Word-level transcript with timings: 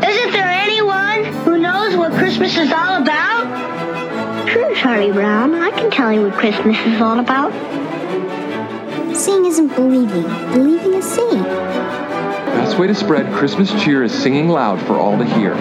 Isn't 0.00 0.32
there 0.32 0.46
anyone 0.48 1.24
who 1.44 1.58
knows 1.58 1.96
what 1.96 2.12
Christmas 2.12 2.56
is 2.56 2.70
all 2.70 3.02
about? 3.02 4.48
Sure, 4.48 4.74
Charlie 4.76 5.10
Brown. 5.10 5.54
I 5.54 5.70
can 5.70 5.90
tell 5.90 6.12
you 6.12 6.22
what 6.22 6.34
Christmas 6.34 6.78
is 6.86 7.00
all 7.00 7.18
about. 7.18 7.52
Seeing 9.16 9.44
isn't 9.46 9.74
believing. 9.74 10.22
Believing 10.52 10.94
is 10.94 11.04
seeing. 11.04 11.42
Best 11.42 12.78
way 12.78 12.86
to 12.86 12.94
spread 12.94 13.32
Christmas 13.34 13.70
cheer 13.82 14.04
is 14.04 14.12
singing 14.12 14.48
loud 14.48 14.80
for 14.86 14.94
all 14.94 15.18
to 15.18 15.24
hear. 15.24 15.54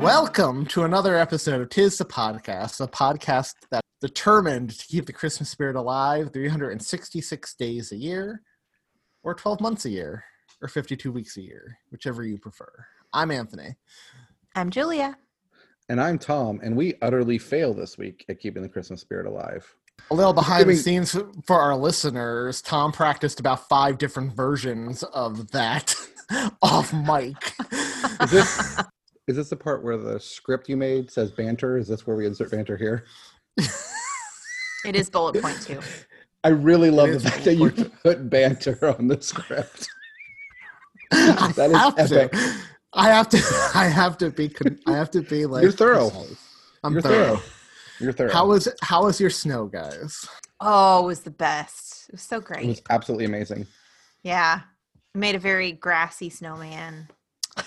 Welcome 0.00 0.66
to 0.66 0.84
another 0.84 1.16
episode 1.16 1.60
of 1.60 1.68
Tis 1.68 1.98
the 1.98 2.04
Podcast, 2.04 2.80
a 2.80 2.86
podcast 2.86 3.54
that's 3.70 3.86
determined 4.00 4.70
to 4.70 4.86
keep 4.86 5.06
the 5.06 5.12
Christmas 5.12 5.50
spirit 5.50 5.74
alive 5.74 6.30
366 6.32 7.54
days 7.54 7.90
a 7.90 7.96
year, 7.96 8.42
or 9.28 9.34
12 9.34 9.60
months 9.60 9.84
a 9.84 9.90
year, 9.90 10.24
or 10.62 10.68
52 10.68 11.12
weeks 11.12 11.36
a 11.36 11.42
year, 11.42 11.78
whichever 11.90 12.24
you 12.24 12.38
prefer. 12.38 12.86
I'm 13.12 13.30
Anthony. 13.30 13.76
I'm 14.54 14.70
Julia. 14.70 15.18
And 15.90 16.00
I'm 16.00 16.18
Thom, 16.18 16.60
and 16.62 16.74
we 16.74 16.94
utterly 17.02 17.36
fail 17.36 17.74
this 17.74 17.98
week 17.98 18.24
at 18.30 18.40
keeping 18.40 18.62
the 18.62 18.70
Christmas 18.70 19.02
spirit 19.02 19.26
alive. 19.26 19.70
A 20.10 20.14
little 20.14 20.32
behind 20.32 20.66
the 20.66 20.76
scenes 20.76 21.14
for 21.46 21.60
our 21.60 21.76
listeners, 21.76 22.62
Thom 22.62 22.90
practiced 22.90 23.38
about 23.38 23.68
five 23.68 23.98
different 23.98 24.34
versions 24.34 25.02
of 25.02 25.50
that 25.50 25.94
off 26.62 26.94
mic. 26.94 27.52
Is 28.22 28.30
this 28.30 28.82
is 29.26 29.36
this 29.36 29.50
the 29.50 29.56
part 29.56 29.84
where 29.84 29.98
the 29.98 30.18
script 30.18 30.70
you 30.70 30.78
made 30.78 31.10
says 31.10 31.32
banter? 31.32 31.76
Is 31.76 31.86
this 31.86 32.06
where 32.06 32.16
we 32.16 32.24
insert 32.24 32.50
banter 32.50 32.78
here? 32.78 33.04
It 34.86 34.96
is 34.96 35.10
bullet 35.10 35.42
point 35.42 35.60
two. 35.60 35.80
I 36.48 36.52
really 36.52 36.90
love 36.90 37.10
the 37.10 37.20
fact 37.20 37.44
that 37.44 37.56
you 37.56 37.70
put 38.02 38.30
banter 38.30 38.78
on 38.98 39.06
the 39.06 39.20
script. 39.20 39.86
I 41.12 41.52
That 41.56 41.70
is 41.70 41.76
have 41.76 42.12
epic. 42.12 42.32
to. 42.32 42.54
I 42.94 43.08
have 43.10 43.28
to. 43.28 43.42
I 43.74 43.84
have 43.86 44.16
to 44.16 44.30
be. 44.30 44.48
con- 44.48 44.78
I 44.86 44.92
have 44.92 45.10
to 45.10 45.20
be 45.20 45.44
like. 45.44 45.62
You're 45.62 45.72
thorough. 45.72 46.10
I'm 46.82 46.94
You're 46.94 47.02
thorough. 47.02 47.36
thorough. 47.36 47.42
You're 48.00 48.12
thorough. 48.14 48.32
How 48.32 48.46
was 48.46 48.66
How 48.80 49.04
was 49.04 49.20
your 49.20 49.28
snow, 49.28 49.66
guys? 49.66 50.26
Oh, 50.60 51.04
it 51.04 51.06
was 51.06 51.20
the 51.20 51.30
best. 51.30 52.06
It 52.08 52.12
was 52.12 52.22
so 52.22 52.40
great. 52.40 52.64
it 52.64 52.68
was 52.68 52.82
absolutely 52.88 53.26
amazing. 53.26 53.66
Yeah. 54.22 54.60
I 55.14 55.18
made 55.18 55.34
a 55.34 55.38
very 55.38 55.72
grassy 55.72 56.30
snowman. 56.30 57.08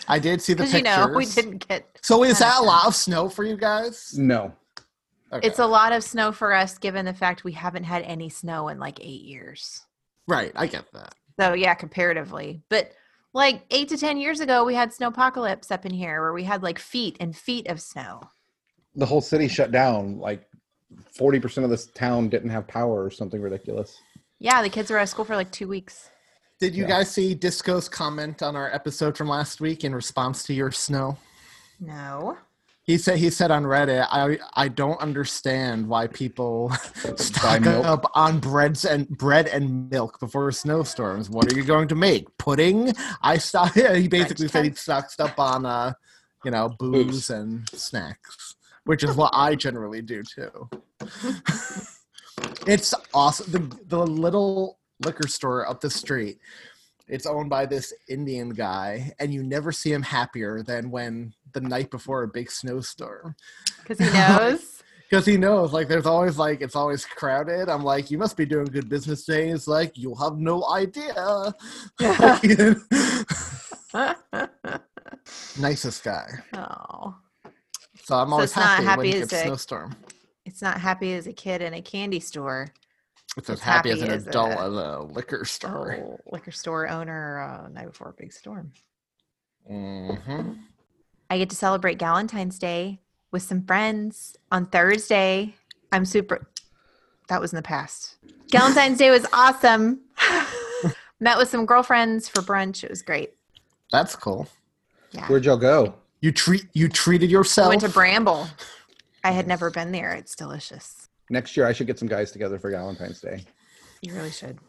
I 0.08 0.18
did 0.18 0.42
see 0.42 0.54
the 0.54 0.64
pictures. 0.64 0.80
you 0.80 0.84
know, 0.86 1.08
we 1.16 1.26
didn't 1.28 1.68
get. 1.68 2.00
So 2.02 2.24
is 2.24 2.40
that 2.40 2.60
a 2.60 2.64
lot 2.64 2.88
of 2.88 2.96
snow 2.96 3.30
for 3.30 3.44
you 3.44 3.58
guys? 3.58 4.18
No. 4.18 4.54
Okay. 5.34 5.48
It's 5.48 5.60
a 5.60 5.66
lot 5.66 5.94
of 5.94 6.04
snow 6.04 6.32
for 6.32 6.54
us 6.54 6.78
given 6.78 7.06
the 7.06 7.14
fact 7.14 7.44
we 7.44 7.54
haven't 7.54 7.86
had 7.86 8.04
any 8.04 8.30
snow 8.30 8.68
in 8.68 8.80
like 8.80 9.00
eight 9.00 9.22
years. 9.24 9.86
right. 10.28 10.52
I 10.56 10.68
get 10.68 10.92
that. 10.94 11.16
So, 11.40 11.54
yeah, 11.54 11.74
comparatively. 11.74 12.62
But 12.70 12.92
like 13.34 13.64
eight 13.72 13.88
to 13.90 13.98
10 13.98 14.18
years 14.18 14.42
ago, 14.42 14.66
we 14.66 14.76
had 14.76 14.92
snowpocalypse 14.92 15.72
up 15.72 15.86
in 15.86 15.94
here 15.94 16.22
where 16.22 16.34
we 16.34 16.44
had 16.44 16.62
like 16.64 16.78
feet 16.80 17.16
and 17.22 17.36
feet 17.36 17.68
of 17.68 17.80
snow. 17.82 18.22
The 18.96 19.06
whole 19.06 19.22
city 19.22 19.48
shut 19.48 19.72
down. 19.72 20.20
Like 20.20 20.48
forty 21.16 21.40
percent 21.40 21.64
of 21.64 21.70
this 21.72 21.86
town 21.88 22.28
didn't 22.28 22.50
have 22.50 22.68
power 22.68 23.02
or 23.02 23.10
something 23.10 23.42
ridiculous. 23.42 23.98
Yeah, 24.40 24.62
the 24.62 24.68
kids 24.70 24.92
were 24.92 24.98
out 24.98 25.04
of 25.04 25.10
school 25.10 25.24
for 25.24 25.38
like 25.38 25.50
two 25.52 25.70
weeks. 25.70 26.10
Did 26.60 26.76
you 26.76 26.84
Yeah. 26.84 26.90
guys 26.90 27.10
see 27.12 27.34
Disco's 27.34 27.88
comment 27.88 28.44
on 28.44 28.58
our 28.58 28.70
episode 28.74 29.16
from 29.18 29.30
last 29.30 29.62
week 29.62 29.86
in 29.86 29.96
response 29.96 30.44
to 30.44 30.54
your 30.54 30.72
snow? 30.72 31.18
No. 31.80 32.38
He 32.84 32.98
said 32.98 33.20
he 33.20 33.30
said 33.30 33.52
on 33.52 33.64
Reddit, 33.64 34.08
I 34.10 34.40
I 34.56 34.68
don't 34.68 35.00
understand 35.00 35.88
why 35.88 36.08
people 36.08 36.72
stock 37.16 37.62
milk? 37.62 37.86
up 37.86 38.12
on 38.16 38.40
breads 38.40 38.86
and 38.86 39.08
bread 39.08 39.48
and 39.48 39.90
milk 39.90 40.20
before 40.20 40.52
snowstorms. 40.52 41.30
What 41.30 41.52
are 41.52 41.56
you 41.56 41.64
going 41.64 41.88
to 41.90 41.96
make? 41.96 42.36
Pudding? 42.38 42.94
I 43.22 43.38
stock. 43.38 43.76
Yeah, 43.76 43.96
he 43.96 44.08
basically 44.08 44.48
said 44.48 44.64
he 44.64 44.72
toast. 44.72 44.82
stocked 44.84 45.20
up 45.20 45.40
on 45.40 45.66
uh, 45.66 45.94
you 46.44 46.52
know, 46.52 46.70
booze 46.80 47.06
Booze. 47.06 47.30
and 47.30 47.70
snacks, 47.70 48.56
which 48.86 49.04
is 49.04 49.16
what 49.16 49.32
I 49.34 49.54
generally 49.56 50.02
do 50.02 50.24
too. 50.24 50.70
it's 52.68 52.94
awesome. 53.14 53.52
The 53.52 53.78
the 53.88 54.06
little 54.08 54.80
liquor 55.06 55.28
store 55.28 55.70
up 55.70 55.82
the 55.82 55.90
street. 55.90 56.40
It's 57.08 57.26
owned 57.26 57.50
by 57.50 57.66
this 57.66 57.94
Indian 58.10 58.50
guy, 58.50 59.12
and 59.20 59.34
you 59.34 59.44
never 59.44 59.72
see 59.72 59.92
him 59.92 60.02
happier 60.02 60.64
than 60.64 60.90
when 60.92 61.34
the 61.54 61.62
night 61.62 61.92
before 61.92 62.24
a 62.24 62.28
big 62.28 62.52
snowstorm. 62.52 63.36
Because 63.82 64.00
he 64.00 64.12
knows. 64.14 64.78
Because 65.10 65.26
he 65.26 65.36
knows, 65.36 65.74
like, 65.74 65.90
there's 65.90 66.06
always 66.06 66.38
like 66.38 66.62
it's 66.62 66.76
always 66.78 67.04
crowded. 67.04 67.68
I'm 67.68 67.84
like, 67.84 68.10
you 68.12 68.18
must 68.18 68.38
be 68.38 68.46
doing 68.46 68.64
good 68.68 68.88
business 68.88 69.26
today. 69.26 69.50
He's 69.50 69.68
like, 69.68 69.98
you'll 69.98 70.16
have 70.16 70.38
no 70.38 70.64
idea. 70.72 71.54
Nicest 75.60 76.04
guy. 76.06 76.30
oh. 76.54 77.16
So 78.04 78.16
I'm 78.16 78.30
So 78.30 78.34
always 78.34 78.50
it's 78.52 78.56
not 78.56 78.66
happy, 78.70 78.86
when 78.86 78.88
happy 78.88 79.08
he 79.10 79.14
as 79.16 79.20
gets 79.30 79.34
a- 79.34 79.46
snowstorm. 79.48 79.96
It's 80.46 80.62
not 80.62 80.80
happy 80.80 81.12
as 81.14 81.28
a 81.28 81.34
kid 81.34 81.62
in 81.62 81.74
a 81.74 81.82
candy 81.82 82.20
store. 82.22 82.68
It's 83.38 83.50
as 83.50 83.56
it's 83.58 83.62
happy, 83.64 83.90
as 83.92 84.02
an 84.02 84.10
as 84.12 84.28
adult 84.28 84.52
a- 84.52 84.60
at 84.62 84.72
a 84.72 85.04
liquor 85.04 85.44
store. 85.46 85.98
Oh, 86.02 86.20
liquor 86.32 86.52
store 86.52 86.88
owner 86.88 87.42
uh, 87.42 87.68
night 87.68 87.88
before 87.88 88.10
a 88.10 88.14
big 88.14 88.32
storm. 88.32 88.72
hmm 89.68 90.54
I 91.32 91.38
get 91.38 91.50
to 91.52 91.56
celebrate 91.56 91.98
Valentine's 91.98 92.60
Day 92.60 93.00
with 93.32 93.42
some 93.42 93.64
friends 93.64 94.36
on 94.52 94.66
Thursday. 94.66 95.56
I'm 95.90 96.04
super. 96.04 96.46
That 97.30 97.40
was 97.40 97.54
in 97.54 97.56
the 97.56 97.62
past. 97.62 98.18
Valentine's 98.52 98.98
Day 98.98 99.12
was 99.12 99.26
awesome. 99.32 100.02
Met 101.22 101.38
with 101.38 101.48
some 101.48 101.66
girlfriends 101.66 102.28
for 102.28 102.42
brunch. 102.42 102.84
It 102.84 102.90
was 102.90 103.02
great. 103.02 103.32
That's 103.94 104.14
cool. 104.14 104.46
Yeah. 105.14 105.26
Where'd 105.28 105.46
y'all 105.46 105.56
go? 105.56 105.96
You 106.20 106.34
treat 106.34 106.66
you 106.74 106.90
treated 106.90 107.32
yourself. 107.32 107.70
I 107.70 107.76
yourself. 107.76 107.84
went 107.84 107.94
to 107.94 107.98
Bramble. 107.98 108.48
I 109.24 109.32
had 109.32 109.48
never 109.48 109.72
been 109.72 109.94
there. 109.94 110.12
It's 110.12 110.36
delicious. 110.36 111.08
Next 111.30 111.56
year, 111.56 111.66
I 111.66 111.72
should 111.72 111.88
get 111.88 111.98
some 111.98 112.10
guys 112.10 112.34
together 112.34 112.60
for 112.60 112.72
Valentine's 112.72 113.22
Day. 113.22 113.46
You 114.02 114.14
really 114.16 114.32
should. 114.32 114.60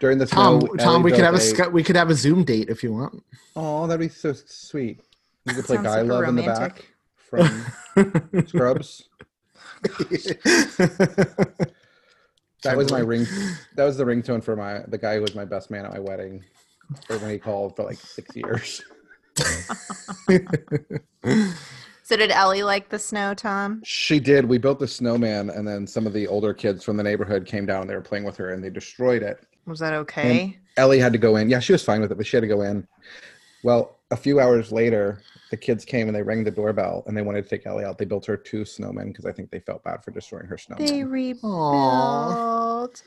During 0.00 0.18
the 0.18 0.26
Thom, 0.26 0.60
snow, 0.60 0.76
Thom, 0.76 0.94
Ellie 0.94 1.02
we 1.04 1.10
could 1.12 1.24
have 1.24 1.34
a 1.34 1.54
built 1.54 1.72
we 1.72 1.82
could 1.82 1.96
have 1.96 2.10
a 2.10 2.14
Zoom 2.14 2.44
date 2.44 2.68
if 2.68 2.82
you 2.82 2.92
want. 2.92 3.22
Oh, 3.54 3.86
that'd 3.86 4.00
be 4.00 4.12
so 4.12 4.32
sweet. 4.32 5.00
You 5.46 5.54
could 5.54 5.64
play 5.64 5.76
Sounds 5.76 5.86
Guy 5.86 6.00
super 6.00 6.12
Love 6.12 6.28
in 6.28 6.36
the 6.36 6.42
back 6.42 6.86
from 7.16 8.46
Scrubs. 8.46 9.08
That 12.62 12.76
was 12.76 12.90
my 12.90 12.98
ring. 12.98 13.26
That 13.76 13.84
was 13.84 13.96
the 13.96 14.04
ringtone 14.04 14.42
for 14.42 14.56
my 14.56 14.80
the 14.88 14.98
guy 14.98 15.16
who 15.16 15.22
was 15.22 15.34
my 15.34 15.44
best 15.44 15.70
man 15.70 15.84
at 15.84 15.92
my 15.92 16.00
wedding, 16.00 16.44
or 17.08 17.18
when 17.18 17.30
he 17.30 17.38
called 17.38 17.76
for 17.76 17.84
like 17.84 17.98
six 17.98 18.34
years. 18.34 18.82
So 22.02 22.16
did 22.16 22.30
Ellie 22.30 22.62
like 22.62 22.88
the 22.88 22.98
snow, 22.98 23.34
Thom? 23.34 23.82
She 23.84 24.20
did. 24.20 24.44
We 24.44 24.58
built 24.58 24.78
the 24.78 24.88
snowman, 24.88 25.50
and 25.50 25.66
then 25.66 25.86
some 25.86 26.06
of 26.06 26.12
the 26.12 26.26
older 26.28 26.54
kids 26.54 26.84
from 26.84 26.96
the 26.96 27.02
neighborhood 27.02 27.46
came 27.46 27.66
down 27.66 27.82
and 27.82 27.90
they 27.90 27.94
were 27.94 28.00
playing 28.00 28.24
with 28.24 28.36
her, 28.36 28.52
and 28.52 28.62
they 28.62 28.70
destroyed 28.70 29.22
it. 29.22 29.44
Was 29.66 29.78
that 29.80 29.92
okay? 29.94 30.58
Ellie 30.76 30.98
had 31.00 31.12
to 31.12 31.18
go 31.18 31.36
in. 31.36 31.48
Yeah, 31.50 31.60
she 31.60 31.72
was 31.72 31.82
fine 31.82 32.00
with 32.00 32.12
it, 32.12 32.16
but 32.16 32.26
she 32.26 32.36
had 32.36 32.42
to 32.42 32.46
go 32.48 32.62
in. 32.62 32.86
Well, 33.62 33.96
a 34.10 34.16
few 34.16 34.38
hours 34.40 34.70
later, 34.70 35.22
the 35.50 35.56
kids 35.56 35.84
came 35.84 36.06
and 36.06 36.14
they 36.16 36.22
rang 36.22 36.44
the 36.44 36.50
doorbell 36.50 37.02
and 37.06 37.16
they 37.16 37.22
wanted 37.22 37.42
to 37.44 37.48
take 37.48 37.66
Ellie 37.66 37.84
out. 37.84 37.98
They 37.98 38.04
built 38.04 38.26
her 38.26 38.36
two 38.36 38.62
snowmen 38.62 39.06
because 39.06 39.24
I 39.26 39.32
think 39.32 39.50
they 39.50 39.58
felt 39.60 39.82
bad 39.82 40.04
for 40.04 40.10
destroying 40.12 40.46
her 40.46 40.58
snowman. 40.58 40.86
They 40.86 41.02
rebuilt. 41.02 41.42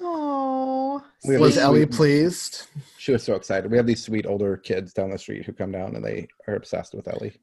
Oh, 0.01 1.01
We 1.25 1.37
Was 1.37 1.53
these 1.55 1.63
Ellie 1.63 1.81
sweet- 1.83 1.91
pleased? 1.95 2.63
She 2.97 3.11
was 3.13 3.23
so 3.23 3.35
excited. 3.35 3.69
We 3.71 3.77
have 3.77 3.87
these 3.87 4.03
sweet 4.03 4.25
older 4.25 4.57
kids 4.57 4.91
down 4.93 5.11
the 5.11 5.17
street 5.17 5.45
who 5.45 5.53
come 5.53 5.71
down 5.71 5.95
and 5.95 6.03
they 6.03 6.27
are 6.47 6.55
obsessed 6.55 6.93
with 6.93 7.07
Ellie. 7.07 7.33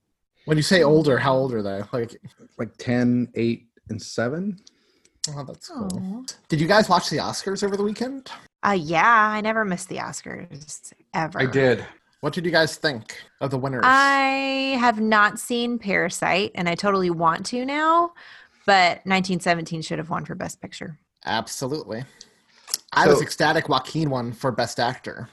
When 0.44 0.56
you 0.56 0.62
say 0.62 0.82
older, 0.82 1.16
how 1.18 1.34
old 1.34 1.52
are 1.54 1.62
they? 1.62 1.82
Like, 1.92 2.16
Like 2.58 2.76
10, 2.78 3.28
8, 3.34 3.66
and 3.88 4.00
7. 4.02 4.58
oh, 5.34 5.44
that's 5.44 5.68
cool. 5.68 5.88
Aw. 5.92 6.34
Did 6.48 6.60
you 6.60 6.66
guys 6.68 6.88
watch 6.88 7.08
the 7.10 7.16
Oscars 7.18 7.62
over 7.64 7.76
the 7.76 7.82
weekend? 7.82 8.30
Uh, 8.64 8.72
yeah, 8.78 9.30
I 9.32 9.40
never 9.40 9.64
missed 9.64 9.88
the 9.88 9.96
Oscars 9.96 10.92
ever. 11.14 11.40
I 11.40 11.46
did. 11.46 11.84
What 12.20 12.32
did 12.32 12.44
you 12.44 12.50
guys 12.50 12.76
think 12.76 13.16
of 13.40 13.50
the 13.50 13.58
winners? 13.58 13.82
I 13.84 14.76
have 14.80 15.00
not 15.00 15.38
seen 15.38 15.78
Parasite, 15.78 16.52
and 16.54 16.68
I 16.68 16.74
totally 16.74 17.10
want 17.10 17.46
to 17.46 17.64
now. 17.64 18.12
But 18.64 18.98
1917 19.06 19.82
should 19.82 19.98
have 19.98 20.10
won 20.10 20.24
for 20.24 20.34
Best 20.34 20.60
Picture. 20.60 20.98
Absolutely. 21.24 22.04
I 22.92 23.06
was 23.06 23.22
ecstatic 23.22 23.68
Joaquin 23.68 24.10
won 24.10 24.32
for 24.32 24.50
Best 24.50 24.80
Actor. 24.80 25.28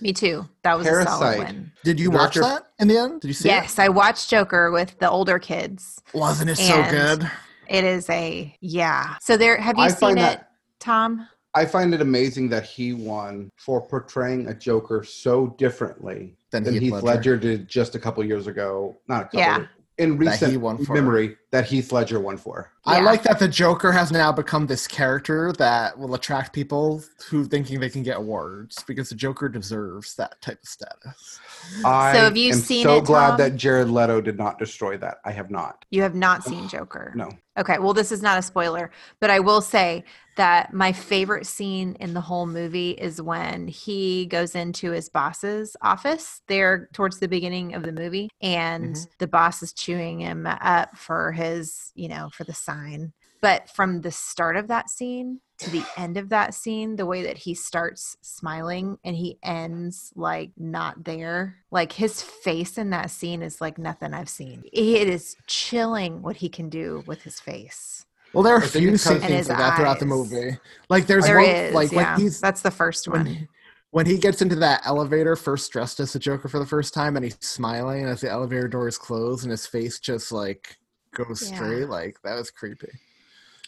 Me 0.00 0.12
too. 0.12 0.46
That 0.62 0.78
was 0.78 0.86
a 0.86 1.02
solid 1.02 1.20
Parasite. 1.36 1.38
win. 1.54 1.72
Did 1.82 1.98
you 1.98 2.10
watch 2.10 2.34
that 2.34 2.68
in 2.78 2.86
the 2.88 2.98
end? 2.98 3.20
Did 3.22 3.28
you 3.28 3.34
see 3.34 3.48
it? 3.48 3.52
Yes, 3.52 3.78
I 3.78 3.88
watched 3.88 4.28
Joker 4.30 4.70
with 4.70 4.98
the 4.98 5.08
older 5.10 5.38
kids. 5.38 6.00
it? 6.12 6.18
Wasn't 6.18 6.50
it 6.50 6.56
so 6.56 6.82
good? 6.90 7.28
It 7.68 7.82
is 7.84 8.08
a 8.10 8.56
yeah. 8.60 9.16
So 9.20 9.36
there, 9.36 9.56
have 9.60 9.76
you 9.76 9.84
I 9.84 9.88
seen 9.88 10.12
it, 10.12 10.16
that- 10.16 10.50
Thom? 10.78 11.26
I 11.56 11.64
find 11.64 11.94
it 11.94 12.02
amazing 12.02 12.50
that 12.50 12.64
he 12.64 12.92
won 12.92 13.50
for 13.56 13.80
portraying 13.80 14.46
a 14.48 14.54
Joker 14.54 15.02
so 15.02 15.48
differently 15.58 16.36
Than 16.50 16.64
than, 16.64 16.74
Heath 16.74 16.82
Heath, 16.82 16.92
Ledger. 16.92 17.06
Ledger. 17.06 17.36
did 17.38 17.66
just 17.66 17.94
a 17.94 17.98
couple 17.98 18.22
years 18.22 18.46
ago. 18.46 18.94
Not 19.08 19.22
a 19.22 19.24
couple. 19.24 19.40
Yeah. 19.40 19.66
In 19.96 20.18
That 20.18 20.32
recent 20.42 20.60
won 20.60 20.84
memory, 20.90 21.38
that 21.52 21.64
Heath 21.64 21.90
Ledger 21.90 22.20
won 22.20 22.36
for. 22.36 22.70
I 22.84 23.00
like 23.00 23.22
that 23.22 23.38
the 23.38 23.48
Joker 23.48 23.90
has 23.92 24.12
now 24.12 24.30
become 24.30 24.66
this 24.66 24.86
character 24.86 25.54
that 25.54 25.98
will 25.98 26.14
attract 26.14 26.52
people 26.52 27.02
who 27.30 27.46
thinking 27.46 27.80
they 27.80 27.88
can 27.88 28.02
get 28.02 28.18
awards 28.18 28.84
because 28.86 29.08
the 29.08 29.14
Joker 29.14 29.48
deserves 29.48 30.14
that 30.16 30.38
type 30.42 30.58
of 30.62 30.68
status. 30.68 31.40
I 31.84 32.12
have 32.16 32.36
you 32.36 32.52
am 32.52 32.58
seen 32.58 32.84
so 32.84 32.96
it, 32.98 33.04
glad 33.04 33.30
Thom? 33.30 33.38
that 33.38 33.56
Jared 33.56 33.88
Leto 33.90 34.20
did 34.20 34.36
not 34.38 34.58
destroy 34.58 34.96
that. 34.98 35.18
I 35.24 35.30
have 35.32 35.50
not. 35.50 35.84
You 35.90 36.02
have 36.02 36.14
not 36.14 36.44
seen 36.44 36.68
Joker. 36.68 37.12
No. 37.14 37.30
Okay, 37.58 37.78
well, 37.78 37.94
this 37.94 38.12
is 38.12 38.20
not 38.22 38.38
a 38.38 38.42
spoiler, 38.42 38.90
but 39.20 39.30
I 39.30 39.40
will 39.40 39.60
say 39.62 40.04
that 40.36 40.74
my 40.74 40.92
favorite 40.92 41.46
scene 41.46 41.96
in 42.00 42.12
the 42.12 42.20
whole 42.20 42.46
movie 42.46 42.90
is 42.90 43.22
when 43.22 43.66
he 43.68 44.26
goes 44.26 44.54
into 44.54 44.90
his 44.90 45.08
boss's 45.08 45.74
office 45.80 46.42
there 46.48 46.90
towards 46.92 47.18
the 47.18 47.28
beginning 47.28 47.74
of 47.74 47.82
the 47.82 47.92
movie, 47.92 48.28
and 48.42 48.94
Mm-hmm. 48.94 49.04
the 49.18 49.26
boss 49.26 49.62
is 49.62 49.72
chewing 49.72 50.20
him 50.20 50.46
up 50.46 50.96
for 50.98 51.32
his, 51.32 51.92
you 51.94 52.08
know, 52.08 52.28
for 52.30 52.44
the 52.44 52.52
sign. 52.52 53.12
But 53.40 53.68
from 53.70 54.00
the 54.00 54.10
start 54.10 54.56
of 54.56 54.68
that 54.68 54.88
scene 54.90 55.40
to 55.58 55.70
the 55.70 55.84
end 55.96 56.16
of 56.16 56.28
that 56.30 56.54
scene, 56.54 56.96
the 56.96 57.06
way 57.06 57.22
that 57.22 57.38
he 57.38 57.54
starts 57.54 58.16
smiling 58.22 58.98
and 59.04 59.16
he 59.16 59.38
ends 59.42 60.12
like 60.16 60.50
not 60.56 61.04
there, 61.04 61.56
like 61.70 61.92
his 61.92 62.22
face 62.22 62.76
in 62.78 62.90
that 62.90 63.10
scene 63.10 63.42
is 63.42 63.60
like 63.60 63.78
nothing 63.78 64.12
I've 64.14 64.28
seen. 64.28 64.64
It 64.72 65.08
is 65.08 65.36
chilling 65.46 66.22
what 66.22 66.36
he 66.36 66.48
can 66.48 66.68
do 66.68 67.02
with 67.06 67.22
his 67.22 67.40
face. 67.40 68.04
Well, 68.32 68.42
there 68.42 68.54
are 68.54 68.58
a 68.58 68.62
few 68.68 68.90
it's 68.92 69.04
'cause- 69.04 69.12
scenes 69.12 69.22
And 69.24 69.30
like 69.32 69.38
his 69.38 69.48
that 69.48 69.76
throughout 69.76 69.98
the 70.00 70.06
movie. 70.06 70.58
Like 70.90 71.06
there's 71.06 71.24
There 71.26 71.36
one, 71.38 71.46
is, 71.48 71.74
like 71.74 71.92
yeah. 71.92 72.12
when 72.14 72.20
he's 72.20 72.40
That's 72.40 72.60
the 72.62 72.70
first 72.70 73.08
one. 73.08 73.24
when, 73.24 73.48
when 73.92 74.06
he 74.06 74.18
gets 74.18 74.42
into 74.42 74.56
that 74.56 74.82
elevator 74.84 75.36
first 75.36 75.72
dressed 75.72 76.00
as 76.00 76.14
a 76.14 76.18
Joker 76.18 76.48
for 76.48 76.58
the 76.58 76.66
first 76.66 76.92
time 76.92 77.16
and 77.16 77.24
he's 77.24 77.38
smiling 77.40 78.04
as 78.04 78.20
the 78.20 78.30
elevator 78.30 78.68
doors 78.68 78.98
close 78.98 79.42
and 79.44 79.50
his 79.50 79.66
face 79.66 80.00
just 80.00 80.32
like 80.32 80.76
goes 81.14 81.48
Yeah. 81.48 81.56
straight. 81.56 81.88
Like 81.88 82.18
that 82.24 82.34
was 82.34 82.50
creepy. 82.50 82.88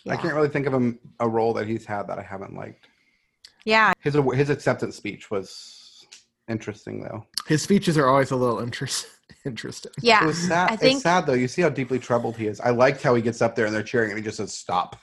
I 0.06 0.16
can't 0.16 0.34
really 0.34 0.48
think 0.48 0.66
of 0.66 0.74
him 0.74 0.98
a 1.20 1.28
role 1.28 1.52
that 1.54 1.66
he's 1.66 1.84
had 1.84 2.04
that 2.04 2.18
I 2.18 2.22
haven't 2.22 2.54
liked. 2.54 2.86
Yeah, 3.64 3.92
His 4.00 4.16
his 4.34 4.50
acceptance 4.50 4.96
speech 4.96 5.30
was 5.30 6.06
interesting 6.48 7.02
though. 7.02 7.26
His 7.46 7.62
speeches 7.62 7.98
are 7.98 8.06
always 8.06 8.30
a 8.30 8.36
little 8.36 8.60
interest, 8.60 9.06
interesting. 9.44 9.92
yeah. 10.00 10.24
It 10.24 10.26
was 10.26 10.38
sad. 10.38 10.70
I 10.70 10.76
think 10.76 10.94
it's 10.94 11.02
sad 11.02 11.26
though. 11.26 11.34
You 11.34 11.48
see 11.48 11.62
how 11.62 11.68
deeply 11.68 11.98
troubled 11.98 12.36
he 12.36 12.46
is. 12.46 12.60
I 12.60 12.70
liked 12.70 13.02
how 13.02 13.14
he 13.14 13.22
gets 13.22 13.42
up 13.42 13.54
there 13.54 13.66
and 13.66 13.74
they're 13.74 13.82
cheering 13.82 14.10
and 14.10 14.18
he 14.18 14.24
just 14.24 14.38
says 14.38 14.54
stop. 14.54 14.96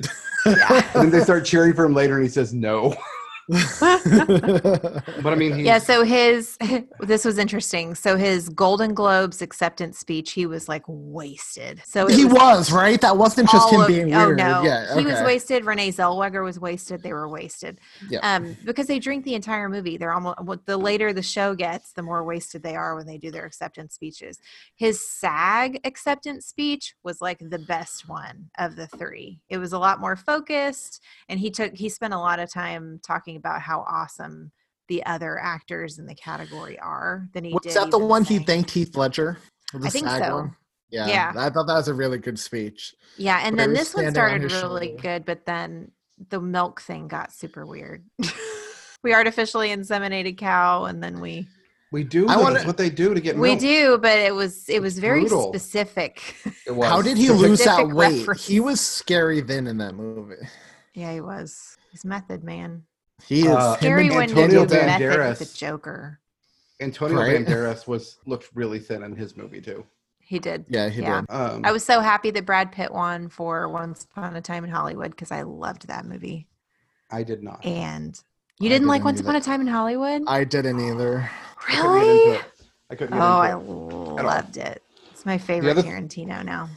yeah. 0.46 0.82
And 0.94 1.04
then 1.04 1.10
they 1.10 1.20
start 1.20 1.44
cheering 1.44 1.74
for 1.74 1.84
him 1.84 1.94
later 1.94 2.14
and 2.14 2.22
he 2.22 2.30
says 2.30 2.54
no. 2.54 2.94
But 5.22 5.32
I 5.32 5.34
mean, 5.34 5.54
he's, 5.54 5.66
yeah 5.66 5.78
so 5.78 6.04
his 6.04 6.56
this 7.00 7.24
was 7.24 7.38
interesting. 7.38 7.94
So 7.94 8.16
his 8.16 8.48
golden 8.48 8.94
globes 8.94 9.42
acceptance 9.42 9.98
speech 9.98 10.32
he 10.32 10.46
was 10.46 10.68
like 10.68 10.82
wasted. 10.86 11.82
So 11.84 12.06
he 12.06 12.24
was 12.24 12.72
right. 12.72 13.00
That 13.00 13.16
wasn't 13.16 13.50
just 13.50 13.72
him 13.72 13.80
of- 13.82 13.88
being 13.88 14.14
oh 14.14 14.26
weird. 14.26 14.38
no. 14.38 14.62
Yeah, 14.62 14.98
he 14.98 15.04
was 15.04 15.20
wasted. 15.22 15.64
Renee 15.64 15.92
zellweger 15.92 16.44
was 16.44 16.58
wasted. 16.60 17.02
They 17.02 17.12
were 17.12 17.28
wasted. 17.28 17.78
Yeah. 18.08 18.20
um 18.22 18.56
because 18.64 18.86
they 18.86 18.98
drink 18.98 19.24
the 19.24 19.34
entire 19.34 19.68
movie. 19.68 19.96
They're 19.96 20.12
almost 20.12 20.38
the 20.66 20.76
later 20.76 21.12
the 21.12 21.22
show 21.22 21.54
gets 21.54 21.92
the 21.92 22.02
more 22.02 22.24
wasted 22.24 22.62
they 22.62 22.76
are 22.76 22.94
when 22.94 23.06
they 23.06 23.18
do 23.18 23.30
their 23.30 23.44
acceptance 23.46 23.94
speeches. 23.94 24.38
His 24.76 25.06
sag 25.06 25.80
acceptance 25.84 26.46
speech 26.46 26.94
was 27.02 27.20
like 27.20 27.38
the 27.40 27.58
best 27.58 28.08
one 28.08 28.50
of 28.58 28.76
the 28.76 28.86
three. 28.86 29.40
It 29.48 29.58
was 29.58 29.72
a 29.72 29.78
lot 29.78 30.00
more 30.00 30.16
focused 30.16 31.02
and 31.28 31.40
he 31.40 31.50
took 31.50 31.74
he 31.74 31.88
spent 31.88 32.14
a 32.14 32.18
lot 32.18 32.38
of 32.38 32.50
time 32.52 33.00
talking 33.04 33.36
about 33.40 33.60
how 33.62 33.80
awesome 33.88 34.52
the 34.88 35.04
other 35.06 35.38
actors 35.38 35.98
in 35.98 36.06
the 36.06 36.14
category 36.14 36.78
are 36.78 37.26
than 37.32 37.44
he 37.44 37.52
Was 37.52 37.62
did 37.62 37.72
that 37.74 37.90
the 37.90 37.96
even 37.96 38.08
one 38.08 38.24
he 38.24 38.38
thanked 38.38 38.70
Heath 38.70 38.96
Ledger? 38.96 39.38
The 39.72 39.86
I 39.86 39.90
think 39.90 40.06
so. 40.08 40.36
one? 40.36 40.56
Yeah, 40.90 41.06
Yeah. 41.06 41.32
I 41.36 41.48
thought 41.50 41.66
that 41.68 41.74
was 41.74 41.88
a 41.88 41.94
really 41.94 42.18
good 42.18 42.38
speech. 42.38 42.94
Yeah, 43.16 43.40
and 43.42 43.56
where 43.56 43.66
then 43.66 43.74
this 43.74 43.94
one 43.94 44.04
standing 44.04 44.08
on 44.44 44.50
started 44.50 44.66
really 44.66 44.88
shoulder. 44.88 45.02
good, 45.02 45.24
but 45.24 45.46
then 45.46 45.90
the 46.28 46.40
milk 46.40 46.80
thing 46.82 47.08
got 47.08 47.32
super 47.32 47.64
weird. 47.64 48.04
we 49.02 49.14
artificially 49.14 49.68
inseminated 49.70 50.36
cow, 50.36 50.84
and 50.84 51.02
then 51.02 51.20
we 51.20 51.46
we 51.92 52.02
do. 52.04 52.24
I 52.28 52.34
That's 52.34 52.42
wanna- 52.42 52.64
what 52.64 52.76
they 52.76 52.90
do 52.90 53.14
to 53.14 53.20
get 53.20 53.36
we 53.36 53.50
milk. 53.50 53.60
do, 53.60 53.98
but 53.98 54.18
it 54.18 54.34
was 54.34 54.68
it 54.68 54.80
was 54.82 54.98
very 54.98 55.20
brutal. 55.20 55.52
specific. 55.52 56.34
It 56.66 56.72
was. 56.74 56.88
How 56.88 57.00
did 57.00 57.16
he 57.16 57.26
So 57.28 57.34
lose 57.34 57.64
that 57.64 57.86
weight? 57.88 58.18
reference. 58.18 58.46
He 58.46 58.58
was 58.60 58.80
scary 58.80 59.40
thin 59.40 59.66
in 59.68 59.78
that 59.78 59.94
movie. 59.94 60.34
yeah, 60.94 61.12
he 61.12 61.20
was. 61.20 61.76
He's 61.92 62.04
method 62.04 62.42
man. 62.44 62.82
He 63.26 63.40
is 63.42 63.46
Uh, 63.48 63.76
Scary 63.76 64.08
when 64.10 64.22
Antonio 64.22 64.42
you 64.44 64.48
Daniel 64.48 64.66
do 64.66 64.74
Day. 64.74 64.86
method 64.86 65.10
Banderas. 65.18 65.38
the 65.38 65.56
Joker. 65.58 66.20
Antonio 66.80 67.18
Right. 67.18 67.44
Banderas 67.46 67.86
was 67.86 68.18
looked 68.26 68.48
really 68.54 68.78
thin 68.78 69.02
in 69.02 69.14
his 69.16 69.36
movie 69.36 69.60
too. 69.60 69.84
He 70.20 70.38
did. 70.38 70.64
Yeah, 70.68 70.88
he 70.88 71.02
Yeah. 71.02 71.20
did. 71.22 71.30
Um, 71.30 71.62
I 71.64 71.72
was 71.72 71.84
so 71.84 72.00
happy 72.00 72.30
that 72.30 72.46
Brad 72.46 72.70
Pitt 72.72 72.92
won 72.92 73.28
for 73.28 73.68
Once 73.68 74.04
Upon 74.04 74.36
a 74.36 74.40
Time 74.40 74.64
in 74.64 74.70
Hollywood 74.70 75.10
because 75.10 75.30
I 75.32 75.42
loved 75.42 75.88
that 75.88 76.04
movie. 76.06 76.46
I 77.10 77.22
did 77.24 77.42
not. 77.42 77.64
And 77.66 78.18
you 78.60 78.68
didn't 78.68 78.86
like 78.86 79.00
didn't 79.00 79.04
Once 79.06 79.18
either. 79.20 79.28
Upon 79.28 79.36
a 79.36 79.44
Time 79.44 79.60
in 79.60 79.66
Hollywood? 79.66 80.22
I 80.28 80.44
didn't 80.44 80.80
either. 80.80 81.28
I 81.68 81.74
couldn't 81.74 81.82
get 81.82 81.84
really? 81.92 82.22
into 82.26 82.38
it. 82.38 82.44
I 82.90 82.94
couldn't 82.94 83.14
Oh, 83.14 83.18
get 83.18 83.20
I 83.20 83.52
into 83.52 84.20
it. 84.20 84.24
loved 84.24 84.56
it. 84.56 84.82
It's 85.12 85.26
my 85.26 85.36
favorite 85.38 85.76
other- 85.76 85.82
Tarantino 85.82 86.44
now. 86.44 86.68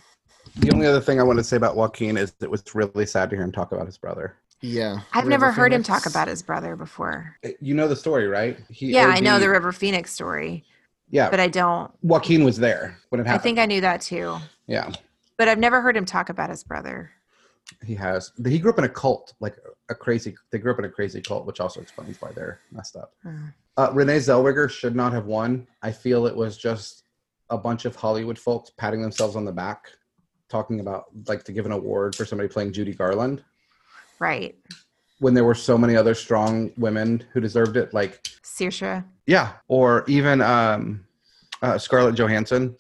The 0.58 0.72
only 0.72 0.86
other 0.86 1.02
thing 1.02 1.20
I 1.20 1.24
wanted 1.24 1.42
to 1.44 1.48
say 1.48 1.56
about 1.58 1.76
Joaquin 1.76 2.18
is 2.18 2.34
it 2.42 2.50
was 2.52 2.64
really 2.76 3.06
sad 3.06 3.30
to 3.30 3.36
hear 3.36 3.44
him 3.46 3.52
talk 3.52 3.72
about 3.72 3.86
his 3.88 3.98
brother. 3.98 4.36
Yeah. 4.64 5.02
I've 5.12 5.26
River 5.26 5.30
never 5.30 5.52
heard 5.52 5.74
him 5.74 5.84
talk 5.84 6.06
about 6.06 6.30
his 6.30 6.42
brother 6.42 6.78
before. 6.78 7.36
Uh, 7.44 7.50
You 7.60 7.74
know 7.74 7.88
the 7.90 7.98
story, 7.98 8.28
right? 8.28 8.58
He 8.70 8.94
Yeah, 8.94 9.08
I 9.08 9.20
know 9.20 9.38
the 9.38 9.50
River 9.50 9.74
Phoenix 9.74 10.12
story, 10.14 10.64
Yeah, 11.10 11.30
but 11.30 11.42
I 11.42 11.48
don't. 11.48 11.92
Joaquin 12.02 12.46
was 12.46 12.58
there 12.58 12.98
when 13.10 13.20
it 13.20 13.28
happened. 13.28 13.42
I 13.42 13.44
think 13.44 13.60
I 13.60 13.66
knew 13.66 13.82
that 13.82 14.00
too, 14.00 14.38
yeah, 14.66 14.90
but 15.38 15.50
I've 15.50 15.60
never 15.60 15.82
heard 15.82 15.98
him 15.98 16.06
talk 16.06 16.30
about 16.30 16.50
his 16.50 16.64
brother. 16.64 17.12
he 17.86 17.94
has. 17.96 18.32
He 18.46 18.58
grew 18.58 18.72
up 18.72 18.78
in 18.78 18.86
a 18.86 18.90
cult, 18.90 19.34
like 19.42 19.58
a 19.90 19.96
crazy. 19.96 20.34
They 20.52 20.60
grew 20.60 20.72
up 20.72 20.80
in 20.80 20.86
a 20.86 20.90
crazy 20.90 21.22
cult, 21.22 21.46
which 21.46 21.60
also 21.60 21.82
explains 21.82 22.22
why 22.22 22.32
they're 22.32 22.62
messed 22.72 22.96
up. 22.96 23.14
Hmm. 23.22 23.48
Uh, 23.76 23.90
Renee 23.92 24.18
Zellweger 24.18 24.70
should 24.70 24.96
not 24.96 25.12
have 25.12 25.26
won. 25.26 25.68
I 25.82 25.92
feel 25.92 26.26
it 26.26 26.36
was 26.36 26.58
just 26.58 27.04
a 27.50 27.58
bunch 27.58 27.84
of 27.84 27.98
Hollywood 27.98 28.40
folks 28.40 28.70
patting 28.70 29.02
themselves 29.02 29.36
on 29.36 29.44
the 29.44 29.52
back, 29.52 29.88
talking 30.48 30.80
about 30.80 31.06
like 31.28 31.44
to 31.44 31.52
give 31.52 31.66
an 31.66 31.74
award 31.74 32.16
for 32.16 32.24
somebody 32.24 32.48
playing 32.48 32.72
Judy 32.72 32.94
Garland 32.94 33.44
Right. 34.20 34.56
when 35.20 35.34
there 35.34 35.44
were 35.44 35.56
so 35.56 35.78
many 35.78 35.96
other 35.96 36.14
strong 36.14 36.72
women 36.78 37.24
who 37.34 37.40
deserved 37.40 37.78
it. 37.78 37.94
Like 37.94 38.24
Saoirse. 38.44 39.04
yeah, 39.26 39.54
or 39.68 40.04
even 40.08 40.42
um, 40.42 41.06
uh, 41.62 41.78
Scarlett 41.78 42.16
Johansson. 42.16 42.76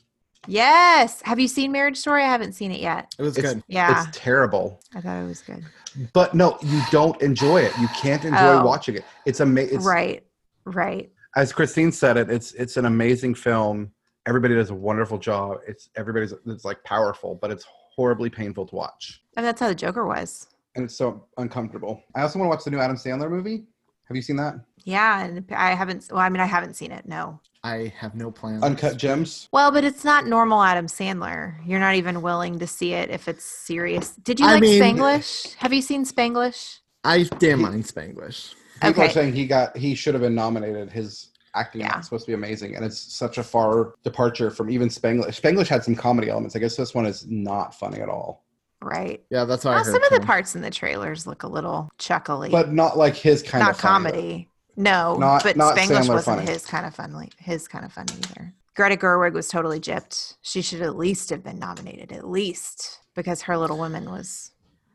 Yes. 0.47 1.21
Have 1.21 1.39
you 1.39 1.47
seen 1.47 1.71
Marriage 1.71 1.95
Story? 1.97 2.21
I 2.23 2.27
haven't 2.27 2.51
seen 2.53 2.71
it 2.71 2.81
yet. 2.81 3.15
It 3.17 3.21
was 3.21 3.37
It's, 3.37 3.53
good. 3.53 3.63
Yeah. 3.67 4.03
it's 4.07 4.17
terrible. 4.17 4.81
I 4.93 4.99
thought 4.99 5.21
it 5.23 5.25
was 5.27 5.41
good. 5.41 5.63
But 6.11 6.33
no, 6.33 6.57
you 6.61 6.81
don't 6.91 7.21
enjoy 7.21 7.61
it. 7.61 7.71
You 7.79 7.87
can't 7.89 8.25
enjoy 8.25 8.57
Oh. 8.59 8.65
watching 8.65 8.95
it. 8.95 9.05
It's 9.25 9.39
amazing. 9.39 9.81
right. 9.83 10.23
Right. 10.65 11.11
As 11.35 11.51
Christine 11.53 11.91
said 11.91 12.17
it, 12.17 12.29
it's 12.29 12.53
it's 12.53 12.77
an 12.77 12.85
amazing 12.85 13.35
film. 13.35 13.91
Everybody 14.25 14.55
does 14.55 14.69
a 14.69 14.75
wonderful 14.75 15.17
job. 15.17 15.59
It's 15.67 15.89
everybody's 15.95 16.33
it's 16.45 16.63
like 16.65 16.83
powerful, 16.83 17.35
but 17.41 17.49
it's 17.51 17.65
horribly 17.95 18.29
painful 18.29 18.65
to 18.67 18.75
watch. 18.75 19.21
And 19.35 19.45
that's 19.45 19.59
how 19.59 19.67
the 19.67 19.75
Joker 19.75 20.05
was. 20.05 20.47
And 20.75 20.85
it's 20.85 20.95
so 20.95 21.25
uncomfortable. 21.37 22.01
I 22.15 22.21
also 22.21 22.39
want 22.39 22.47
to 22.51 22.55
watch 22.55 22.63
the 22.65 22.71
new 22.71 22.79
Adam 22.79 22.95
Sandler 22.97 23.29
movie. 23.29 23.65
Have 24.07 24.15
you 24.15 24.21
seen 24.21 24.35
that? 24.37 24.55
Yeah. 24.85 25.23
And 25.25 25.45
I 25.55 25.73
haven't, 25.75 26.07
well, 26.11 26.19
I 26.19 26.29
mean, 26.29 26.41
I 26.41 26.45
haven't 26.45 26.75
seen 26.75 26.91
it. 26.91 27.07
No. 27.07 27.39
I 27.63 27.93
have 27.97 28.15
no 28.15 28.29
plans. 28.31 28.63
Uncut 28.63 28.97
Gems. 28.97 29.47
Well, 29.53 29.71
but 29.71 29.85
it's 29.85 30.03
not 30.03 30.25
normal 30.27 30.61
Adam 30.61 30.87
Sandler. 30.87 31.55
You're 31.65 31.79
not 31.79 31.95
even 31.95 32.21
willing 32.21 32.59
to 32.59 32.67
see 32.67 32.93
it 32.93 33.09
if 33.09 33.27
it's 33.27 33.45
serious. 33.45 34.11
Did 34.17 34.39
you 34.39 34.45
I 34.47 34.53
like 34.53 34.61
mean- 34.61 34.81
Spanglish? 34.81 35.53
Have 35.55 35.71
you 35.71 35.81
seen 35.81 36.05
Spanglish? 36.05 36.79
I 37.05 37.23
didn't 37.23 37.61
mind 37.61 37.83
Spanglish. 37.85 38.53
People 38.81 38.89
Okay. 39.03 39.05
are 39.05 39.09
saying 39.09 39.33
he 39.33 39.45
got 39.45 39.77
he 39.77 39.95
should 39.95 40.13
have 40.13 40.21
been 40.21 40.35
nominated. 40.35 40.91
His 40.91 41.29
acting 41.55 41.81
Yeah. 41.81 41.99
is 41.99 42.05
supposed 42.05 42.25
to 42.25 42.31
be 42.31 42.33
amazing, 42.33 42.75
and 42.75 42.83
it's 42.83 42.97
such 42.99 43.37
a 43.37 43.43
far 43.43 43.93
departure 44.03 44.49
from 44.49 44.69
even 44.69 44.89
Spanglish. 44.89 45.39
Spanglish 45.39 45.67
had 45.67 45.83
some 45.83 45.95
comedy 45.95 46.29
elements. 46.29 46.55
I 46.55 46.59
guess 46.59 46.75
this 46.75 46.93
one 46.93 47.05
is 47.05 47.25
not 47.27 47.75
funny 47.75 48.01
at 48.01 48.09
all. 48.09 48.42
Right. 48.83 49.23
Yeah, 49.29 49.45
that's 49.45 49.63
what 49.65 49.71
I 49.71 49.75
Well, 49.75 49.85
some 49.85 50.03
of 50.03 50.09
the 50.11 50.19
parts 50.19 50.55
in 50.55 50.61
the 50.61 50.69
trailers 50.69 51.25
look 51.25 51.43
a 51.43 51.47
little 51.47 51.89
chuckly, 51.97 52.49
But 52.49 52.71
not 52.73 52.97
like 52.97 53.15
his 53.15 53.41
kind 53.41 53.61
not 53.63 53.71
of 53.71 53.79
funny, 53.79 54.03
though. 54.03 54.11
comedy. 54.11 54.49
No, 54.75 55.15
Not- 55.17 55.43
but 55.43 55.55
not 55.55 55.77
Spanglish 55.77 55.87
Sandler 56.05 56.09
wasn't 56.09 56.37
funny. 56.39 56.51
his 56.51 56.65
kind 56.65 56.85
of 56.85 56.95
funny. 56.95 57.29
His 57.37 57.67
kind 57.67 57.85
of 57.85 57.93
funny 57.93 58.13
either. 58.13 58.53
Greta 58.75 58.97
Gerwig 58.97 59.33
was 59.33 59.47
totally 59.47 59.79
gypped. 59.79 60.35
She 60.41 60.61
should 60.63 60.81
at 60.81 60.97
least 60.97 61.29
have 61.29 61.43
been 61.43 61.59
nominated, 61.59 62.11
at 62.11 62.27
least 62.27 62.99
because 63.15 63.43
her 63.43 63.55
Little 63.57 63.77
Women 63.77 64.09
was 64.09 64.51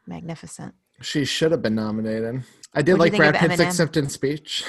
magnificent. 0.07 0.75
She 1.01 1.25
should 1.25 1.53
have 1.53 1.63
been 1.63 1.77
nominated. 1.77 2.43
I 2.75 2.83
did 2.83 2.99
What'd 2.99 3.13
like 3.13 3.17
Brad 3.33 3.37
Pitt's 3.37 3.61
acceptance 3.61 4.13
speech. 4.15 4.65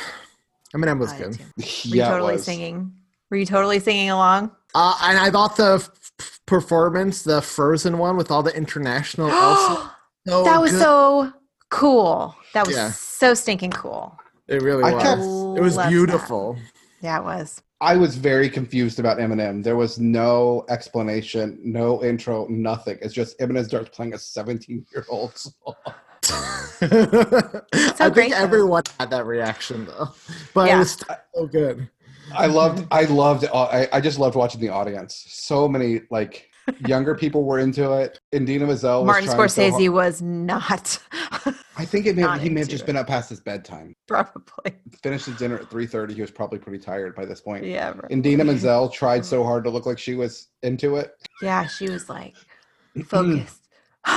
Eminem 0.76 1.00
was 1.00 1.12
I 1.12 1.18
good. 1.18 1.38
Were 1.58 1.64
you 1.64 1.96
Yeah, 1.98 2.10
totally 2.10 2.38
singing? 2.38 2.94
Were 3.32 3.38
you 3.38 3.46
totally 3.48 3.80
singing 3.80 4.12
along? 4.12 4.52
Uh, 4.76 4.96
and 5.04 5.18
I 5.18 5.32
thought 5.32 5.58
the 5.58 5.88
performance, 6.46 7.24
the 7.24 7.42
Frozen 7.42 7.98
one 7.98 8.18
with 8.18 8.32
all 8.32 8.44
the 8.44 8.56
international 8.56 9.30
Elsa, 9.32 9.92
so 10.28 10.44
that 10.44 10.62
was 10.62 10.72
good. 10.72 10.82
so 10.82 11.34
cool. 11.70 12.36
That 12.54 12.68
was 12.68 12.76
Yeah. 12.76 12.92
so 12.92 13.34
stinking 13.34 13.72
cool. 13.72 14.18
It 14.48 14.62
really 14.62 14.84
I 14.84 14.94
was. 14.94 15.04
kept- 15.04 15.22
it 15.22 15.62
was 15.62 15.76
Love 15.76 15.86
that. 15.86 15.90
beautiful. 15.90 16.58
Yeah, 17.02 17.20
it 17.20 17.24
was. 17.24 17.62
I 17.82 17.96
was 17.96 18.18
very 18.18 18.50
confused 18.50 19.00
about 19.00 19.20
Eminem. 19.20 19.64
There 19.64 19.78
was 19.78 20.00
no 20.00 20.66
explanation, 20.70 21.58
no 21.64 22.04
intro, 22.04 22.46
nothing. 22.50 22.98
It's 23.02 23.14
just 23.14 23.40
Eminem 23.40 23.66
starts 23.66 23.90
playing 23.96 24.14
a 24.16 24.18
17 24.20 24.86
year 24.94 25.06
old 25.08 25.38
song. 25.38 25.76
I 26.82 28.10
think 28.14 28.34
everyone 28.34 28.84
had 29.00 29.10
that 29.12 29.26
reaction 29.26 29.86
though, 29.86 30.10
but 30.54 30.68
Yeah. 30.68 30.76
it 30.76 30.80
was 30.80 30.98
so 31.36 31.48
good. 31.48 31.90
I 32.36 32.46
loved, 32.48 32.88
I 32.92 33.04
loved, 33.06 33.46
uh, 33.46 33.64
I, 33.64 33.88
I 33.94 34.02
just 34.02 34.20
loved 34.20 34.36
watching 34.36 34.62
the 34.62 34.70
audience. 34.70 35.26
So 35.28 35.68
many 35.68 36.02
like 36.10 36.50
younger 36.88 37.16
people 37.16 37.44
were 37.44 37.60
into 37.60 37.94
it. 37.94 38.20
Indina 38.34 38.68
Mazel 38.68 39.06
Martin 39.06 39.26
trying 39.30 39.48
so 39.48 39.62
Scorsese 39.62 39.72
hard- 39.72 39.90
was 39.90 40.22
not. 40.22 41.00
I 41.78 41.86
think 41.86 42.06
it 42.06 42.16
may, 42.16 42.24
not 42.24 42.42
he 42.42 42.50
may 42.50 42.60
have 42.60 42.70
just 42.70 42.84
it. 42.84 42.88
been 42.88 42.98
up 42.98 43.08
past 43.08 43.30
his 43.30 43.40
bedtime. 43.40 43.96
Probably. 44.08 44.74
Finished 45.02 45.28
his 45.28 45.38
dinner 45.38 45.60
at 45.60 45.70
3.30. 45.70 46.14
He 46.14 46.22
was 46.22 46.32
probably 46.32 46.60
pretty 46.60 46.80
tired 46.80 47.16
by 47.16 47.26
this 47.26 47.42
point. 47.42 47.66
Yeah. 47.66 47.94
Indina 48.10 48.46
Menzel 48.46 48.90
tried 48.90 49.20
mm-hmm. 49.20 49.26
so 49.26 49.44
hard 49.44 49.64
to 49.64 49.70
look 49.70 49.86
like 49.86 49.98
she 49.98 50.16
was 50.16 50.48
into 50.64 50.98
it. 50.98 51.14
Yeah, 51.42 51.66
she 51.68 51.90
was 51.90 52.10
like 52.10 52.36
focused. 53.06 53.69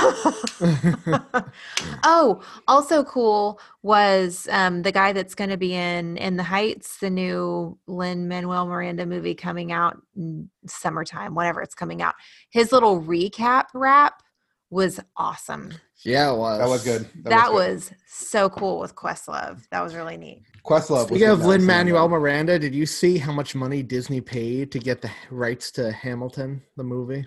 oh, 2.03 2.41
also 2.67 3.03
cool 3.03 3.59
was 3.81 4.47
um, 4.51 4.81
the 4.81 4.91
guy 4.91 5.13
that's 5.13 5.35
going 5.35 5.49
to 5.49 5.57
be 5.57 5.73
in 5.73 6.17
In 6.17 6.37
the 6.37 6.43
Heights, 6.43 6.97
the 6.97 7.09
new 7.09 7.77
Lin 7.87 8.27
Manuel 8.27 8.65
Miranda 8.65 9.05
movie 9.05 9.35
coming 9.35 9.71
out 9.71 10.01
in 10.15 10.49
summertime, 10.67 11.35
whenever 11.35 11.61
it's 11.61 11.75
coming 11.75 12.01
out. 12.01 12.15
His 12.49 12.71
little 12.71 13.01
recap 13.01 13.65
rap 13.73 14.23
was 14.69 14.99
awesome. 15.17 15.73
Yeah, 16.03 16.33
it 16.33 16.37
was. 16.37 16.59
That 16.59 16.69
was 16.69 16.83
good. 16.83 17.07
That, 17.23 17.47
good. 17.47 17.53
was, 17.53 17.91
so 18.07 18.49
cool 18.49 18.79
with 18.79 18.95
Questlove. 18.95 19.61
That 19.71 19.81
was 19.81 19.95
really 19.95 20.17
neat. 20.17 20.43
Questlove. 20.65 20.89
was 20.89 21.07
Speaking 21.07 21.27
good 21.27 21.33
of 21.33 21.41
in 21.41 21.47
Lin 21.47 21.65
Manuel. 21.65 22.09
Miranda, 22.09 22.57
did 22.59 22.73
you 22.73 22.85
see 22.85 23.17
how 23.17 23.31
much 23.31 23.55
money 23.55 23.83
Disney 23.83 24.19
paid 24.21 24.71
to 24.71 24.79
get 24.79 25.01
the 25.01 25.11
rights 25.29 25.71
to 25.71 25.91
Hamilton, 25.91 26.61
the 26.75 26.83
movie? 26.83 27.25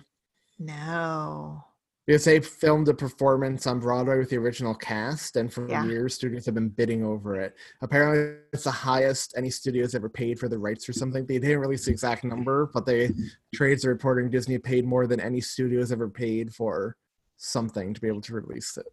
No. 0.59 1.63
Because 2.07 2.23
they 2.23 2.39
filmed 2.39 2.87
a 2.87 2.93
performance 2.93 3.67
on 3.67 3.81
Broadway 3.81 4.17
with 4.17 4.29
the 4.29 4.37
original 4.37 4.73
cast, 4.73 5.35
and 5.35 5.51
for 5.51 5.67
Yeah. 5.69 5.83
years, 5.85 6.15
studios 6.15 6.45
have 6.45 6.55
been 6.55 6.69
bidding 6.69 7.03
over 7.03 7.35
it. 7.35 7.53
Apparently, 7.81 8.37
it's 8.53 8.63
the 8.63 8.71
highest 8.71 9.33
any 9.35 9.49
studios 9.49 9.93
ever 9.93 10.07
paid 10.07 10.39
for 10.39 10.47
the 10.47 10.57
rights 10.57 10.87
or 10.87 10.93
something. 10.93 11.25
They 11.25 11.37
didn't 11.37 11.59
release 11.59 11.83
the 11.83 11.91
exact 11.91 12.23
number, 12.23 12.67
but 12.73 12.85
they 12.85 13.13
trades 13.53 13.83
are 13.85 13.89
reporting 13.89 14.29
Disney 14.29 14.57
paid 14.57 14.85
more 14.85 15.05
than 15.05 15.19
any 15.19 15.41
studios 15.41 15.91
ever 15.91 16.07
paid 16.09 16.55
for 16.55 16.95
something 17.35 17.93
to 17.93 17.99
be 17.99 18.07
able 18.07 18.21
to 18.21 18.33
release 18.33 18.77
it 18.77 18.87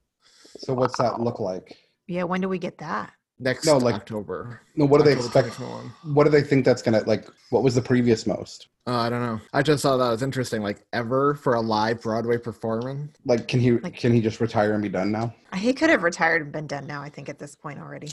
So 0.59 0.75
what's 0.75 0.99
that 0.99 1.21
look 1.21 1.39
like? 1.39 1.89
Yeah, 2.09 2.25
when 2.25 2.41
do 2.41 2.49
we 2.49 2.59
get 2.59 2.79
that? 2.79 3.13
Next 3.39 3.67
No, 3.67 3.79
like- 3.79 3.95
October. 3.95 4.61
No, 4.77 4.85
what 4.87 4.99
do 4.99 5.05
they 5.05 5.13
expect? 5.13 5.49
2021. 5.57 6.15
What 6.15 6.25
do 6.25 6.31
they 6.31 6.43
think 6.43 6.65
that's 6.65 6.83
gonna 6.83 7.03
like? 7.07 7.29
What 7.51 7.63
was 7.63 7.75
the 7.75 7.83
previous 7.83 8.27
most? 8.27 8.69
Uh, 8.87 8.99
I 8.99 9.09
don't 9.09 9.23
know. 9.23 9.41
I 9.53 9.63
just 9.63 9.83
thought 9.83 9.97
that 9.97 10.11
was 10.11 10.23
interesting. 10.23 10.63
Like 10.63 10.85
ever 10.93 11.35
for 11.35 11.55
a 11.55 11.61
live 11.61 12.03
Broadway 12.03 12.37
performance. 12.39 13.17
Like, 13.25 13.49
can 13.49 13.61
he 13.61 13.73
Like- 13.73 13.97
can 13.97 14.13
he 14.13 14.21
just 14.21 14.41
retire 14.41 14.73
and 14.75 14.83
be 14.83 14.89
done 14.89 15.11
now? 15.13 15.35
He 15.55 15.73
could 15.73 15.91
have 15.91 16.03
retired 16.03 16.43
and 16.43 16.53
been 16.53 16.67
done 16.67 16.87
now, 16.87 17.03
I 17.03 17.09
think, 17.09 17.29
at 17.29 17.39
this 17.39 17.55
point 17.55 17.79
already. 17.79 18.13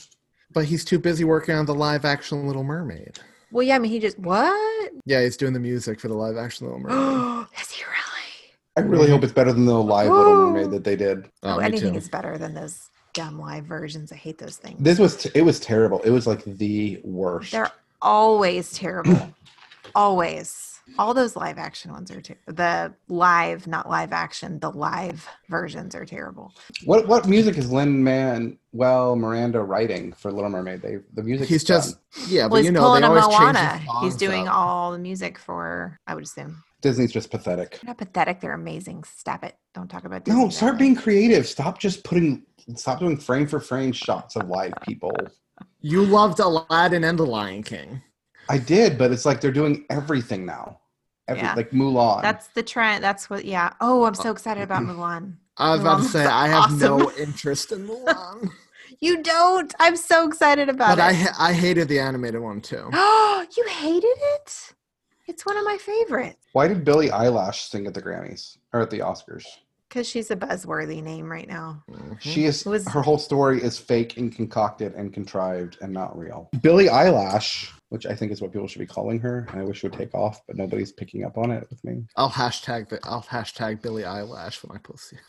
But 0.54 0.66
he's 0.66 0.84
too 0.86 1.00
busy 1.00 1.24
working 1.24 1.56
on 1.56 1.66
the 1.66 1.74
live 1.76 2.04
action 2.06 2.46
Little 2.48 2.64
Mermaid. 2.64 3.20
Well, 3.52 3.64
yeah, 3.64 3.76
I 3.76 3.80
mean, 3.80 3.92
he 3.92 4.00
just, 4.00 4.18
what? 4.20 4.92
Yeah, 5.06 5.22
he's 5.24 5.36
doing 5.38 5.52
the 5.54 5.60
music 5.60 6.00
for 6.00 6.08
the 6.08 6.14
live 6.14 6.38
action 6.38 6.68
Little 6.68 6.80
Mermaid. 6.82 7.48
Is 7.62 7.70
he 7.72 7.84
really? 7.84 8.54
I 8.78 8.82
really 8.82 9.10
hope 9.10 9.24
it's 9.24 9.34
better 9.34 9.52
than 9.52 9.66
the 9.66 9.74
live 9.82 10.10
Little 10.10 10.52
Mermaid 10.52 10.72
that 10.72 10.84
they 10.86 10.96
did. 10.96 11.26
Oh, 11.44 11.56
Oh, 11.56 11.58
me 11.60 11.66
anything 11.66 11.92
too. 11.94 11.98
is 11.98 12.08
better 12.08 12.38
than 12.38 12.54
those 12.54 12.90
dumb 13.14 13.40
live 13.40 13.66
versions. 13.66 14.12
I 14.12 14.16
hate 14.16 14.38
those 14.38 14.58
things. 14.58 14.78
This 14.80 15.00
was 15.00 15.18
t- 15.18 15.32
it 15.34 15.42
was 15.42 15.60
terrible. 15.60 16.00
It 16.02 16.10
was 16.12 16.28
like 16.28 16.44
the 16.44 17.00
worst. 17.04 17.52
They're 17.52 17.72
always 18.02 18.72
terrible. 18.74 19.34
always. 19.96 20.68
All 20.98 21.14
those 21.14 21.36
live 21.36 21.58
action 21.58 21.92
ones 21.92 22.12
are 22.12 22.20
ter- 22.22 22.38
the 22.48 22.94
live, 23.08 23.66
not 23.68 23.90
live 23.90 24.12
action. 24.12 24.60
The 24.60 24.72
live 24.72 25.26
versions 25.48 25.96
are 25.96 26.06
terrible. 26.06 26.52
What 26.86 27.08
what 27.08 27.28
music 27.28 27.58
is 27.58 27.72
Lin 27.72 28.04
Manuel 28.04 29.16
Miranda 29.16 29.62
writing 29.62 30.12
for 30.14 30.32
Little 30.32 30.50
Mermaid? 30.50 30.82
They 30.82 30.98
the 31.14 31.24
music. 31.24 31.48
He's 31.48 31.64
just 31.64 31.98
yeah, 32.28 32.42
well, 32.42 32.50
but 32.50 32.66
you 32.66 32.72
know 32.72 32.94
they 32.96 33.02
a 33.04 33.08
always 33.08 33.28
change 33.38 33.54
the 33.54 34.00
He's 34.02 34.16
doing 34.16 34.48
up. 34.48 34.56
all 34.56 34.92
the 34.92 35.00
music 35.00 35.38
for. 35.38 36.00
I 36.08 36.16
would 36.16 36.24
assume. 36.24 36.64
Disney's 36.82 37.12
just 37.12 37.30
pathetic. 37.32 37.72
They're 37.72 37.88
not 37.90 37.98
pathetic. 37.98 38.42
They're 38.42 38.54
amazing. 38.54 39.04
Stop 39.04 39.44
it. 39.44 39.56
Don't 39.74 39.88
talk 39.88 40.04
about 40.06 40.26
Disney. 40.26 40.42
No, 40.44 40.50
start 40.50 40.74
way. 40.74 40.80
being 40.80 40.96
creative. 40.96 41.48
Stop 41.48 41.80
just 41.80 42.04
putting. 42.04 42.44
Stop 42.76 43.00
doing 43.00 43.18
frame 43.18 43.48
for 43.48 43.60
frame 43.60 43.92
shots 43.92 44.36
of 44.36 44.48
live 44.48 44.74
people. 44.82 45.12
You 45.82 46.04
loved 46.04 46.40
Aladdin 46.40 47.04
and 47.04 47.18
The 47.18 47.26
Lion 47.26 47.64
King. 47.64 48.02
I 48.50 48.58
did, 48.58 48.98
but 48.98 49.12
it's 49.12 49.26
like 49.26 49.42
they're 49.42 49.52
doing 49.52 49.86
everything 49.90 50.46
now. 50.46 50.80
Every, 51.28 51.44
Yeah. 51.44 51.54
Like 51.54 51.72
Mulan. 51.72 52.22
That's 52.22 52.48
the 52.50 52.64
trend. 52.64 53.04
That's 53.04 53.30
what. 53.30 53.46
Yeah. 53.46 53.74
Oh, 53.80 54.06
I'm 54.06 54.16
so 54.16 54.32
excited 54.32 54.62
about 54.64 54.84
uh, 54.84 54.88
Mulan. 54.88 55.36
I 55.58 55.72
was 55.72 55.82
about 55.82 55.98
to 56.02 56.04
say 56.06 56.24
was 56.24 56.28
I 56.32 56.48
have 56.48 56.80
no 56.80 57.12
interest 57.20 57.72
in 57.72 57.88
Mulan, 57.88 58.50
You 59.00 59.22
don't. 59.22 59.74
I'm 59.80 59.96
so 59.96 60.28
excited 60.28 60.70
about 60.70 60.98
but 60.98 61.04
I 61.04 61.12
it. 61.12 61.16
ha- 61.18 61.36
I 61.40 61.54
hated 61.54 61.88
the 61.88 62.00
animated 62.00 62.42
one 62.42 62.62
too. 62.62 62.90
Oh, 62.94 63.46
you 63.58 63.66
hated 63.68 64.06
it? 64.36 64.74
It's 65.32 65.46
one 65.46 65.56
of 65.56 65.64
my 65.64 65.78
favorites 65.78 66.46
Why 66.52 66.68
did 66.68 66.84
Billie 66.84 67.08
Eilish 67.08 67.70
sing 67.70 67.88
at 67.88 67.94
the 67.94 68.02
Grammys 68.02 68.58
or 68.74 68.82
at 68.82 68.90
the 68.90 69.00
Oscars? 69.00 69.46
because 69.88 70.08
she's 70.08 70.32
a 70.32 70.36
buzzworthy 70.38 71.04
name 71.04 71.30
right 71.30 71.50
now. 71.50 71.84
Mm-hmm. 71.90 72.14
She 72.20 72.46
is 72.46 72.66
was- 72.66 72.88
her 72.88 73.02
whole 73.02 73.18
story 73.18 73.62
is 73.62 73.78
fake 73.78 74.16
and 74.18 74.34
concocted 74.34 74.94
and 74.94 75.14
contrived 75.14 75.78
and 75.82 75.92
not 75.92 76.18
real. 76.18 76.50
Billie 76.62 76.88
Eilish, 76.88 77.70
which 77.90 78.06
I 78.06 78.16
think 78.16 78.32
is 78.32 78.42
what 78.42 78.54
people 78.54 78.70
should 78.70 78.80
be 78.80 78.86
calling 78.86 79.20
her, 79.20 79.48
and 79.52 79.60
I 79.60 79.66
wish 79.66 79.84
would 79.84 79.92
take 79.92 80.14
off, 80.16 80.42
but 80.48 80.56
nobody's 80.56 80.94
picking 80.94 81.26
up 81.26 81.38
on 81.38 81.52
it 81.52 81.68
with 81.70 81.84
me. 81.84 82.06
I'll 82.16 82.30
hashtag 82.30 82.88
the, 82.88 83.00
I'll 83.04 83.24
hashtag 83.24 83.82
Billie 83.82 84.06
Eyelash 84.06 84.64
when 84.64 84.76
I 84.78 84.80
post 84.80 85.12
it. 85.12 85.20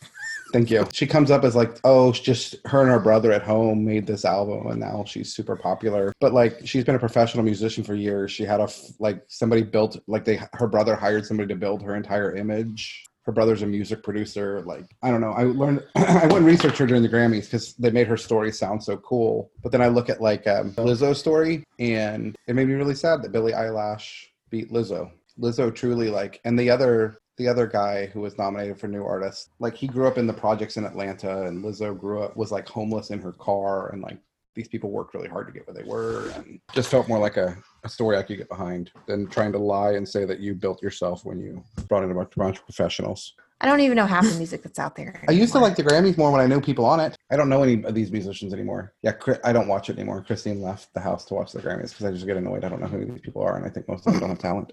Thank 0.53 0.71
you. 0.71 0.87
She 0.93 1.07
comes 1.07 1.31
up 1.31 1.45
as 1.45 1.57
like, 1.57 1.79
oh, 1.85 2.13
just 2.13 2.57
her 2.67 2.83
and 2.83 2.91
her 2.91 3.01
brother 3.01 3.33
at 3.33 3.43
home 3.43 3.85
made 3.85 4.07
this 4.07 4.25
album, 4.25 4.67
and 4.67 4.81
now 4.81 5.05
she's 5.07 5.35
super 5.35 5.57
popular. 5.57 6.13
But 6.21 6.35
like, 6.35 6.67
she's 6.67 6.85
been 6.85 6.95
a 6.95 7.01
professional 7.01 7.43
musician 7.43 7.83
for 7.83 7.95
years. 7.95 8.31
She 8.31 8.45
had 8.45 8.61
a 8.61 8.69
like 8.99 9.23
somebody 9.29 9.63
built 9.63 9.99
like 10.07 10.25
they 10.25 10.41
her 10.53 10.69
brother 10.69 10.95
hired 10.95 11.25
somebody 11.25 11.49
to 11.49 11.57
build 11.57 11.83
her 11.83 11.97
entire 11.97 12.37
image. 12.37 13.07
Her 13.23 13.33
brother's 13.33 13.63
a 13.63 13.67
music 13.67 14.03
producer. 14.03 14.63
Like, 14.63 14.85
I 15.03 15.11
don't 15.11 15.21
know. 15.21 15.33
I 15.33 15.45
learned 15.45 15.85
I 15.95 16.27
went 16.27 16.39
and 16.39 16.47
researched 16.47 16.79
her 16.79 16.87
during 16.87 17.03
the 17.03 17.09
Grammys 17.09 17.45
because 17.45 17.75
they 17.75 17.91
made 17.91 18.09
her 18.09 18.17
story 18.17 18.53
sound 18.53 18.83
so 18.83 18.99
cool. 18.99 19.51
But 19.63 19.73
then 19.73 19.81
I 19.81 19.89
look 19.89 20.11
at 20.11 20.21
like 20.21 20.47
um, 20.47 20.73
Lizzo's 20.75 21.19
story, 21.19 21.65
and 21.79 22.37
it 22.47 22.55
made 22.55 22.69
me 22.69 22.75
really 22.75 22.95
sad 22.95 23.23
that 23.23 23.33
Billie 23.33 23.53
Eilish 23.53 24.27
beat 24.51 24.71
Lizzo. 24.71 25.11
Lizzo 25.41 25.75
truly 25.75 26.11
like, 26.11 26.41
and 26.45 26.59
the 26.59 26.69
other 26.69 27.17
the 27.43 27.51
other 27.51 27.67
guy 27.67 28.07
who 28.07 28.21
was 28.21 28.39
nominated 28.39 28.79
for 28.79 28.87
new 28.87 29.05
artist 29.05 29.51
like 29.59 29.75
he 29.75 29.89
grew 29.89 30.07
up 30.07 30.17
in 30.17 30.27
the 30.27 30.33
projects 30.33 30.77
in 30.77 30.85
atlanta 30.85 31.43
and 31.47 31.65
lizzo 31.65 31.99
grew 31.99 32.23
up 32.23 32.37
was 32.37 32.53
like 32.53 32.69
homeless 32.69 33.11
in 33.11 33.21
her 33.21 33.33
car 33.33 33.91
and 33.93 34.01
like 34.01 34.19
these 34.55 34.69
people 34.69 34.91
worked 34.91 35.15
really 35.15 35.29
hard 35.29 35.47
to 35.47 35.53
get 35.53 35.67
where 35.67 35.75
they 35.75 35.83
were 35.83 36.29
and 36.37 36.61
just 36.73 36.91
felt 36.91 37.09
more 37.09 37.19
like 37.19 37.37
a, 37.37 37.57
a 37.85 37.89
story 37.89 38.17
i 38.17 38.23
could 38.23 38.39
get 38.39 38.49
behind 38.49 38.91
than 39.07 39.27
trying 39.27 39.51
to 39.53 39.59
lie 39.59 39.93
and 39.93 40.09
say 40.09 40.25
that 40.25 40.41
you 40.41 40.55
built 40.55 40.83
yourself 40.83 41.25
when 41.25 41.41
you 41.41 41.63
brought 41.89 42.05
in 42.05 42.11
a 42.11 42.15
bunch, 42.15 42.35
bunch 42.37 42.59
of 42.59 42.65
professionals. 42.65 43.35
I 43.61 43.67
don't 43.67 43.79
even 43.79 43.97
know 43.97 44.07
half 44.07 44.29
the 44.29 44.37
music 44.39 44.65
that's 44.65 44.81
out 44.81 44.97
there. 44.97 45.23
i 45.29 45.33
used 45.33 45.53
to 45.53 45.61
like 45.61 45.77
the 45.77 45.85
grammys 45.85 46.19
more 46.19 46.33
when 46.33 46.41
i 46.41 46.47
knew 46.47 46.61
people 46.61 46.85
on 46.85 46.99
it. 46.99 47.17
I 47.31 47.37
don't 47.37 47.49
know 47.49 47.63
any 47.63 47.83
of 47.85 47.95
these 47.95 48.11
musicians 48.11 48.53
anymore. 48.53 48.93
Yeah 49.03 49.13
i 49.45 49.53
don't 49.53 49.69
watch 49.69 49.89
it 49.89 49.97
anymore. 49.97 50.23
Christine 50.23 50.61
left 50.61 50.93
the 50.95 51.01
house 51.01 51.25
to 51.27 51.35
watch 51.35 51.53
the 51.53 51.61
grammys 51.61 51.91
because 51.91 52.05
i 52.05 52.11
just 52.11 52.27
get 52.27 52.37
annoyed. 52.37 52.65
I 52.65 52.69
don't 52.69 52.81
know 52.81 52.89
who 52.89 53.05
these 53.05 53.21
people 53.21 53.43
are 53.43 53.57
and 53.57 53.65
i 53.65 53.69
think 53.69 53.89
most 53.89 54.07
of 54.07 54.13
them 54.13 54.21
don't 54.21 54.31
have 54.31 54.39
talent. 54.39 54.73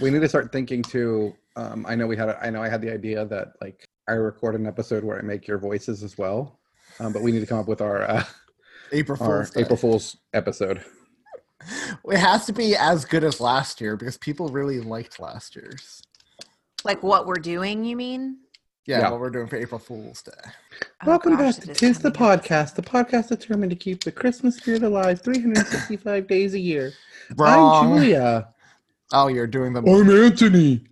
We 0.00 0.10
need 0.10 0.20
to 0.20 0.28
start 0.28 0.52
thinking 0.52 0.82
too 0.82 1.34
um, 1.56 1.84
i 1.88 1.94
know 1.94 2.06
we 2.06 2.16
had 2.16 2.28
a, 2.28 2.38
i 2.44 2.50
know 2.50 2.62
i 2.62 2.68
had 2.68 2.80
the 2.80 2.92
idea 2.92 3.24
that 3.24 3.48
like 3.60 3.84
i 4.08 4.12
record 4.12 4.54
an 4.54 4.66
episode 4.66 5.04
where 5.04 5.18
i 5.18 5.22
make 5.22 5.46
your 5.46 5.58
voices 5.58 6.02
as 6.02 6.16
well 6.18 6.58
um, 7.00 7.12
but 7.12 7.22
we 7.22 7.32
need 7.32 7.40
to 7.40 7.46
come 7.46 7.58
up 7.58 7.68
with 7.68 7.80
our 7.80 8.02
uh, 8.02 8.24
April 8.92 9.16
our 9.22 9.44
Fool's 9.44 9.56
april 9.56 9.76
fool's 9.76 10.16
episode 10.32 10.84
It 12.10 12.18
has 12.18 12.44
to 12.46 12.52
be 12.52 12.76
as 12.76 13.06
good 13.06 13.24
as 13.24 13.40
last 13.40 13.80
year 13.80 13.96
because 13.96 14.18
people 14.18 14.48
really 14.48 14.80
liked 14.80 15.18
last 15.18 15.56
year's. 15.56 16.02
Like 16.84 17.02
what 17.02 17.26
we're 17.26 17.36
doing, 17.36 17.84
you 17.86 17.96
mean? 17.96 18.36
Yeah, 18.86 18.98
Yeah. 18.98 19.10
what 19.12 19.20
we're 19.20 19.30
doing 19.30 19.46
for 19.46 19.56
April 19.56 19.78
Fool's 19.78 20.20
Day. 20.20 20.32
Oh, 20.44 21.06
welcome 21.06 21.36
gosh, 21.36 21.56
back 21.56 21.64
to 21.64 21.70
is 21.70 21.78
tis 21.78 21.98
the 22.00 22.10
podcast 22.10 22.74
the 22.74 22.82
podcast 22.82 23.28
determined 23.28 23.70
to 23.70 23.76
keep 23.76 24.04
the 24.04 24.12
christmas 24.12 24.56
spirit 24.56 24.82
alive 24.82 25.22
365 25.22 26.26
days 26.26 26.52
a 26.52 26.58
year 26.58 26.92
i'm 27.40 27.88
julia 27.96 28.48
Oh, 29.12 29.28
you're 29.28 29.46
doing 29.46 29.72
the. 29.72 29.80
i'm 29.80 30.10
anthony 30.10 30.84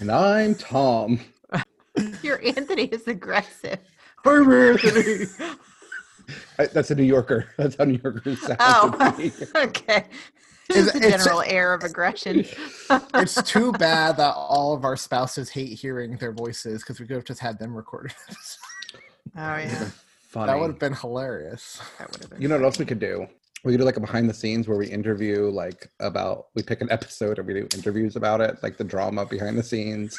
and 0.00 0.10
i'm 0.10 0.54
thom 0.54 1.20
Your 2.22 2.44
Anthony 2.44 2.84
is 2.84 3.08
aggressive. 3.08 3.78
I'm 4.26 4.52
Anthony. 4.52 5.24
I, 6.58 6.66
that's 6.66 6.90
a 6.90 6.94
New 6.94 7.04
Yorker. 7.04 7.46
That's 7.56 7.74
how 7.76 7.84
New 7.84 7.98
Yorkers 8.02 8.38
sound. 8.42 8.58
Oh, 8.60 8.90
to 9.12 9.16
me. 9.18 9.32
okay. 9.54 10.04
Is- 10.68 10.92
Just 10.92 10.94
a 10.94 10.98
it's- 10.98 11.24
general 11.24 11.42
air 11.46 11.72
of 11.72 11.84
aggression. 11.84 12.44
It's 13.14 13.42
too 13.44 13.72
bad 13.72 14.18
that 14.18 14.34
all 14.34 14.74
of 14.74 14.84
our 14.84 14.94
spouses 14.96 15.48
hate 15.48 15.78
hearing 15.78 16.18
their 16.18 16.32
voices 16.32 16.82
because 16.82 17.00
we 17.00 17.06
could 17.06 17.14
have 17.16 17.24
just 17.24 17.40
had 17.40 17.58
them 17.58 17.74
recorded. 17.74 18.12
Oh 19.36 19.56
yeah, 19.56 19.88
Funny. 20.28 20.46
that 20.52 20.60
would 20.60 20.70
have 20.72 20.78
been 20.78 20.92
hilarious. 20.94 21.80
that 21.98 22.10
would 22.12 22.20
have 22.20 22.30
been. 22.30 22.42
You 22.42 22.48
know 22.48 22.56
what 22.56 22.64
else 22.64 22.78
we 22.78 22.84
could 22.84 23.00
do? 23.00 23.26
We 23.66 23.72
could 23.72 23.78
do 23.78 23.84
like 23.84 23.96
a 23.96 24.00
behind 24.00 24.30
the 24.30 24.34
scenes 24.34 24.68
where 24.68 24.78
we 24.78 24.86
interview 24.86 25.50
like 25.50 25.90
about 25.98 26.46
we 26.54 26.62
pick 26.62 26.80
an 26.82 26.88
episode 26.92 27.38
and 27.40 27.48
we 27.48 27.52
do 27.54 27.66
interviews 27.74 28.14
about 28.14 28.40
it, 28.40 28.56
like 28.62 28.76
the 28.76 28.84
drama 28.84 29.26
behind 29.26 29.58
the 29.58 29.62
scenes. 29.64 30.16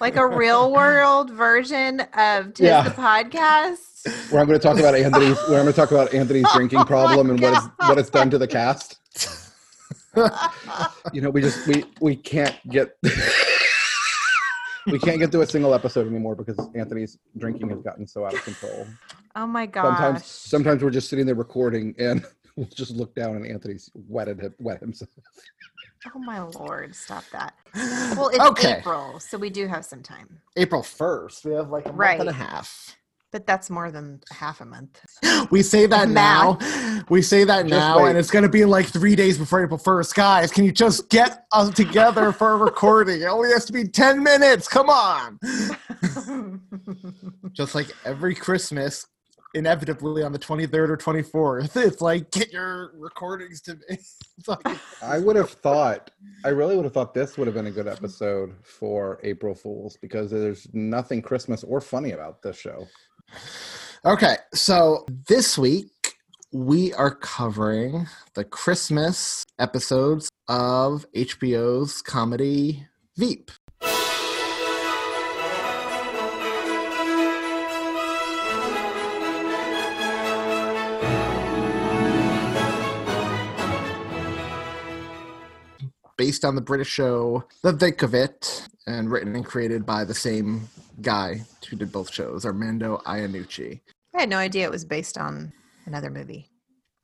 like 0.00 0.16
a 0.16 0.26
real 0.26 0.72
world 0.72 1.30
version 1.30 2.00
of 2.16 2.54
Tis 2.54 2.64
Yeah. 2.66 2.84
the 2.84 2.90
podcast. 2.92 4.30
Where 4.32 4.40
I'm 4.40 4.46
going 4.48 4.58
to 4.58 4.62
talk 4.66 4.78
about 4.78 4.94
Anthony's 4.94 5.36
where 5.48 5.58
I'm 5.58 5.64
going 5.64 5.66
to 5.66 5.72
talk 5.74 5.90
about 5.90 6.14
Anthony's 6.14 6.50
drinking 6.54 6.78
Oh 6.78 6.84
problem 6.86 7.28
and 7.28 7.38
what 7.38 7.52
it's 7.52 7.66
what 7.86 7.98
it's 7.98 8.08
done 8.10 8.30
to 8.30 8.38
the 8.38 8.48
cast. 8.48 8.96
You 11.12 11.20
know, 11.20 11.30
we 11.30 11.40
just 11.40 11.66
we 11.68 11.84
we 12.00 12.16
can't 12.16 12.56
get 12.68 12.96
we 14.86 14.98
can't 14.98 15.18
get 15.18 15.30
through 15.32 15.42
a 15.42 15.46
single 15.46 15.74
episode 15.74 16.06
anymore 16.06 16.34
because 16.34 16.58
Anthony's 16.74 17.18
drinking 17.38 17.70
has 17.70 17.80
gotten 17.82 18.06
so 18.06 18.24
out 18.24 18.34
of 18.34 18.42
control. 18.44 18.86
Oh 19.36 19.46
my 19.46 19.66
gosh. 19.66 19.86
Sometimes 19.96 20.26
sometimes 20.26 20.82
we're 20.82 20.90
just 20.90 21.08
sitting 21.08 21.26
there 21.26 21.34
recording 21.34 21.94
and 21.98 22.24
we'll 22.56 22.66
just 22.74 22.92
look 22.92 23.14
down 23.14 23.36
and 23.36 23.46
Anthony's 23.46 23.90
wetted 23.94 24.40
him, 24.40 24.54
wet 24.58 24.80
himself. 24.80 25.10
Oh 26.14 26.18
my 26.18 26.40
lord, 26.40 26.94
stop 26.94 27.24
that. 27.32 27.54
Well, 28.16 28.28
it's 28.28 28.40
Okay. 28.40 28.78
April, 28.78 29.20
so 29.20 29.36
we 29.36 29.50
do 29.50 29.66
have 29.66 29.84
some 29.84 30.02
time. 30.02 30.40
April 30.56 30.82
1st. 30.82 31.44
We 31.44 31.52
have 31.52 31.68
like 31.70 31.86
a 31.86 31.92
Right. 31.92 32.18
month 32.18 32.28
and 32.28 32.30
a 32.30 32.44
half. 32.44 32.96
But 33.32 33.46
that's 33.46 33.70
more 33.70 33.90
than 33.92 34.20
half 34.30 34.60
a 34.60 34.64
month. 34.64 35.00
We 35.50 35.62
say 35.62 35.86
that 35.86 36.08
now. 36.26 36.58
We 37.08 37.22
say 37.22 37.44
that 37.44 37.62
Just 37.62 37.70
now, 37.70 38.02
wait. 38.02 38.10
and 38.10 38.18
it's 38.18 38.30
going 38.30 38.42
to 38.44 38.48
be 38.48 38.64
like 38.64 38.86
three 38.86 39.16
days 39.16 39.38
before 39.38 39.64
April 39.64 39.78
1st. 39.78 40.14
Guys, 40.14 40.52
can 40.52 40.64
you 40.64 40.70
just 40.70 41.08
get 41.08 41.44
us 41.52 41.70
together 41.70 42.30
for 42.30 42.52
a 42.52 42.56
recording? 42.56 43.22
It 43.22 43.24
only 43.24 43.50
has 43.50 43.64
to 43.64 43.72
be 43.72 43.88
10 43.88 44.22
minutes. 44.22 44.68
Come 44.68 44.90
on. 44.90 45.38
just 47.52 47.74
like 47.74 47.88
every 48.04 48.34
Christmas, 48.34 49.06
inevitably 49.54 50.22
on 50.22 50.30
the 50.32 50.38
23rd 50.38 50.74
or 50.90 50.96
24th, 50.96 51.76
it's 51.84 52.00
like, 52.00 52.30
get 52.30 52.52
your 52.52 52.92
recordings 52.96 53.60
to 53.62 53.74
me. 53.74 53.98
It's 54.40 54.48
like, 54.48 54.78
I 55.02 55.18
would 55.18 55.36
have 55.36 55.50
thought, 55.50 56.10
I 56.46 56.48
really 56.48 56.74
would 56.74 56.86
have 56.86 56.94
thought 56.94 57.12
this 57.12 57.36
would 57.36 57.46
have 57.46 57.52
been 57.52 57.66
a 57.66 57.70
good 57.70 57.86
episode 57.86 58.54
for 58.62 59.20
April 59.22 59.54
Fools 59.54 59.98
because 60.00 60.30
there's 60.30 60.66
nothing 60.72 61.20
Christmas 61.20 61.62
or 61.62 61.78
funny 61.82 62.12
about 62.12 62.40
this 62.40 62.56
show. 62.58 62.86
Okay, 64.04 64.36
so 64.54 65.04
this 65.28 65.58
week 65.58 65.90
we 66.52 66.92
are 66.94 67.14
covering 67.14 68.06
the 68.34 68.44
Christmas 68.44 69.44
episodes 69.58 70.30
of 70.48 71.04
HBO's 71.14 72.02
comedy 72.02 72.86
Veep. 73.16 73.50
Based 86.20 86.44
on 86.44 86.54
the 86.54 86.60
British 86.60 86.90
show 86.90 87.44
The 87.62 87.72
Thick 87.72 88.02
of 88.02 88.12
It, 88.12 88.68
and 88.86 89.10
written 89.10 89.34
and 89.34 89.42
created 89.42 89.86
by 89.86 90.04
the 90.04 90.12
same 90.12 90.68
guy 91.00 91.40
who 91.66 91.76
did 91.76 91.90
both 91.90 92.12
shows, 92.12 92.44
Armando 92.44 93.00
Iannucci. 93.06 93.80
I 94.14 94.20
had 94.20 94.28
no 94.28 94.36
idea 94.36 94.66
it 94.66 94.70
was 94.70 94.84
based 94.84 95.16
on 95.16 95.50
another 95.86 96.10
movie. 96.10 96.50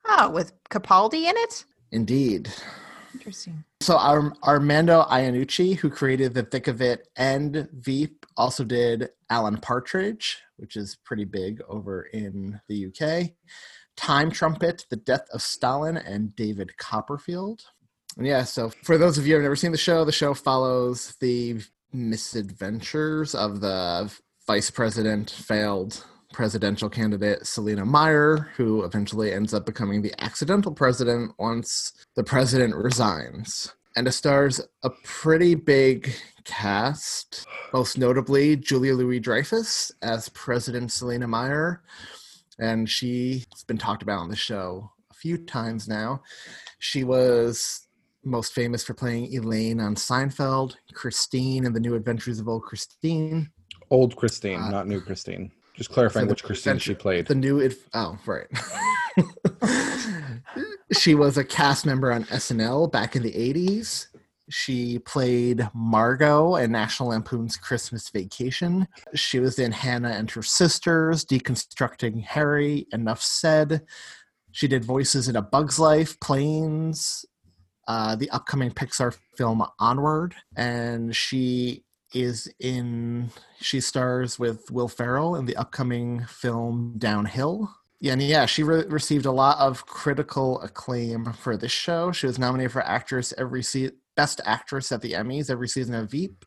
Oh, 0.07 0.29
with 0.29 0.53
Capaldi 0.69 1.31
in 1.31 1.35
it? 1.35 1.65
Indeed. 1.93 2.53
Interesting. 3.15 3.65
So 3.81 3.97
Ar- 3.97 4.35
Armando 4.45 5.05
Iannucci, 5.05 5.76
who 5.76 5.89
created 5.89 6.35
The 6.35 6.43
Thick 6.43 6.69
of 6.69 6.83
It 6.83 7.09
and 7.17 7.71
Veep, 7.73 8.26
also 8.37 8.65
did 8.65 9.09
Alan 9.31 9.57
Partridge, 9.57 10.43
which 10.59 10.76
is 10.76 10.99
pretty 11.07 11.25
big 11.25 11.63
over 11.71 12.02
in 12.02 12.61
the 12.69 12.89
UK. 12.89 13.31
Time 13.97 14.31
Trumpet, 14.31 14.85
The 14.91 14.97
Death 14.97 15.26
of 15.33 15.41
Stalin, 15.41 15.97
and 15.97 16.37
David 16.37 16.76
Copperfield. 16.76 17.63
And 18.17 18.26
yeah, 18.26 18.45
so 18.45 18.71
for 18.83 18.97
those 18.97 19.19
of 19.19 19.26
you 19.26 19.33
who 19.33 19.37
have 19.37 19.45
never 19.45 19.57
seen 19.57 19.73
the 19.73 19.79
show, 19.79 20.05
the 20.05 20.13
show 20.13 20.33
follows 20.33 21.17
the 21.21 21.61
misadventures 21.93 23.35
of 23.35 23.61
the 23.61 24.13
vice 24.47 24.71
president, 24.71 25.31
failed 25.31 26.05
presidential 26.33 26.89
candidate 26.89 27.47
Selina 27.47 27.85
Meyer, 27.85 28.49
who 28.57 28.85
eventually 28.85 29.33
ends 29.33 29.55
up 29.55 29.67
becoming 29.67 30.02
the 30.02 30.15
accidental 30.23 30.73
president 30.73 31.33
once 31.39 31.93
the 32.15 32.25
president 32.25 32.75
resigns. 32.75 33.75
And 33.97 34.07
it 34.07 34.13
stars 34.13 34.61
a 34.83 34.91
pretty 35.05 35.55
big 35.55 36.15
cast, 36.45 37.47
most 37.73 37.97
notably 37.97 38.57
Julia 38.57 38.95
Louis 38.95 39.21
Dreyfus 39.21 39.91
as 40.02 40.29
President 40.31 40.93
Selina 40.93 41.26
Meyer. 41.26 41.83
And 42.59 42.89
she's 42.89 43.47
been 43.67 43.79
talked 43.79 44.02
about 44.02 44.19
on 44.19 44.29
the 44.29 44.37
show 44.37 44.91
a 45.11 45.15
few 45.15 45.39
times 45.39 45.89
now. 45.89 46.23
She 46.79 47.05
was 47.05 47.86
most 48.26 48.52
famous 48.52 48.84
for 48.84 48.95
playing 48.95 49.32
Elaine 49.32 49.80
on 49.80 49.95
Seinfeld, 49.95 50.75
Christine 50.93 51.65
in 51.65 51.73
The 51.73 51.80
New 51.80 51.95
Adventures 51.95 52.39
of 52.41 52.49
Old 52.49 52.62
Christine, 52.62 53.50
Old 53.91 54.17
Christine, 54.17 54.60
Uh, 54.60 54.71
not 54.71 54.89
new 54.89 55.00
Christine. 55.00 55.52
Just 55.75 55.91
clarifying 55.91 56.26
which 56.26 56.43
Christine 56.43 56.78
she 56.78 56.95
played. 56.95 57.26
The 57.26 57.34
new 57.34 57.60
it 57.60 57.76
oh 57.95 58.19
right. 58.26 58.47
she 60.99 61.15
was 61.15 61.36
a 61.36 61.45
cast 61.45 61.84
member 61.84 62.10
on 62.12 62.25
SNL 62.25 62.91
back 62.91 63.15
in 63.15 63.23
the 63.23 63.32
80s. 63.32 64.08
She 64.49 65.00
played 65.00 65.69
Margot 65.75 66.56
in 66.56 66.71
National 66.73 67.10
Lampoon's 67.10 67.56
Christmas 67.56 68.08
Vacation. 68.08 68.86
She 69.15 69.41
was 69.41 69.58
in 69.58 69.73
Hannah 69.73 70.10
and 70.10 70.30
Her 70.30 70.43
Sisters, 70.43 71.25
Deconstructing 71.25 72.23
Harry, 72.23 72.86
Enough 72.93 73.23
Said. 73.23 73.82
She 74.52 74.69
did 74.69 74.84
voices 74.84 75.28
in 75.28 75.36
A 75.36 75.43
Bug's 75.43 75.78
Life, 75.78 76.19
Planes, 76.21 77.26
uh, 77.87 78.17
the 78.17 78.31
upcoming 78.31 78.71
Pixar 78.71 79.17
film 79.37 79.65
Onward, 79.79 80.35
and 80.57 81.15
she 81.15 81.85
is 82.15 82.49
in 82.61 83.31
she 83.61 83.81
stars 83.81 84.39
with 84.39 84.71
Will 84.71 84.89
Ferrell 84.89 85.37
in 85.37 85.47
the 85.47 85.57
upcoming 85.57 86.25
film 86.25 86.95
Downhill. 86.99 87.71
Yeah, 88.01 88.13
and 88.13 88.23
yeah, 88.23 88.47
she 88.47 88.63
re- 88.63 88.85
received 88.87 89.27
a 89.27 89.33
lot 89.33 89.59
of 89.59 89.87
critical 89.87 90.61
acclaim 90.61 91.33
for 91.33 91.57
this 91.57 91.73
show. 91.73 92.13
She 92.13 92.27
was 92.27 92.39
nominated 92.39 92.73
for 92.73 92.83
actress 92.83 93.33
every 93.39 93.63
se- 93.63 93.93
best 94.17 94.41
actress 94.45 94.93
at 94.93 95.01
the 95.01 95.13
Emmys 95.13 95.51
every 95.51 95.69
season 95.69 95.95
of 95.95 96.11
Veep, 96.11 96.45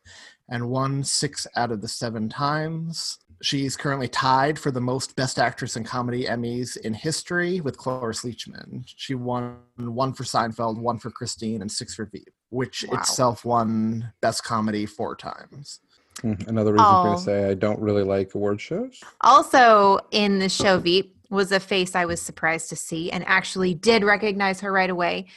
and 0.47 0.69
won 0.69 1.03
six 1.03 1.47
out 1.55 1.71
of 1.71 1.81
the 1.81 1.87
seven 1.87 2.29
times. 2.29 3.17
She's 3.41 3.77
currently 3.77 4.09
tied 4.09 4.59
for 4.59 4.69
the 4.69 4.81
most 4.81 5.15
Best 5.15 5.39
Actress 5.39 5.77
in 5.77 5.83
Comedy 5.85 6.25
Emmys 6.25 6.75
in 6.77 6.93
history 6.93 7.61
with 7.61 7.77
Cloris 7.77 8.21
Leachman. 8.23 8.83
She 8.97 9.15
won 9.15 9.57
one 9.77 10.11
for 10.13 10.23
Seinfeld, 10.23 10.77
one 10.77 10.99
for 10.99 11.09
Christine, 11.09 11.61
and 11.61 11.71
six 11.71 11.95
for 11.95 12.05
Veep, 12.05 12.29
which 12.49 12.83
Wow. 12.89 12.99
itself 12.99 13.45
won 13.45 14.11
Best 14.21 14.43
Comedy 14.43 14.85
four 14.85 15.15
times. 15.15 15.79
Hmm, 16.21 16.33
Another 16.47 16.73
reason 16.73 16.85
for 16.85 17.03
me 17.05 17.09
Oh. 17.11 17.15
to 17.15 17.21
say 17.21 17.49
I 17.49 17.53
don't 17.53 17.79
really 17.79 18.03
like 18.03 18.35
award 18.35 18.59
shows. 18.59 18.99
Also 19.21 19.99
in 20.11 20.39
the 20.39 20.49
show 20.49 20.77
Veep 20.77 21.15
was 21.29 21.53
a 21.53 21.61
face 21.61 21.95
I 21.95 22.03
was 22.05 22.21
surprised 22.21 22.67
to 22.69 22.75
see 22.75 23.09
and 23.09 23.23
actually 23.25 23.73
did 23.73 24.03
recognize 24.03 24.59
her 24.59 24.71
right 24.71 24.89
away. 24.89 25.27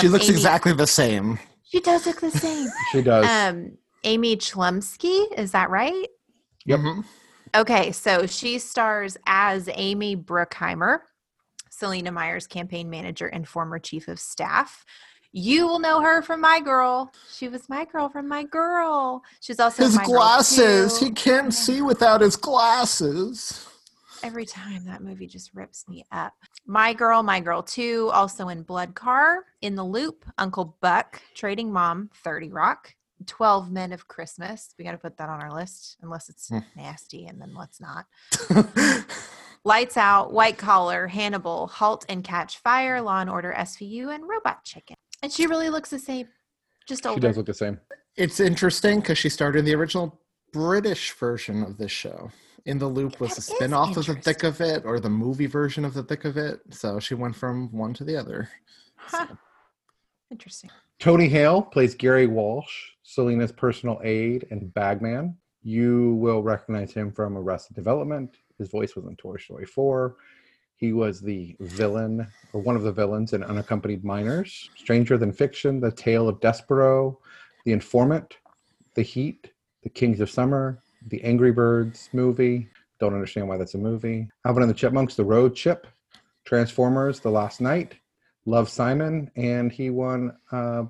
she 0.00 0.06
Um, 0.08 0.12
looks 0.12 0.24
Amy- 0.24 0.34
exactly 0.34 0.72
the 0.72 0.86
same. 0.88 1.38
She 1.62 1.78
does 1.78 2.06
look 2.06 2.20
the 2.20 2.30
same. 2.32 2.68
She 2.90 3.02
does. 3.02 3.24
um, 3.26 3.78
Amy 4.02 4.36
Chlumsky, 4.36 5.32
is 5.38 5.52
that 5.52 5.70
right? 5.70 6.08
Yep. 6.64 6.80
Mhm. 6.80 7.04
Okay, 7.54 7.92
so 7.92 8.26
she 8.26 8.58
stars 8.58 9.18
as 9.26 9.68
Amy 9.74 10.16
Brookheimer, 10.16 11.00
Selina 11.68 12.10
Meyer's 12.10 12.46
campaign 12.46 12.88
manager 12.88 13.26
and 13.26 13.46
former 13.46 13.78
chief 13.78 14.08
of 14.08 14.18
staff. 14.18 14.86
You 15.32 15.66
will 15.66 15.78
know 15.78 16.00
her 16.00 16.22
from 16.22 16.40
My 16.40 16.60
Girl. 16.60 17.12
She 17.30 17.48
was 17.48 17.68
my 17.68 17.84
girl 17.86 18.08
from 18.08 18.28
My 18.28 18.44
Girl. 18.44 19.22
She's 19.40 19.60
also 19.60 19.84
His 19.84 19.96
My 19.96 20.04
glasses. 20.04 20.98
He 20.98 21.10
can't 21.10 21.52
see 21.52 21.82
without 21.82 22.20
his 22.22 22.36
glasses. 22.36 23.66
Every 24.22 24.46
time 24.46 24.84
that 24.84 25.02
movie 25.02 25.26
just 25.26 25.52
rips 25.52 25.86
me 25.88 26.06
up. 26.12 26.32
My 26.66 26.94
Girl, 26.94 27.22
My 27.22 27.40
Girl 27.40 27.62
2, 27.62 28.10
also 28.12 28.48
in 28.48 28.62
Blood 28.62 28.94
Car, 28.94 29.44
In 29.62 29.74
the 29.74 29.84
Loop, 29.84 30.24
Uncle 30.38 30.76
Buck, 30.80 31.20
Trading 31.34 31.72
Mom, 31.72 32.08
30 32.22 32.50
Rock, 32.50 32.94
12 33.26 33.70
Men 33.70 33.92
of 33.92 34.08
Christmas. 34.08 34.74
We 34.78 34.84
got 34.84 34.92
to 34.92 34.98
put 34.98 35.16
that 35.18 35.28
on 35.28 35.40
our 35.40 35.52
list, 35.52 35.96
unless 36.02 36.28
it's 36.28 36.48
Hmm. 36.48 36.58
nasty, 36.76 37.26
and 37.26 37.40
then 37.40 37.54
let's 37.54 37.80
not. 37.80 38.06
Lights 39.64 39.96
Out, 39.96 40.32
White 40.32 40.58
Collar, 40.58 41.06
Hannibal, 41.06 41.68
Halt 41.68 42.04
and 42.08 42.24
Catch 42.24 42.58
Fire, 42.58 43.00
Law 43.00 43.20
and 43.20 43.30
Order 43.30 43.54
SVU, 43.56 44.12
and 44.12 44.28
Robot 44.28 44.64
Chicken. 44.64 44.96
And 45.22 45.30
she 45.32 45.46
really 45.46 45.70
looks 45.70 45.90
the 45.90 46.00
same, 46.00 46.28
just 46.88 47.04
she 47.04 47.20
does 47.20 47.36
look 47.36 47.46
the 47.46 47.54
same. 47.54 47.78
it's 48.16 48.40
interesting 48.40 48.98
because 49.00 49.18
she 49.18 49.28
started 49.28 49.60
in 49.60 49.64
the 49.64 49.74
original 49.74 50.20
British 50.52 51.12
version 51.12 51.62
of 51.62 51.78
this 51.78 51.92
show. 51.92 52.30
In 52.64 52.78
the 52.78 52.86
Loop 52.88 53.20
was 53.20 53.30
That 53.30 53.36
a 53.36 53.40
is 53.40 53.46
spin-off 53.46 53.96
of 53.96 54.06
The 54.06 54.14
Thick 54.16 54.42
of 54.44 54.60
It 54.60 54.84
or 54.84 55.00
the 55.00 55.10
movie 55.10 55.46
version 55.46 55.84
of 55.84 55.94
The 55.94 56.02
Thick 56.02 56.24
of 56.24 56.36
It. 56.36 56.60
So 56.70 56.98
she 57.00 57.14
went 57.14 57.34
from 57.36 57.70
one 57.72 57.92
to 57.94 58.04
the 58.04 58.16
other. 58.16 58.48
Huh. 58.96 59.26
Interesting. 60.30 60.70
Tony 61.00 61.28
Hale 61.28 61.60
plays 61.62 61.94
Gary 61.96 62.26
Walsh, 62.28 62.90
Selina's 63.12 63.52
personal 63.52 64.00
aide 64.02 64.46
and 64.50 64.72
bagman. 64.72 65.36
You 65.62 66.14
will 66.14 66.42
recognize 66.42 66.92
him 66.94 67.12
from 67.12 67.36
Arrested 67.36 67.76
Development. 67.76 68.38
His 68.56 68.70
voice 68.70 68.96
was 68.96 69.04
in 69.04 69.16
Toy 69.16 69.36
Story 69.36 69.66
4. 69.66 70.16
He 70.76 70.94
was 70.94 71.20
the 71.20 71.54
villain, 71.60 72.26
or 72.54 72.62
one 72.62 72.74
of 72.74 72.84
the 72.84 72.92
villains 72.92 73.34
in 73.34 73.44
Unaccompanied 73.44 74.02
Minors, 74.02 74.70
Stranger 74.76 75.18
Than 75.18 75.30
Fiction, 75.30 75.78
The 75.78 75.92
Tale 75.92 76.26
of 76.26 76.40
Despereaux, 76.40 77.18
The 77.66 77.72
Informant, 77.72 78.38
The 78.94 79.02
Heat, 79.02 79.52
The 79.82 79.90
Kings 79.90 80.20
of 80.20 80.30
Summer, 80.30 80.82
The 81.08 81.22
Angry 81.22 81.52
Birds 81.52 82.08
movie. 82.14 82.66
Don't 82.98 83.14
understand 83.14 83.46
why 83.46 83.58
that's 83.58 83.74
a 83.74 83.78
movie. 83.78 84.26
Alvin 84.46 84.62
and 84.62 84.70
the 84.70 84.74
Chipmunks, 84.74 85.16
The 85.16 85.24
Road 85.24 85.54
Chip, 85.54 85.86
Transformers, 86.46 87.20
The 87.20 87.30
Last 87.30 87.60
Knight, 87.60 87.94
Love 88.46 88.70
Simon, 88.70 89.30
and 89.36 89.70
he 89.70 89.90
won 89.90 90.34
uh, 90.50 90.84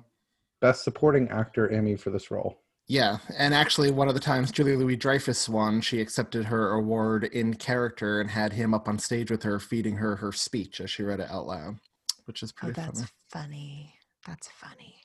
Best 0.63 0.85
Supporting 0.85 1.27
Actor 1.27 1.71
Emmy 1.71 1.97
for 1.97 2.09
this 2.09 2.31
role. 2.31 2.57
Yeah, 2.87 3.17
and 3.37 3.53
actually, 3.53 3.91
one 3.91 4.07
of 4.07 4.13
the 4.13 4.21
times 4.21 4.49
Julia 4.49 4.77
Louis 4.77 4.95
Dreyfus 4.95 5.49
won, 5.49 5.81
she 5.81 5.99
accepted 5.99 6.45
her 6.45 6.71
award 6.71 7.25
in 7.25 7.55
character 7.55 8.21
and 8.21 8.29
had 8.29 8.53
him 8.53 8.73
up 8.73 8.87
on 8.87 8.97
stage 8.97 9.29
with 9.29 9.43
her, 9.43 9.59
feeding 9.59 9.97
her 9.97 10.15
her 10.15 10.31
speech 10.31 10.79
as 10.79 10.89
she 10.89 11.03
read 11.03 11.19
it 11.19 11.29
out 11.29 11.47
loud, 11.47 11.79
which 12.23 12.41
is 12.41 12.53
pretty. 12.53 12.79
Oh, 12.79 12.85
that's 12.85 13.01
funny. 13.01 13.09
funny. 13.29 13.95
That's 14.25 14.47
funny. 14.47 14.95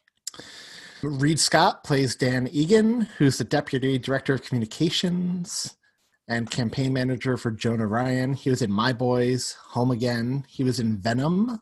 Reid 1.03 1.40
Scott 1.40 1.83
plays 1.83 2.14
Dan 2.14 2.49
Egan, 2.53 3.09
who's 3.18 3.38
the 3.38 3.44
deputy 3.44 3.99
director 3.99 4.35
of 4.35 4.44
communications 4.44 5.77
and 6.29 6.49
campaign 6.49 6.92
manager 6.92 7.37
for 7.37 7.51
Jonah 7.51 7.88
Ryan. 7.88 8.33
He 8.33 8.49
was 8.49 8.62
in 8.62 8.71
My 8.71 8.92
Boys, 8.92 9.57
Home 9.71 9.90
Again. 9.90 10.44
He 10.47 10.62
was 10.62 10.79
in 10.79 10.99
Venom. 10.99 11.61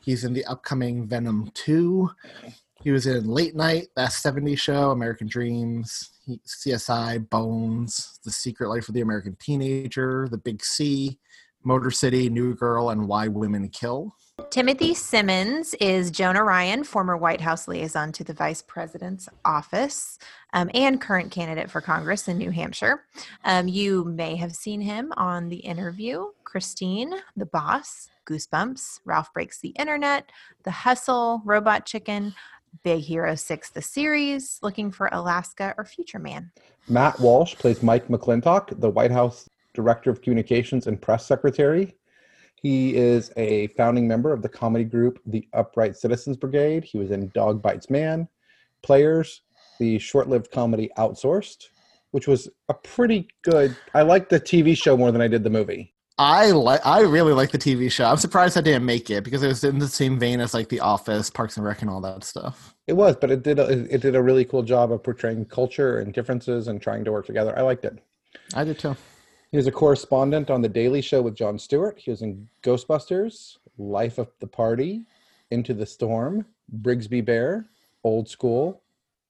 He's 0.00 0.22
in 0.22 0.32
the 0.32 0.44
upcoming 0.44 1.08
Venom 1.08 1.50
2. 1.54 2.08
He 2.82 2.90
was 2.90 3.06
in 3.06 3.28
Late 3.28 3.54
Night, 3.54 3.88
That 3.94 4.10
70s 4.10 4.58
Show, 4.58 4.90
American 4.90 5.28
Dreams, 5.28 6.10
he, 6.26 6.40
CSI, 6.44 7.28
Bones, 7.30 8.18
The 8.24 8.30
Secret 8.32 8.68
Life 8.68 8.88
of 8.88 8.94
the 8.94 9.02
American 9.02 9.36
Teenager, 9.40 10.26
The 10.28 10.38
Big 10.38 10.64
C, 10.64 11.18
Motor 11.62 11.92
City, 11.92 12.28
New 12.28 12.56
Girl, 12.56 12.90
and 12.90 13.06
Why 13.06 13.28
Women 13.28 13.68
Kill. 13.68 14.12
Timothy 14.50 14.94
Simons 14.94 15.74
is 15.74 16.10
Jonah 16.10 16.42
Ryan, 16.42 16.82
former 16.82 17.16
White 17.16 17.40
House 17.40 17.68
liaison 17.68 18.10
to 18.12 18.24
the 18.24 18.34
vice 18.34 18.62
president's 18.62 19.28
office 19.44 20.18
um, 20.52 20.68
and 20.74 21.00
current 21.00 21.30
candidate 21.30 21.70
for 21.70 21.80
Congress 21.80 22.26
in 22.26 22.36
New 22.36 22.50
Hampshire. 22.50 23.04
Um, 23.44 23.68
you 23.68 24.04
may 24.04 24.34
have 24.36 24.56
seen 24.56 24.80
him 24.80 25.12
on 25.16 25.50
The 25.50 25.58
Interview, 25.58 26.26
Christine, 26.42 27.14
The 27.36 27.46
Boss, 27.46 28.08
Goosebumps, 28.26 29.00
Ralph 29.04 29.32
Breaks 29.32 29.60
the 29.60 29.70
Internet, 29.70 30.30
The 30.64 30.70
Hustle, 30.70 31.42
Robot 31.44 31.86
Chicken, 31.86 32.34
Big 32.82 33.00
Hero 33.00 33.34
6, 33.34 33.70
the 33.70 33.82
series, 33.82 34.58
Looking 34.62 34.90
for 34.90 35.08
Alaska, 35.12 35.74
or 35.76 35.84
Future 35.84 36.18
Man. 36.18 36.50
Matt 36.88 37.18
Walsh 37.20 37.54
plays 37.54 37.82
Mike 37.82 38.08
McClintock, 38.08 38.80
the 38.80 38.90
White 38.90 39.10
House 39.10 39.48
Director 39.74 40.10
of 40.10 40.20
Communications 40.22 40.86
and 40.86 41.00
Press 41.00 41.26
Secretary. 41.26 41.96
He 42.56 42.96
is 42.96 43.32
a 43.36 43.68
founding 43.68 44.06
member 44.06 44.32
of 44.32 44.42
the 44.42 44.48
comedy 44.48 44.84
group 44.84 45.20
The 45.26 45.46
Upright 45.52 45.96
Citizens 45.96 46.36
Brigade. 46.36 46.84
He 46.84 46.98
was 46.98 47.10
in 47.10 47.28
Dog 47.34 47.62
Bites 47.62 47.90
Man, 47.90 48.28
Players, 48.82 49.42
the 49.78 49.98
short 49.98 50.28
lived 50.28 50.50
comedy 50.50 50.90
Outsourced, 50.96 51.68
which 52.12 52.28
was 52.28 52.48
a 52.68 52.74
pretty 52.74 53.28
good. 53.42 53.76
I 53.94 54.02
liked 54.02 54.30
the 54.30 54.40
TV 54.40 54.76
show 54.76 54.96
more 54.96 55.12
than 55.12 55.20
I 55.20 55.28
did 55.28 55.44
the 55.44 55.50
movie. 55.50 55.94
I 56.22 56.52
like. 56.52 56.86
I 56.86 57.00
really 57.00 57.32
like 57.32 57.50
the 57.50 57.58
TV 57.58 57.90
show. 57.90 58.04
I'm 58.04 58.16
surprised 58.16 58.56
I 58.56 58.60
didn't 58.60 58.84
make 58.84 59.10
it 59.10 59.24
because 59.24 59.42
it 59.42 59.48
was 59.48 59.64
in 59.64 59.80
the 59.80 59.88
same 59.88 60.20
vein 60.20 60.40
as 60.40 60.54
like 60.54 60.68
The 60.68 60.78
Office, 60.78 61.28
Parks 61.28 61.56
and 61.56 61.66
Rec, 61.66 61.82
and 61.82 61.90
all 61.90 62.00
that 62.02 62.22
stuff. 62.22 62.76
It 62.86 62.92
was, 62.92 63.16
but 63.16 63.32
it 63.32 63.42
did 63.42 63.58
a, 63.58 63.68
it 63.92 64.00
did 64.00 64.14
a 64.14 64.22
really 64.22 64.44
cool 64.44 64.62
job 64.62 64.92
of 64.92 65.02
portraying 65.02 65.46
culture 65.46 65.98
and 65.98 66.14
differences 66.14 66.68
and 66.68 66.80
trying 66.80 67.04
to 67.04 67.12
work 67.12 67.26
together. 67.26 67.58
I 67.58 67.62
liked 67.62 67.84
it. 67.84 67.98
I 68.54 68.62
did 68.62 68.78
too. 68.78 68.96
He 69.50 69.56
was 69.56 69.66
a 69.66 69.72
correspondent 69.72 70.48
on 70.48 70.62
The 70.62 70.68
Daily 70.68 71.02
Show 71.02 71.22
with 71.22 71.34
Jon 71.34 71.58
Stewart. 71.58 71.98
He 71.98 72.12
was 72.12 72.22
in 72.22 72.48
Ghostbusters, 72.62 73.58
Life 73.76 74.18
of 74.18 74.30
the 74.38 74.46
Party, 74.46 75.04
Into 75.50 75.74
the 75.74 75.86
Storm, 75.86 76.46
Brigsby 76.82 77.24
Bear, 77.24 77.66
Old 78.04 78.28
School, 78.28 78.82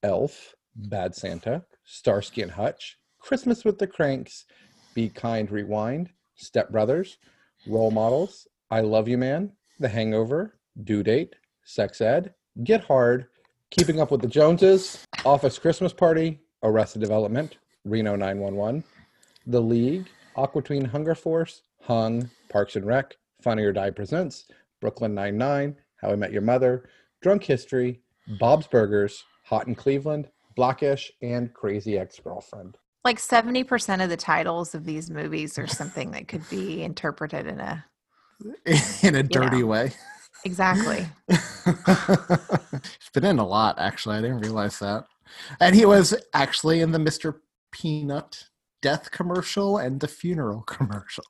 Elf, 0.03 0.55
Bad 0.75 1.15
Santa, 1.15 1.65
Starsky 1.85 2.43
and 2.43 2.51
Hutch, 2.51 2.99
Christmas 3.19 3.65
with 3.65 3.79
the 3.79 3.87
Cranks, 3.87 4.45
Be 4.93 5.09
Kind 5.09 5.51
Rewind, 5.51 6.11
Step 6.35 6.71
Brothers, 6.71 7.17
Role 7.67 7.91
Models, 7.91 8.47
I 8.71 8.81
Love 8.81 9.07
You 9.07 9.17
Man, 9.17 9.51
The 9.79 9.89
Hangover, 9.89 10.57
Due 10.83 11.03
Date, 11.03 11.35
Sex 11.63 12.01
Ed, 12.01 12.33
Get 12.63 12.83
Hard, 12.83 13.27
Keeping 13.69 13.99
Up 13.99 14.11
with 14.11 14.21
the 14.21 14.27
Joneses, 14.27 15.05
Office 15.25 15.57
Christmas 15.57 15.93
Party, 15.93 16.39
Arrested 16.63 16.99
Development, 16.99 17.57
Reno 17.85 18.15
911, 18.15 18.83
The 19.47 19.61
League, 19.61 20.07
Aqua 20.35 20.61
Teen 20.61 20.85
Hunger 20.85 21.15
Force, 21.15 21.61
Hung, 21.81 22.29
Parks 22.49 22.75
and 22.75 22.85
Rec, 22.85 23.15
Funny 23.41 23.63
or 23.63 23.73
Die 23.73 23.91
Presents, 23.91 24.45
Brooklyn 24.79 25.13
Nine-Nine, 25.13 25.75
How 25.97 26.11
I 26.11 26.15
Met 26.15 26.31
Your 26.31 26.41
Mother, 26.41 26.89
Drunk 27.21 27.43
History, 27.43 28.01
Bob's 28.39 28.67
Burgers, 28.67 29.23
Hot 29.45 29.67
in 29.67 29.75
Cleveland, 29.75 30.29
Blackish, 30.55 31.11
and 31.21 31.53
Crazy 31.53 31.97
Ex-Girlfriend. 31.97 32.77
Like 33.03 33.17
70% 33.17 34.03
of 34.03 34.09
the 34.09 34.17
titles 34.17 34.73
of 34.73 34.85
these 34.85 35.09
movies 35.09 35.57
are 35.57 35.67
something 35.67 36.11
that 36.11 36.27
could 36.27 36.47
be 36.49 36.83
interpreted 36.83 37.47
in 37.47 37.59
a. 37.59 37.85
in 39.03 39.15
a 39.15 39.23
dirty 39.23 39.59
know. 39.59 39.67
way. 39.67 39.93
Exactly. 40.45 41.05
He's 41.27 43.09
been 43.13 43.25
in 43.25 43.39
a 43.39 43.47
lot, 43.47 43.79
actually. 43.79 44.17
I 44.17 44.21
didn't 44.21 44.39
realize 44.39 44.79
that. 44.79 45.05
And 45.59 45.75
he 45.75 45.85
was 45.85 46.15
actually 46.33 46.81
in 46.81 46.91
the 46.91 46.97
Mr. 46.97 47.35
Peanut 47.71 48.45
death 48.81 49.11
commercial 49.11 49.77
and 49.77 49.99
the 49.99 50.07
funeral 50.07 50.61
commercial. 50.63 51.25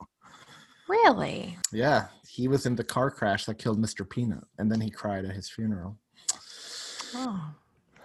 Really? 0.88 1.56
Yeah, 1.72 2.08
he 2.28 2.48
was 2.48 2.66
in 2.66 2.76
the 2.76 2.84
car 2.84 3.10
crash 3.10 3.46
that 3.46 3.58
killed 3.58 3.80
Mr. 3.80 4.08
Peanut, 4.08 4.44
and 4.58 4.70
then 4.70 4.80
he 4.80 4.90
cried 4.90 5.24
at 5.24 5.34
his 5.34 5.48
funeral. 5.48 5.96
Oh, 7.14 7.54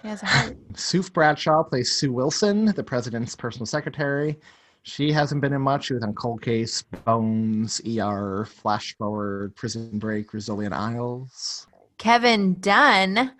he 0.02 0.08
has 0.08 0.24
a 0.24 0.26
heart. 0.26 0.58
Sue 0.76 1.04
Bradshaw 1.04 1.64
plays 1.64 1.92
Sue 1.92 2.12
Wilson, 2.12 2.66
the 2.68 2.84
president's 2.84 3.36
personal 3.36 3.66
secretary. 3.66 4.38
She 4.84 5.12
hasn't 5.12 5.42
been 5.42 5.54
in 5.54 5.62
much. 5.62 5.86
She 5.86 5.94
was 5.94 6.04
on 6.04 6.14
Cold 6.14 6.42
Case, 6.42 6.82
Bones, 6.82 7.82
ER, 7.86 8.46
Flash 8.46 8.96
Forward, 8.98 9.56
Prison 9.56 10.00
Break, 10.00 10.34
Resilient 10.34 10.74
Isles. 10.74 11.68
Kevin 11.98 12.60
Dunn 12.60 13.34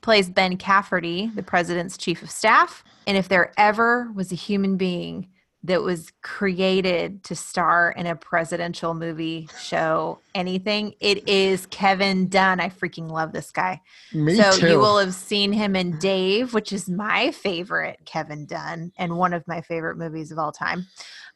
plays 0.00 0.30
Ben 0.30 0.56
Cafferty, 0.56 1.30
the 1.34 1.42
president's 1.42 1.98
chief 1.98 2.22
of 2.22 2.30
staff. 2.30 2.82
And 3.06 3.16
if 3.16 3.28
there 3.28 3.52
ever 3.58 4.10
was 4.14 4.32
a 4.32 4.36
human 4.36 4.76
being 4.76 5.28
that 5.64 5.82
was 5.82 6.12
created 6.22 7.24
to 7.24 7.34
star 7.34 7.92
in 7.96 8.06
a 8.06 8.14
presidential 8.14 8.94
movie, 8.94 9.48
show, 9.60 10.20
anything, 10.34 10.94
it 11.00 11.28
is 11.28 11.66
Kevin 11.66 12.28
Dunn. 12.28 12.60
I 12.60 12.68
freaking 12.68 13.10
love 13.10 13.32
this 13.32 13.50
guy. 13.50 13.80
Me 14.12 14.36
so 14.36 14.52
too. 14.52 14.68
you 14.68 14.78
will 14.78 14.98
have 14.98 15.14
seen 15.14 15.52
him 15.52 15.74
in 15.74 15.98
Dave, 15.98 16.54
which 16.54 16.72
is 16.72 16.88
my 16.88 17.32
favorite 17.32 17.98
Kevin 18.04 18.46
Dunn 18.46 18.92
and 18.98 19.16
one 19.16 19.32
of 19.32 19.46
my 19.48 19.60
favorite 19.60 19.98
movies 19.98 20.30
of 20.30 20.38
all 20.38 20.52
time. 20.52 20.86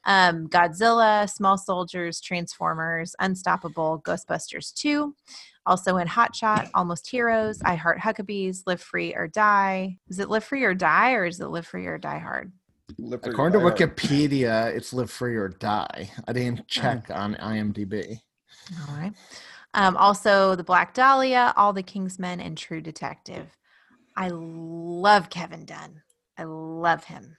Um, 0.04 0.48
Godzilla, 0.48 1.28
Small 1.28 1.58
Soldiers, 1.58 2.20
Transformers, 2.20 3.14
Unstoppable, 3.18 4.02
Ghostbusters 4.04 4.72
2. 4.74 5.14
Also 5.64 5.96
in 5.96 6.08
Hot 6.08 6.34
Shot, 6.34 6.68
Almost 6.74 7.08
Heroes, 7.08 7.60
I 7.64 7.76
Heart 7.76 8.00
Huckabees, 8.00 8.62
Live 8.66 8.80
Free 8.80 9.14
or 9.14 9.28
Die. 9.28 9.96
Is 10.08 10.18
it 10.18 10.28
Live 10.28 10.42
Free 10.42 10.64
or 10.64 10.74
Die 10.74 11.12
or 11.12 11.24
is 11.24 11.40
it 11.40 11.46
Live 11.46 11.66
Free 11.66 11.86
or 11.86 11.98
Die 11.98 12.18
Hard? 12.18 12.52
According 13.22 13.60
to 13.60 13.66
Wikipedia, 13.66 14.74
it's 14.74 14.92
Live 14.92 15.10
Free 15.10 15.36
or 15.36 15.48
Die. 15.48 16.10
I 16.26 16.32
didn't 16.32 16.66
check 16.68 17.10
on 17.10 17.34
IMDb. 17.36 18.18
All 18.88 18.96
right. 18.96 19.12
Um, 19.74 19.96
also, 19.96 20.54
The 20.54 20.64
Black 20.64 20.94
Dahlia, 20.94 21.52
All 21.56 21.72
the 21.72 21.82
King's 21.82 22.18
Men, 22.18 22.40
and 22.40 22.56
True 22.56 22.80
Detective. 22.80 23.46
I 24.16 24.28
love 24.32 25.30
Kevin 25.30 25.64
Dunn. 25.64 26.02
I 26.36 26.44
love 26.44 27.04
him. 27.04 27.36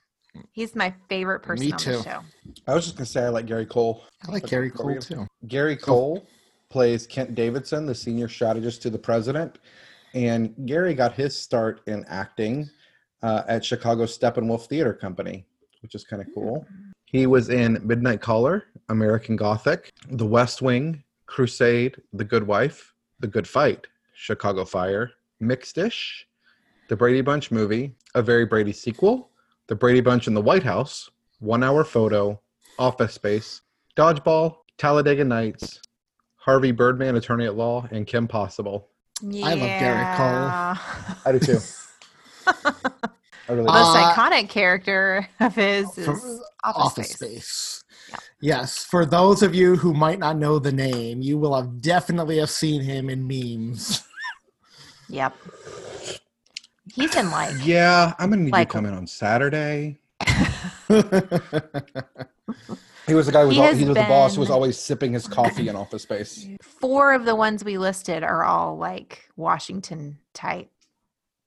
He's 0.52 0.76
my 0.76 0.94
favorite 1.10 1.42
person 1.42 1.68
Me 1.68 1.72
on 1.74 1.78
too. 1.78 1.98
the 1.98 2.04
show. 2.04 2.20
I 2.68 2.74
was 2.74 2.86
just 2.86 2.98
gonna 2.98 3.06
say 3.06 3.24
I 3.24 3.30
like 3.30 3.46
Gary 3.46 3.66
Cole. 3.68 4.04
I 4.28 4.32
like 4.32 4.48
Gary 4.48 4.72
Cole 4.72 4.98
too. 5.00 5.28
Gary 5.48 5.76
Cole 5.78 6.26
plays 6.70 7.06
Kent 7.06 7.36
Davison, 7.36 7.86
the 7.86 7.94
senior 7.94 8.28
strategist 8.28 8.82
to 8.82 8.89
the 8.89 8.98
president, 8.98 9.60
and 10.16 10.56
Gary 10.66 10.96
got 10.96 11.13
his 11.13 11.38
start 11.38 11.82
in 11.86 12.04
acting 12.08 12.68
uh, 13.24 13.44
at 13.48 13.66
Chicago 13.66 14.04
Steppenwolf 14.04 14.68
Theater 14.68 14.94
Company, 14.94 15.46
which 15.82 15.96
is 15.96 16.04
kind 16.04 16.22
of 16.22 16.28
cool. 16.34 16.66
He 17.06 17.26
was 17.26 17.50
in 17.50 17.80
Midnight 17.84 18.22
Caller, 18.22 18.66
American 18.90 19.36
Gothic, 19.36 19.92
The 20.10 20.26
West 20.26 20.62
Wing, 20.62 21.04
Crusade, 21.26 22.02
The 22.12 22.24
Good 22.24 22.46
Wife, 22.46 22.94
The 23.20 23.28
Good 23.28 23.48
Fight, 23.48 23.88
Chicago 24.14 24.66
Fire, 24.66 25.12
Mixed-ish, 25.40 26.28
The 26.90 26.96
Brady 26.96 27.22
Bunch 27.22 27.50
movie, 27.50 27.96
A 28.16 28.22
Very 28.22 28.46
Brady 28.46 28.74
sequel, 28.74 29.30
The 29.68 29.76
Brady 29.76 30.02
Bunch 30.02 30.28
in 30.28 30.34
the 30.34 30.42
White 30.42 30.64
House, 30.64 31.10
One 31.40 31.64
Hour 31.64 31.84
Photo, 31.84 32.42
Office 32.78 33.14
Space, 33.14 33.62
Dodgeball, 33.96 34.58
Talladega 34.78 35.24
Nights, 35.24 35.80
Harvey 36.36 36.72
Birdman, 36.72 37.16
Attorney 37.16 37.46
at 37.46 37.56
Law, 37.56 37.88
and 37.92 38.06
Kim 38.06 38.28
Possible. 38.28 38.90
Yeah. 39.22 39.46
I 39.46 39.54
love 39.54 39.60
Gary 39.60 40.18
Cole. 40.18 41.22
I 41.26 41.32
do 41.32 41.40
too. 41.40 41.60
I 42.47 42.53
really 43.49 43.63
The 43.65 43.71
do. 43.71 43.73
most 43.73 43.97
Uh, 43.97 44.13
iconic 44.13 44.49
character 44.49 45.27
of 45.39 45.56
his 45.56 45.97
is 45.97 46.08
Office, 46.08 46.39
Office 46.63 47.10
Space. 47.12 47.47
Space. 47.47 47.84
Yes, 48.41 48.84
for 48.84 49.06
those 49.06 49.41
of 49.41 49.56
you 49.56 49.75
who 49.75 49.93
might 49.93 50.19
not 50.19 50.38
know 50.38 50.60
the 50.60 50.71
name, 50.71 51.21
you 51.21 51.38
will 51.38 51.56
have 51.56 51.82
definitely 51.82 52.38
have 52.39 52.49
seen 52.49 52.82
him 52.82 53.10
in 53.10 53.25
memes. 53.27 54.03
Yep. 55.10 55.36
He's 56.93 57.15
in 57.15 57.29
like 57.32 57.53
Yeah, 57.65 58.13
I'm 58.19 58.29
gonna 58.29 58.43
need 58.43 58.51
Like- 58.53 58.67
you 58.67 58.71
to 58.71 58.71
come 58.73 58.86
in 58.86 58.93
on 58.93 59.08
Saturday. 59.08 59.99
He 63.06 63.13
was 63.13 63.25
the 63.25 63.34
guy 63.34 63.41
who 63.41 63.47
was, 63.47 63.56
He 63.58 63.62
al- 63.62 63.67
has 63.67 63.77
he 63.79 63.86
was 63.86 63.95
the 63.97 64.03
boss 64.03 64.36
who 64.36 64.39
was 64.39 64.49
always 64.49 64.77
sipping 64.79 65.12
his 65.12 65.27
coffee 65.27 65.67
in 65.67 65.75
Office 65.75 66.03
Space. 66.03 66.47
four 66.62 67.13
of 67.13 67.25
the 67.25 67.36
ones 67.36 67.62
we 67.63 67.77
listed 67.77 68.23
are 68.23 68.45
all 68.45 68.77
like 68.77 69.27
Washington 69.36 70.19
type 70.34 70.69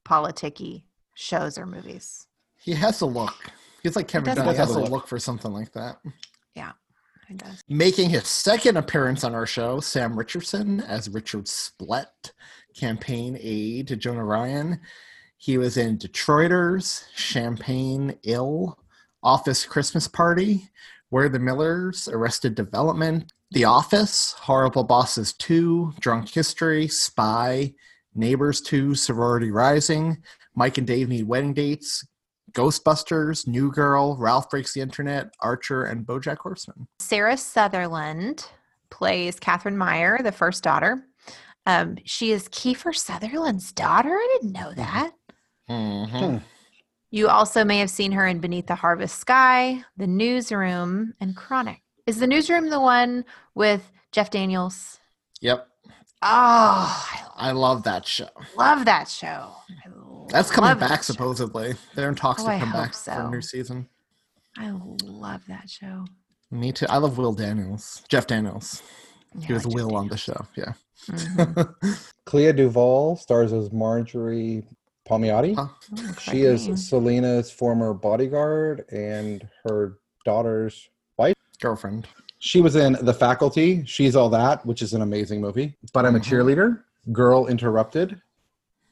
politicky 0.06 0.84
shows 1.14 1.58
or 1.58 1.66
movies. 1.66 2.26
he 2.58 2.72
has 2.72 3.00
a 3.00 3.06
look. 3.06 3.34
He's 3.82 3.96
like 3.96 4.08
Kevin 4.08 4.34
Dunn. 4.34 4.48
He 4.48 4.54
has 4.56 4.70
a 4.74 4.80
look. 4.80 4.90
look 4.90 5.08
for 5.08 5.18
something 5.18 5.52
like 5.52 5.72
that. 5.72 5.98
Yeah, 6.54 6.72
it 7.28 7.36
does. 7.38 7.62
Making 7.68 8.10
his 8.10 8.26
second 8.26 8.76
appearance 8.76 9.24
on 9.24 9.34
our 9.34 9.46
show, 9.46 9.80
Sam 9.80 10.18
Richardson 10.18 10.80
as 10.80 11.08
Richard 11.08 11.46
Splett, 11.48 12.32
campaign 12.76 13.38
aide 13.40 13.88
to 13.88 13.96
Jonah 13.96 14.24
Ryan. 14.24 14.80
He 15.36 15.58
was 15.58 15.76
in 15.76 15.98
Detroiters, 15.98 17.04
Champaign 17.14 18.18
ILL, 18.24 18.78
Office 19.22 19.66
Christmas 19.66 20.08
Party, 20.08 20.70
We're 21.10 21.28
the 21.28 21.38
Millers, 21.38 22.08
Arrested 22.08 22.54
Development, 22.54 23.32
The 23.50 23.64
Office, 23.64 24.32
Horrible 24.32 24.84
Bosses 24.84 25.32
2, 25.34 25.94
Drunk 26.00 26.30
History, 26.30 26.88
Spy, 26.88 27.74
Neighbors 28.16 28.60
2, 28.62 28.94
Sorority 28.94 29.50
Rising, 29.50 30.16
Mike 30.54 30.78
and 30.78 30.86
Dave 30.86 31.08
Need 31.08 31.28
Wedding 31.28 31.54
Dates, 31.54 32.06
Ghostbusters, 32.52 33.46
New 33.46 33.70
Girl, 33.70 34.16
Ralph 34.16 34.48
Breaks 34.48 34.72
the 34.72 34.80
Internet, 34.80 35.34
Archer, 35.40 35.84
and 35.84 36.06
Bojack 36.06 36.38
Horseman. 36.38 36.88
Sarah 36.98 37.36
Sutherland 37.36 38.48
plays 38.90 39.38
Catherine 39.38 39.76
Meyer, 39.76 40.18
the 40.22 40.32
first 40.32 40.62
daughter. 40.62 41.04
Um, 41.66 41.96
she 42.04 42.32
is 42.32 42.48
Kiefer 42.48 42.94
Sutherland's 42.94 43.72
daughter. 43.72 44.10
I 44.10 44.38
didn't 44.40 44.52
know 44.52 44.72
that. 44.74 45.12
Mm-hmm. 45.68 46.38
You 47.10 47.28
also 47.28 47.64
may 47.64 47.78
have 47.78 47.90
seen 47.90 48.12
her 48.12 48.26
in 48.26 48.38
Beneath 48.38 48.66
the 48.66 48.74
Harvest 48.74 49.18
Sky, 49.18 49.82
The 49.96 50.06
Newsroom, 50.06 51.14
and 51.20 51.36
Chronic. 51.36 51.82
Is 52.06 52.18
The 52.18 52.26
Newsroom 52.26 52.70
the 52.70 52.80
one 52.80 53.24
with 53.54 53.90
Jeff 54.12 54.30
Daniels? 54.30 55.00
Yep. 55.40 55.68
Oh, 56.28 57.08
I 57.36 57.52
love 57.52 57.84
that 57.84 58.04
show. 58.06 58.28
Love 58.56 58.84
that 58.86 59.08
show. 59.08 59.52
I 59.68 59.88
That's 60.30 60.50
coming 60.50 60.70
love 60.70 60.80
back 60.80 60.88
that 60.90 61.04
show. 61.04 61.12
supposedly. 61.12 61.74
They're 61.94 62.08
in 62.08 62.14
talks 62.16 62.42
Oh, 62.42 62.46
to 62.48 62.58
come 62.58 62.70
hope 62.70 62.82
back 62.86 62.94
for 62.94 63.10
a 63.12 63.30
new 63.30 63.40
season. 63.42 63.88
I 64.58 64.70
love 65.04 65.42
that 65.48 65.70
show. 65.70 66.04
Me 66.50 66.72
too. 66.72 66.86
I 66.88 66.96
love 66.98 67.18
Will 67.18 67.32
Daniels. 67.32 68.02
Jeff 68.08 68.26
Daniels. 68.26 68.82
Yeah, 69.38 69.46
he 69.46 69.52
was 69.52 69.64
like 69.66 69.72
Jeff 69.76 69.84
Will 69.84 69.96
on 69.96 70.08
the 70.08 70.16
show. 70.16 70.46
Yeah. 70.56 70.72
Mhm. 71.08 72.02
Clea 72.26 72.52
Duvall 72.52 73.16
stars 73.16 73.52
as 73.52 73.70
Marjorie 73.70 74.66
Palmiotti. 75.08 75.54
Huh. 75.54 75.68
Oh, 75.96 76.14
She 76.20 76.42
is 76.42 76.66
name. 76.66 76.76
Selina's 76.76 77.50
former 77.52 77.94
bodyguard 77.94 78.84
and 78.90 79.46
her 79.64 79.98
daughter's 80.24 80.88
wife. 81.18 81.34
Girlfriend. 81.60 82.08
She 82.38 82.60
was 82.60 82.76
in 82.76 82.96
The 83.00 83.14
Faculty. 83.14 83.84
She's 83.86 84.14
All 84.14 84.28
That, 84.30 84.64
which 84.66 84.82
is 84.82 84.92
an 84.94 85.02
amazing 85.02 85.40
movie. 85.40 85.76
But 85.92 86.04
I'm 86.06 86.16
a 86.16 86.20
Mhm. 86.20 86.24
cheerleader. 86.24 86.82
Girl 87.12 87.46
Interrupted. 87.46 88.20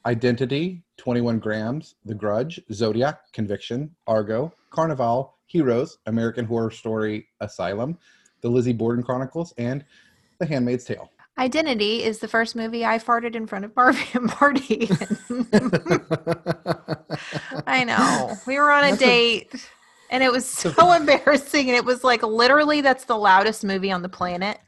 Identity. 0.06 0.82
21 0.96 1.38
Grams. 1.38 1.94
The 2.04 2.14
Grudge. 2.14 2.60
Zodiac. 2.72 3.32
Conviction. 3.32 3.94
Argo. 4.06 4.52
Carnival. 4.70 5.34
Heroes. 5.46 5.98
American 6.06 6.44
Horror 6.46 6.70
Story. 6.70 7.28
Asylum. 7.40 7.98
The 8.40 8.48
Lizzie 8.48 8.72
Borden 8.72 9.02
Chronicles. 9.04 9.52
And 9.58 9.84
The 10.38 10.46
Handmaid's 10.46 10.84
Tale. 10.84 11.10
Identity 11.36 12.04
is 12.04 12.20
the 12.20 12.28
first 12.28 12.54
movie 12.54 12.84
I 12.86 12.98
farted 12.98 13.34
in 13.34 13.46
front 13.48 13.64
of 13.64 13.74
Barbie 13.74 13.98
and 14.14 14.26
Marty. 14.40 14.88
I 17.66 17.82
know. 17.84 18.36
We 18.46 18.56
were 18.58 18.70
on 18.70 18.84
a 18.84 18.90
That's 18.90 19.02
a- 19.02 19.04
date 19.04 19.68
and 20.14 20.22
it 20.22 20.30
was 20.30 20.48
so 20.48 20.92
embarrassing. 20.92 21.68
And 21.68 21.76
it 21.76 21.84
was 21.84 22.04
like 22.04 22.22
literally 22.22 22.80
that's 22.80 23.04
the 23.04 23.16
loudest 23.16 23.64
movie 23.64 23.90
on 23.90 24.00
the 24.00 24.08
planet. 24.08 24.58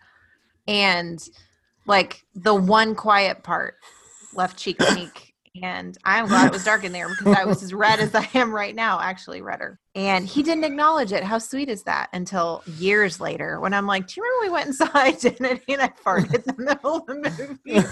And 0.67 1.23
like 1.87 2.25
the 2.35 2.55
one 2.55 2.95
quiet 2.95 3.45
part, 3.45 3.77
left 4.35 4.59
cheek 4.59 4.83
sneak. 4.83 5.33
And 5.63 5.97
I'm 6.05 6.27
glad 6.27 6.49
it 6.49 6.53
was 6.53 6.65
dark 6.65 6.85
in 6.85 6.93
there 6.93 7.09
because 7.09 7.29
I 7.29 7.47
was 7.47 7.63
as 7.63 7.73
red 7.73 7.99
as 7.99 8.15
I 8.15 8.29
am 8.35 8.53
right 8.55 8.75
now, 8.75 9.01
actually 9.01 9.41
redder. 9.41 9.79
And 9.95 10.27
he 10.27 10.43
didn't 10.43 10.65
acknowledge 10.65 11.13
it. 11.13 11.23
How 11.23 11.39
sweet 11.39 11.71
is 11.71 11.85
that? 11.85 12.11
Until 12.13 12.63
years 12.77 13.21
later, 13.21 13.59
when 13.61 13.73
I'm 13.73 13.87
like, 13.87 14.07
Do 14.07 14.15
you 14.17 14.23
remember 14.25 14.47
we 14.47 14.53
went 14.53 14.67
inside 14.81 15.15
Identity 15.15 15.73
and 15.73 15.81
I 15.81 15.89
farted 16.05 16.47
in 16.47 16.57
the 16.57 16.63
middle 16.63 16.97
of 16.97 17.07
the 17.07 17.15
movie? 17.15 17.77
And 17.77 17.87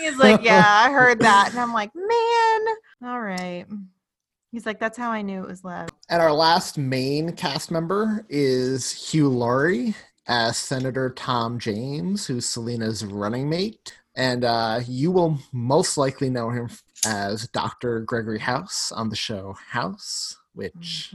he's 0.00 0.16
like, 0.18 0.42
Yeah, 0.42 0.62
I 0.64 0.92
heard 0.92 1.18
that. 1.20 1.48
And 1.50 1.58
I'm 1.58 1.72
like, 1.72 1.90
Man, 1.96 3.10
all 3.10 3.20
right. 3.20 3.64
He's 4.50 4.66
like, 4.66 4.80
That's 4.80 4.96
how 4.96 5.10
I 5.10 5.22
knew 5.22 5.42
it 5.42 5.48
was 5.48 5.64
love. 5.64 5.88
And 6.08 6.22
our 6.22 6.32
last 6.32 6.78
main 6.78 7.32
cast 7.32 7.70
member 7.70 8.24
is 8.28 8.90
Hugh 8.90 9.28
Laurie 9.28 9.94
as 10.26 10.56
Senator 10.56 11.10
Tom 11.10 11.58
James, 11.58 12.26
who's 12.26 12.46
Selina's 12.46 13.04
running 13.04 13.48
mate. 13.48 13.98
And 14.14 14.44
uh, 14.44 14.80
you 14.86 15.10
will 15.12 15.38
most 15.52 15.96
likely 15.96 16.28
know 16.28 16.50
him 16.50 16.68
as 17.06 17.46
Dr. 17.48 18.00
Gregory 18.00 18.40
House 18.40 18.90
on 18.90 19.10
the 19.10 19.16
show 19.16 19.56
House, 19.68 20.36
which 20.54 21.14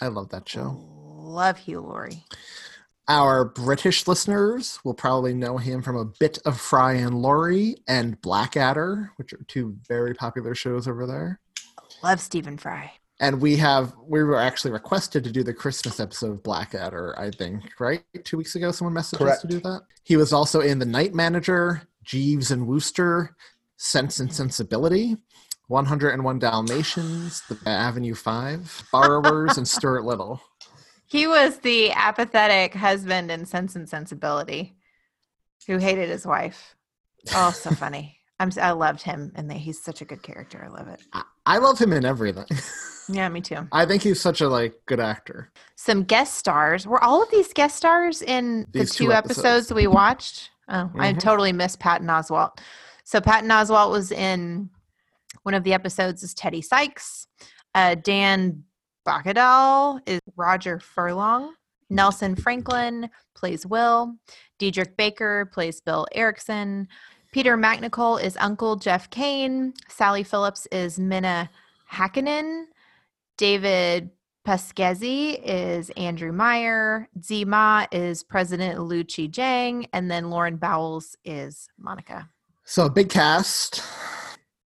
I 0.00 0.08
love 0.08 0.28
that 0.30 0.48
show. 0.48 0.76
Love 0.86 1.58
Hugh 1.58 1.80
Laurie. 1.80 2.24
Our 3.08 3.44
British 3.46 4.06
listeners 4.06 4.78
will 4.84 4.94
probably 4.94 5.34
know 5.34 5.56
him 5.56 5.82
from 5.82 5.96
a 5.96 6.04
bit 6.04 6.38
of 6.44 6.60
Fry 6.60 6.92
and 6.92 7.20
Laurie 7.20 7.76
and 7.88 8.20
Blackadder, 8.20 9.10
which 9.16 9.32
are 9.32 9.44
two 9.48 9.76
very 9.88 10.14
popular 10.14 10.54
shows 10.54 10.86
over 10.86 11.06
there. 11.06 11.40
Love 12.02 12.20
Stephen 12.20 12.56
Fry. 12.58 12.92
And 13.20 13.40
we 13.40 13.56
have 13.56 13.92
we 14.06 14.22
were 14.22 14.38
actually 14.40 14.70
requested 14.70 15.24
to 15.24 15.30
do 15.30 15.42
the 15.42 15.52
Christmas 15.52 16.00
episode 16.00 16.30
of 16.30 16.42
Blackadder, 16.42 17.18
I 17.18 17.30
think, 17.30 17.64
right? 17.78 18.02
Two 18.24 18.38
weeks 18.38 18.54
ago, 18.56 18.72
someone 18.72 18.94
messaged 18.94 19.20
us 19.28 19.42
to 19.42 19.46
do 19.46 19.60
that. 19.60 19.82
He 20.04 20.16
was 20.16 20.32
also 20.32 20.60
in 20.60 20.78
The 20.78 20.86
Night 20.86 21.12
Manager, 21.12 21.82
Jeeves 22.02 22.50
and 22.50 22.66
Wooster, 22.66 23.36
Sense 23.76 24.20
and 24.20 24.32
Sensibility, 24.32 25.18
101 25.68 26.38
Dalmatians, 26.38 27.42
The 27.48 27.58
Avenue 27.68 28.14
Five, 28.14 28.82
Borrowers, 28.90 29.58
and 29.58 29.68
Stuart 29.68 30.04
Little. 30.04 30.40
He 31.06 31.26
was 31.26 31.58
the 31.58 31.90
apathetic 31.90 32.72
husband 32.72 33.32
in 33.32 33.44
Sense 33.44 33.74
and 33.74 33.88
Sensibility 33.88 34.76
who 35.66 35.78
hated 35.78 36.08
his 36.08 36.24
wife. 36.24 36.76
Oh, 37.34 37.50
so 37.50 37.70
funny. 37.74 38.16
I'm 38.38 38.46
s- 38.46 38.58
I 38.58 38.70
loved 38.70 39.02
him 39.02 39.32
and 39.34 39.50
he's 39.52 39.82
such 39.82 40.02
a 40.02 40.04
good 40.04 40.22
character. 40.22 40.64
I 40.64 40.68
love 40.68 40.86
it. 40.86 41.00
I, 41.50 41.56
I 41.56 41.58
love 41.58 41.78
him 41.78 41.92
in 41.92 42.04
everything. 42.04 42.46
Yeah, 43.12 43.28
me 43.28 43.40
too. 43.40 43.66
I 43.72 43.86
think 43.86 44.04
he's 44.04 44.20
such 44.20 44.40
a 44.40 44.48
like 44.48 44.72
good 44.86 45.00
actor. 45.00 45.50
Some 45.74 46.04
guest 46.04 46.34
stars. 46.34 46.86
Were 46.86 47.02
all 47.02 47.20
of 47.24 47.28
these 47.32 47.52
guest 47.52 47.74
stars 47.74 48.22
in 48.22 48.68
These 48.70 48.90
the 48.90 48.94
two 48.94 49.04
two 49.06 49.12
episodes. 49.12 49.38
episodes 49.38 49.66
that 49.66 49.74
we 49.74 49.88
watched? 49.88 50.50
Oh, 50.68 50.88
I 50.96 51.12
Mhm. 51.12 51.18
totally 51.18 51.52
missed 51.52 51.80
Patton 51.80 52.06
Oswalt. 52.06 52.60
So 53.02 53.20
Patton 53.20 53.50
Oswalt 53.50 53.90
was 53.90 54.12
in 54.12 54.70
one 55.42 55.54
of 55.54 55.64
the 55.64 55.74
episodes 55.74 56.22
as 56.22 56.34
Teddy 56.34 56.62
Sykes. 56.62 57.26
Uh, 57.74 57.96
Dan 57.96 58.62
Bakkedahl 59.04 59.98
is 60.06 60.20
Roger 60.36 60.78
Furlong. 60.78 61.54
Nelson 61.88 62.36
Franklin 62.36 63.10
plays 63.34 63.66
Will. 63.66 64.14
Diedrich 64.60 64.96
Bader 64.96 65.50
plays 65.52 65.80
Bill 65.80 66.06
Erickson. 66.14 66.86
Peter 67.32 67.56
MacNicol 67.56 68.20
is 68.20 68.36
Uncle 68.40 68.74
Jeff 68.74 69.08
Kane. 69.10 69.72
Sally 69.88 70.24
Phillips 70.24 70.66
is 70.72 70.98
Minna 70.98 71.48
Hakkinen. 71.90 72.64
David 73.38 74.10
Pasquesi 74.44 75.40
is 75.44 75.90
Andrew 75.90 76.32
Meyer. 76.32 77.08
Zima 77.22 77.86
is 77.92 78.24
President 78.24 78.80
Lu 78.80 79.04
Chi 79.04 79.26
Jang. 79.26 79.86
And 79.92 80.10
then 80.10 80.28
Lauren 80.30 80.56
Bowles 80.56 81.16
is 81.24 81.68
Monica. 81.78 82.28
So 82.64 82.86
a 82.86 82.90
big 82.90 83.08
cast. 83.08 83.80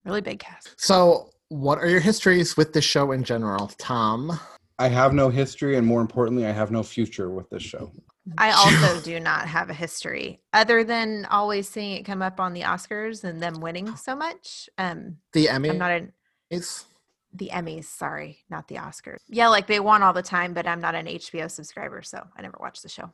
Really 0.06 0.22
big 0.22 0.40
cast. 0.40 0.80
So 0.80 1.32
what 1.50 1.80
are 1.80 1.90
your 1.90 2.00
histories 2.00 2.58
with 2.58 2.74
this 2.74 2.86
show 2.86 3.12
in 3.12 3.24
general, 3.24 3.72
Thom? 3.80 4.40
I 4.78 4.88
have 4.88 5.14
no 5.14 5.30
history, 5.30 5.78
and 5.78 5.86
more 5.86 6.02
importantly, 6.02 6.46
I 6.46 6.52
have 6.52 6.72
no 6.72 6.84
future 6.84 7.30
with 7.32 7.50
this 7.50 7.64
show. 7.64 7.92
I 8.38 8.52
also 8.52 9.02
do 9.04 9.20
not 9.20 9.48
have 9.48 9.70
a 9.70 9.74
history 9.74 10.42
other 10.54 10.84
than 10.84 11.26
always 11.26 11.68
seeing 11.68 11.94
it 11.98 12.04
come 12.04 12.22
up 12.22 12.40
on 12.40 12.54
the 12.54 12.62
Oscars 12.62 13.24
and 13.24 13.42
them 13.42 13.56
winning 13.62 13.96
so 13.96 14.16
much. 14.16 14.70
Um, 14.78 15.18
The 15.34 15.50
Emmy 15.50 15.72
I'm 15.72 15.78
not 15.78 15.92
an 15.92 16.14
is 16.50 16.86
The 17.34 17.50
Emmys, 17.54 17.86
sorry, 17.86 18.40
not 18.50 18.68
the 18.68 18.76
Oscars. 18.76 19.18
Yeah, 19.28 19.48
like 19.48 19.68
they 19.68 19.80
won 19.80 20.04
all 20.04 20.14
the 20.14 20.22
time, 20.22 20.54
but 20.54 20.68
I'm 20.68 20.82
not 20.82 20.96
an 20.96 21.08
HBO 21.08 21.50
subscriber, 21.50 22.02
so 22.04 22.22
I 22.38 22.42
never 22.42 22.58
watched 22.60 22.84
the 22.84 22.90
show 22.90 23.12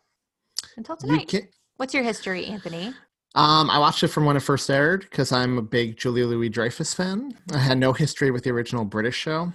until 0.75 0.97
You 1.01 1.07
tonight. 1.09 1.27
can, 1.29 1.47
What's 1.77 1.93
your 1.93 2.03
history, 2.03 2.45
Anthony? 2.47 2.93
um, 3.35 3.69
I 3.69 3.77
watched 3.77 4.01
it 4.03 4.07
from 4.07 4.25
when 4.25 4.35
it 4.35 4.39
first 4.41 4.69
aired 4.69 5.01
because 5.01 5.31
I'm 5.31 5.57
a 5.59 5.61
big 5.61 5.95
Julia 5.97 6.25
Louis 6.25 6.49
Dreyfus 6.49 6.93
fan. 6.93 7.37
I 7.53 7.59
had 7.59 7.77
no 7.77 7.93
history 7.93 8.31
with 8.31 8.43
the 8.43 8.49
original 8.49 8.83
British 8.83 9.15
show. 9.15 9.53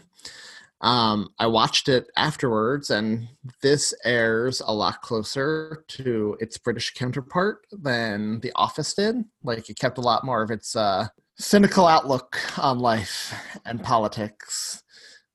Um, 0.82 1.28
I 1.38 1.46
watched 1.46 1.88
it 1.88 2.08
afterwards, 2.16 2.90
and 2.90 3.28
this 3.62 3.94
airs 4.04 4.60
a 4.60 4.74
lot 4.74 5.00
closer 5.00 5.84
to 5.88 6.36
its 6.40 6.58
British 6.58 6.92
counterpart 6.92 7.58
than 7.70 8.40
The 8.40 8.52
Office 8.56 8.92
did. 8.92 9.24
Like, 9.44 9.70
it 9.70 9.78
kept 9.78 9.98
a 9.98 10.02
lot 10.02 10.24
more 10.24 10.42
of 10.42 10.50
its 10.50 10.74
uh, 10.74 11.06
cynical 11.38 11.86
outlook 11.86 12.40
on 12.58 12.80
life 12.80 13.32
and 13.64 13.82
politics, 13.82 14.82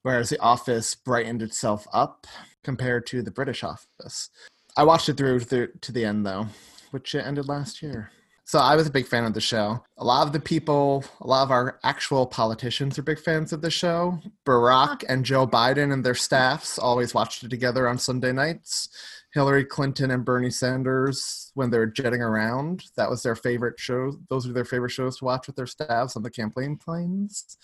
whereas 0.02 0.30
The 0.30 0.40
Office 0.40 0.96
brightened 0.96 1.42
itself 1.42 1.88
up 1.94 2.28
compared 2.64 3.06
to 3.08 3.22
the 3.22 3.32
British 3.32 3.64
Office. 3.64 4.30
I 4.76 4.84
watched 4.84 5.08
it 5.08 5.16
through, 5.16 5.40
through 5.40 5.70
to 5.80 5.92
the 5.94 6.04
end, 6.04 6.26
though, 6.26 6.48
which 6.92 7.16
ended 7.16 7.48
last 7.48 7.82
year. 7.82 8.12
So 8.48 8.60
I 8.60 8.78
was 8.78 8.88
a 8.88 8.92
big 8.92 9.08
fan 9.08 9.26
of 9.26 9.34
the 9.34 9.42
show. 9.42 9.84
A 9.98 10.06
lot 10.06 10.26
of 10.26 10.32
the 10.32 10.40
people, 10.40 11.04
a 11.20 11.28
lot 11.28 11.44
of 11.44 11.52
our 11.52 11.78
actual 11.84 12.26
politicians 12.26 12.98
are 12.98 13.02
big 13.02 13.20
fans 13.20 13.52
of 13.52 13.62
the 13.62 13.70
show. 13.70 14.20
Barack 14.46 15.04
and 15.10 15.26
Joe 15.26 15.46
Biden 15.46 15.92
and 15.92 16.02
their 16.02 16.16
staffs 16.16 16.80
always 16.80 17.14
watched 17.14 17.44
it 17.44 17.50
together 17.50 17.90
on 17.90 17.98
Sunday 17.98 18.32
nights. 18.32 18.88
Hillary 19.34 19.66
Clinton 19.66 20.12
and 20.12 20.24
Bernie 20.24 20.50
Sanders, 20.50 21.52
when 21.56 21.70
they're 21.70 21.88
jetting 21.88 22.22
around, 22.22 22.86
that 22.96 23.10
was 23.10 23.22
their 23.22 23.36
favorite 23.36 23.82
show. 23.82 24.14
Those 24.30 24.48
were 24.48 24.54
their 24.54 24.64
favorite 24.64 24.92
shows 24.92 25.18
to 25.18 25.26
watch 25.26 25.48
with 25.48 25.58
their 25.58 25.68
staffs 25.68 26.16
on 26.16 26.24
the 26.24 26.32
campaign 26.32 26.78
planes. 26.78 27.58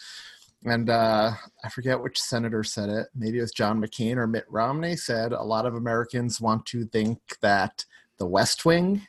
And 0.65 0.89
uh, 0.89 1.32
I 1.63 1.69
forget 1.69 2.04
which 2.04 2.22
senator 2.22 2.65
said 2.65 2.89
it. 2.89 3.08
Maybe 3.15 3.38
it 3.38 3.41
was 3.41 3.54
John 3.54 3.82
McCain 3.82 4.17
or 4.17 4.28
Mitt 4.28 4.46
Romney 4.50 4.98
said 4.98 5.32
a 5.32 5.43
lot 5.43 5.65
of 5.65 5.76
Americans 5.76 6.41
want 6.41 6.65
to 6.67 6.84
think 6.84 7.19
that 7.41 7.86
the 8.19 8.26
West 8.26 8.65
Wing 8.65 9.06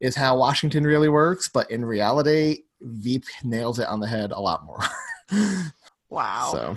is 0.00 0.14
how 0.16 0.38
Washington 0.38 0.84
really 0.84 1.08
works, 1.08 1.48
but 1.48 1.70
in 1.70 1.84
reality, 1.84 2.62
Veep 2.80 3.24
nails 3.42 3.78
it 3.78 3.88
on 3.88 4.00
the 4.00 4.06
head 4.06 4.30
a 4.32 4.40
lot 4.40 4.64
more. 4.64 4.80
Wow. 6.10 6.76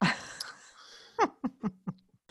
So 0.00 0.10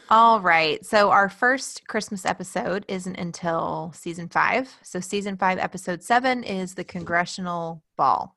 All 0.10 0.39
right. 0.39 0.86
So 0.86 1.12
our 1.12 1.27
first 1.27 1.86
Christmas 1.88 2.25
episode 2.25 2.86
isn't 2.88 3.17
until 3.17 3.91
season 3.93 4.29
five. 4.29 4.73
So 4.81 5.01
season 5.01 5.36
five, 5.36 5.60
episode 5.60 6.01
seven 6.01 6.43
is 6.43 6.75
the 6.75 6.86
congressional 6.86 7.83
ball. 7.97 8.37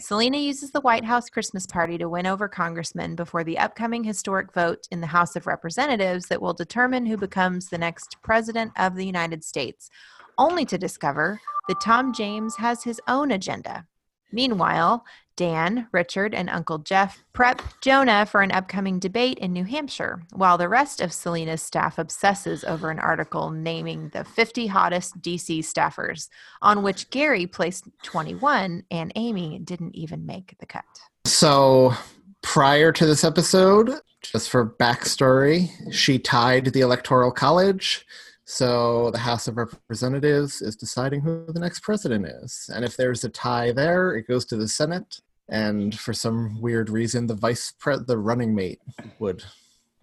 Selina 0.00 0.38
uses 0.38 0.72
the 0.72 0.80
White 0.80 1.04
House 1.04 1.30
Christmas 1.30 1.66
party 1.66 1.96
to 1.98 2.08
win 2.08 2.26
over 2.26 2.48
congressmen 2.48 3.14
before 3.14 3.44
the 3.44 3.58
upcoming 3.58 4.02
historic 4.02 4.52
vote 4.52 4.88
in 4.90 5.00
the 5.00 5.06
House 5.06 5.36
of 5.36 5.46
Representatives 5.46 6.26
that 6.26 6.42
will 6.42 6.52
determine 6.52 7.06
who 7.06 7.16
becomes 7.16 7.68
the 7.68 7.78
next 7.78 8.16
president 8.22 8.72
of 8.76 8.96
the 8.96 9.06
United 9.06 9.44
States, 9.44 9.90
only 10.36 10.64
to 10.64 10.76
discover 10.76 11.40
that 11.68 11.80
Tom 11.80 12.12
James 12.12 12.56
has 12.56 12.82
his 12.82 13.00
own 13.06 13.30
agenda. 13.30 13.86
Meanwhile, 14.32 15.04
Dan, 15.36 15.88
Richard, 15.92 16.34
and 16.34 16.48
Uncle 16.48 16.78
Jeff 16.78 17.24
prep 17.32 17.60
Jonah 17.80 18.26
for 18.26 18.42
an 18.42 18.52
upcoming 18.52 18.98
debate 18.98 19.38
in 19.38 19.52
New 19.52 19.64
Hampshire, 19.64 20.22
while 20.32 20.56
the 20.56 20.68
rest 20.68 21.00
of 21.00 21.12
Selina's 21.12 21.62
staff 21.62 21.98
obsesses 21.98 22.64
over 22.64 22.90
an 22.90 22.98
article 22.98 23.50
naming 23.50 24.10
the 24.10 24.24
50 24.24 24.66
hottest 24.68 25.20
DC 25.20 25.60
staffers, 25.60 26.28
on 26.62 26.82
which 26.82 27.10
Gary 27.10 27.46
placed 27.46 27.88
21 28.02 28.84
and 28.90 29.12
Amy 29.16 29.58
didn't 29.58 29.94
even 29.94 30.24
make 30.24 30.56
the 30.58 30.66
cut. 30.66 30.84
So 31.26 31.94
prior 32.42 32.92
to 32.92 33.06
this 33.06 33.24
episode, 33.24 33.90
just 34.22 34.50
for 34.50 34.70
backstory, 34.78 35.70
she 35.92 36.18
tied 36.18 36.66
the 36.66 36.80
Electoral 36.80 37.32
College. 37.32 38.06
So 38.46 39.10
the 39.10 39.18
House 39.18 39.48
of 39.48 39.56
Representatives 39.56 40.60
is 40.60 40.76
deciding 40.76 41.22
who 41.22 41.46
the 41.48 41.60
next 41.60 41.80
president 41.80 42.26
is. 42.26 42.70
And 42.72 42.84
if 42.84 42.96
there's 42.96 43.24
a 43.24 43.30
tie 43.30 43.72
there, 43.72 44.14
it 44.14 44.28
goes 44.28 44.44
to 44.46 44.56
the 44.56 44.68
Senate. 44.68 45.20
And 45.48 45.98
for 45.98 46.12
some 46.12 46.60
weird 46.60 46.88
reason, 46.90 47.26
the 47.26 47.34
vice 47.34 47.72
pre- 47.78 47.98
the 48.06 48.18
running 48.18 48.54
mate 48.54 48.80
would 49.18 49.44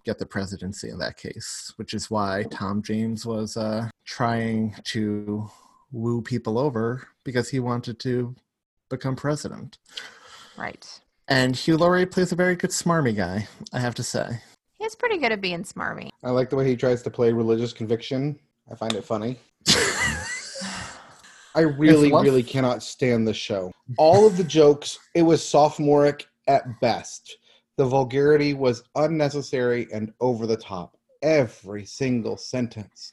get 0.04 0.18
the 0.18 0.26
presidency 0.26 0.88
in 0.88 0.98
that 0.98 1.16
case, 1.16 1.72
which 1.76 1.94
is 1.94 2.10
why 2.10 2.44
Tom 2.50 2.82
James 2.82 3.24
was 3.24 3.56
uh, 3.56 3.88
trying 4.04 4.74
to 4.84 5.48
woo 5.92 6.22
people 6.22 6.58
over 6.58 7.06
because 7.24 7.48
he 7.48 7.60
wanted 7.60 7.98
to 8.00 8.34
become 8.88 9.16
president. 9.16 9.78
Right. 10.56 11.00
And 11.28 11.56
Hugh 11.56 11.76
Laurie 11.76 12.06
plays 12.06 12.32
a 12.32 12.36
very 12.36 12.56
good 12.56 12.70
smarmy 12.70 13.16
guy, 13.16 13.48
I 13.72 13.78
have 13.78 13.94
to 13.96 14.02
say. 14.02 14.40
He's 14.78 14.94
pretty 14.94 15.18
good 15.18 15.32
at 15.32 15.40
being 15.40 15.62
smarmy. 15.62 16.10
I 16.24 16.30
like 16.30 16.50
the 16.50 16.56
way 16.56 16.66
he 16.66 16.76
tries 16.76 17.02
to 17.02 17.10
play 17.10 17.32
religious 17.32 17.72
conviction. 17.72 18.38
I 18.70 18.74
find 18.74 18.94
it 18.94 19.04
funny. 19.04 19.38
I 21.54 21.60
really, 21.60 22.12
really 22.12 22.42
cannot 22.42 22.82
stand 22.82 23.26
the 23.26 23.34
show. 23.34 23.72
All 23.98 24.26
of 24.26 24.36
the 24.36 24.44
jokes, 24.44 24.98
it 25.14 25.22
was 25.22 25.46
sophomoric 25.46 26.26
at 26.48 26.80
best. 26.80 27.36
The 27.76 27.84
vulgarity 27.84 28.54
was 28.54 28.82
unnecessary 28.94 29.86
and 29.92 30.12
over 30.20 30.46
the 30.46 30.56
top. 30.56 30.96
Every 31.22 31.84
single 31.84 32.36
sentence. 32.36 33.12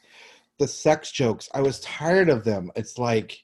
The 0.57 0.67
sex 0.67 1.11
jokes, 1.11 1.49
I 1.53 1.61
was 1.61 1.79
tired 1.81 2.29
of 2.29 2.43
them. 2.43 2.71
It's 2.75 2.97
like, 2.97 3.43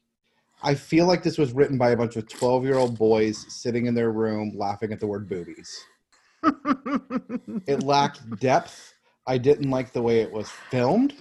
I 0.63 0.75
feel 0.75 1.05
like 1.05 1.23
this 1.23 1.37
was 1.37 1.53
written 1.53 1.77
by 1.77 1.91
a 1.91 1.97
bunch 1.97 2.15
of 2.15 2.27
12 2.27 2.65
year 2.65 2.77
old 2.77 2.97
boys 2.97 3.45
sitting 3.49 3.85
in 3.85 3.93
their 3.93 4.11
room 4.11 4.53
laughing 4.55 4.91
at 4.91 4.99
the 4.99 5.07
word 5.07 5.29
boobies. 5.29 5.77
it 7.67 7.83
lacked 7.83 8.39
depth. 8.39 8.93
I 9.27 9.37
didn't 9.37 9.69
like 9.69 9.91
the 9.91 10.01
way 10.01 10.21
it 10.21 10.31
was 10.31 10.49
filmed. 10.69 11.13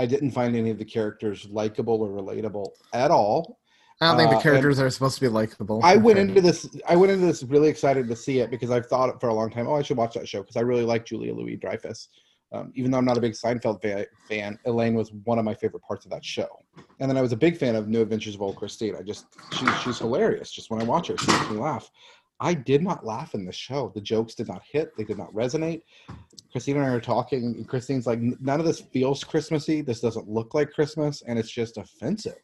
I 0.00 0.06
didn't 0.06 0.30
find 0.30 0.56
any 0.56 0.70
of 0.70 0.78
the 0.78 0.84
characters 0.84 1.46
likable 1.50 2.00
or 2.00 2.08
relatable 2.08 2.70
at 2.94 3.10
all. 3.10 3.58
I 4.00 4.06
don't 4.08 4.16
think 4.16 4.28
Uh, 4.28 4.30
the 4.30 4.36
and 4.36 4.42
characters 4.42 4.80
are 4.80 4.88
supposed 4.88 5.16
to 5.16 5.20
be 5.20 5.28
likable. 5.28 5.80
I 5.84 5.96
went 5.96 6.18
into 6.18 6.40
this. 6.40 6.66
I 6.88 6.96
went 6.96 7.12
into 7.12 7.26
this 7.26 7.42
really 7.42 7.68
excited 7.68 8.08
to 8.08 8.16
see 8.16 8.38
it 8.40 8.50
because 8.50 8.70
I've 8.70 8.86
thought 8.86 9.20
for 9.20 9.28
a 9.28 9.34
long 9.34 9.50
time. 9.50 9.68
Oh, 9.68 9.74
I 9.74 9.82
should 9.82 9.98
watch 9.98 10.14
that 10.14 10.26
show 10.26 10.40
because 10.40 10.56
I 10.56 10.60
really 10.62 10.84
like 10.84 11.04
Julia 11.04 11.34
Louis 11.34 11.56
Dreyfus. 11.56 12.08
Um, 12.52 12.72
even 12.74 12.90
though 12.90 12.96
I'm 12.98 13.04
not 13.04 13.18
a 13.18 13.20
big 13.20 13.34
Seinfeld 13.34 13.80
fa- 13.80 14.06
fan, 14.26 14.58
Elaine 14.64 14.94
was 14.94 15.12
one 15.24 15.38
of 15.38 15.44
my 15.44 15.54
favorite 15.54 15.82
parts 15.84 16.04
of 16.06 16.10
that 16.12 16.24
show. 16.24 16.48
And 16.98 17.08
then 17.08 17.16
I 17.16 17.22
was 17.22 17.30
a 17.32 17.36
big 17.36 17.56
fan 17.58 17.76
of 17.76 17.86
New 17.88 18.00
Adventures 18.00 18.34
of 18.34 18.42
Old 18.42 18.56
Christine. 18.56 18.96
I 18.96 19.02
just 19.02 19.26
she, 19.52 19.66
she's 19.84 19.98
hilarious. 19.98 20.50
Just 20.50 20.70
when 20.70 20.80
I 20.80 20.84
watch 20.84 21.08
her, 21.08 21.16
she 21.18 21.30
makes 21.30 21.50
me 21.50 21.58
laugh. 21.58 21.90
I 22.40 22.54
did 22.54 22.82
not 22.82 23.04
laugh 23.04 23.34
in 23.34 23.44
the 23.44 23.52
show. 23.52 23.92
The 23.94 24.00
jokes 24.00 24.34
did 24.34 24.48
not 24.48 24.62
hit. 24.70 24.96
They 24.96 25.04
did 25.04 25.18
not 25.18 25.32
resonate. 25.34 25.82
Christine 26.50 26.76
and 26.78 26.86
I 26.86 26.88
are 26.88 27.00
talking, 27.00 27.44
and 27.44 27.68
Christine's 27.68 28.06
like, 28.06 28.18
"None 28.20 28.58
of 28.58 28.66
this 28.66 28.80
feels 28.80 29.22
Christmassy. 29.22 29.82
This 29.82 30.00
doesn't 30.00 30.28
look 30.28 30.54
like 30.54 30.72
Christmas, 30.72 31.22
and 31.22 31.38
it's 31.38 31.50
just 31.50 31.76
offensive." 31.76 32.40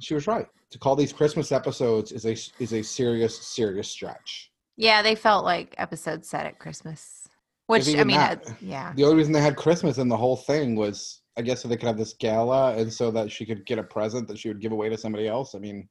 She 0.00 0.14
was 0.14 0.26
right. 0.26 0.46
To 0.70 0.78
call 0.78 0.96
these 0.96 1.12
Christmas 1.12 1.52
episodes 1.52 2.12
is 2.12 2.24
a 2.24 2.32
is 2.62 2.72
a 2.72 2.82
serious 2.82 3.38
serious 3.46 3.88
stretch. 3.88 4.50
Yeah, 4.76 5.02
they 5.02 5.14
felt 5.14 5.44
like 5.44 5.74
episodes 5.76 6.28
set 6.28 6.46
at 6.46 6.58
Christmas. 6.58 7.28
Which 7.66 7.88
I 7.96 8.04
mean, 8.04 8.16
that- 8.16 8.62
yeah. 8.62 8.94
The 8.94 9.04
only 9.04 9.16
reason 9.16 9.32
they 9.32 9.42
had 9.42 9.56
Christmas 9.56 9.98
in 9.98 10.08
the 10.08 10.16
whole 10.16 10.36
thing 10.36 10.74
was, 10.74 11.20
I 11.36 11.42
guess, 11.42 11.60
so 11.60 11.68
they 11.68 11.76
could 11.76 11.88
have 11.88 11.98
this 11.98 12.14
gala, 12.14 12.74
and 12.76 12.90
so 12.90 13.10
that 13.10 13.30
she 13.30 13.44
could 13.44 13.66
get 13.66 13.78
a 13.78 13.82
present 13.82 14.26
that 14.28 14.38
she 14.38 14.48
would 14.48 14.60
give 14.60 14.72
away 14.72 14.88
to 14.88 14.96
somebody 14.96 15.28
else. 15.28 15.54
I 15.54 15.58
mean, 15.58 15.86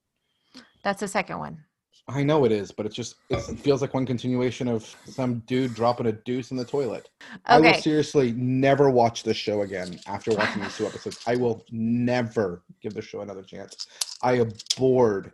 That's 0.83 1.01
the 1.01 1.07
second 1.07 1.37
one. 1.37 1.63
I 2.09 2.23
know 2.23 2.45
it 2.45 2.53
is, 2.53 2.71
but 2.71 2.85
it's 2.85 2.95
just 2.95 3.15
it's, 3.29 3.49
it 3.49 3.59
feels 3.59 3.81
like 3.81 3.93
one 3.93 4.05
continuation 4.05 4.69
of 4.69 4.95
some 5.05 5.39
dude 5.45 5.73
dropping 5.73 6.05
a 6.07 6.13
deuce 6.13 6.51
in 6.51 6.57
the 6.57 6.63
toilet. 6.63 7.09
I 7.45 7.59
will 7.59 7.73
seriously 7.73 8.31
never 8.31 8.89
watch 8.89 9.23
this 9.23 9.35
show 9.35 9.61
again 9.63 9.99
after 10.07 10.31
watching 10.31 10.61
these 10.61 10.77
two 10.77 10.85
episodes. 10.87 11.19
I 11.27 11.35
will 11.35 11.65
never 11.69 12.63
give 12.81 12.93
the 12.93 13.01
show 13.01 13.21
another 13.21 13.43
chance. 13.43 13.87
I 14.23 14.37
am 14.39 14.53
bored 14.77 15.33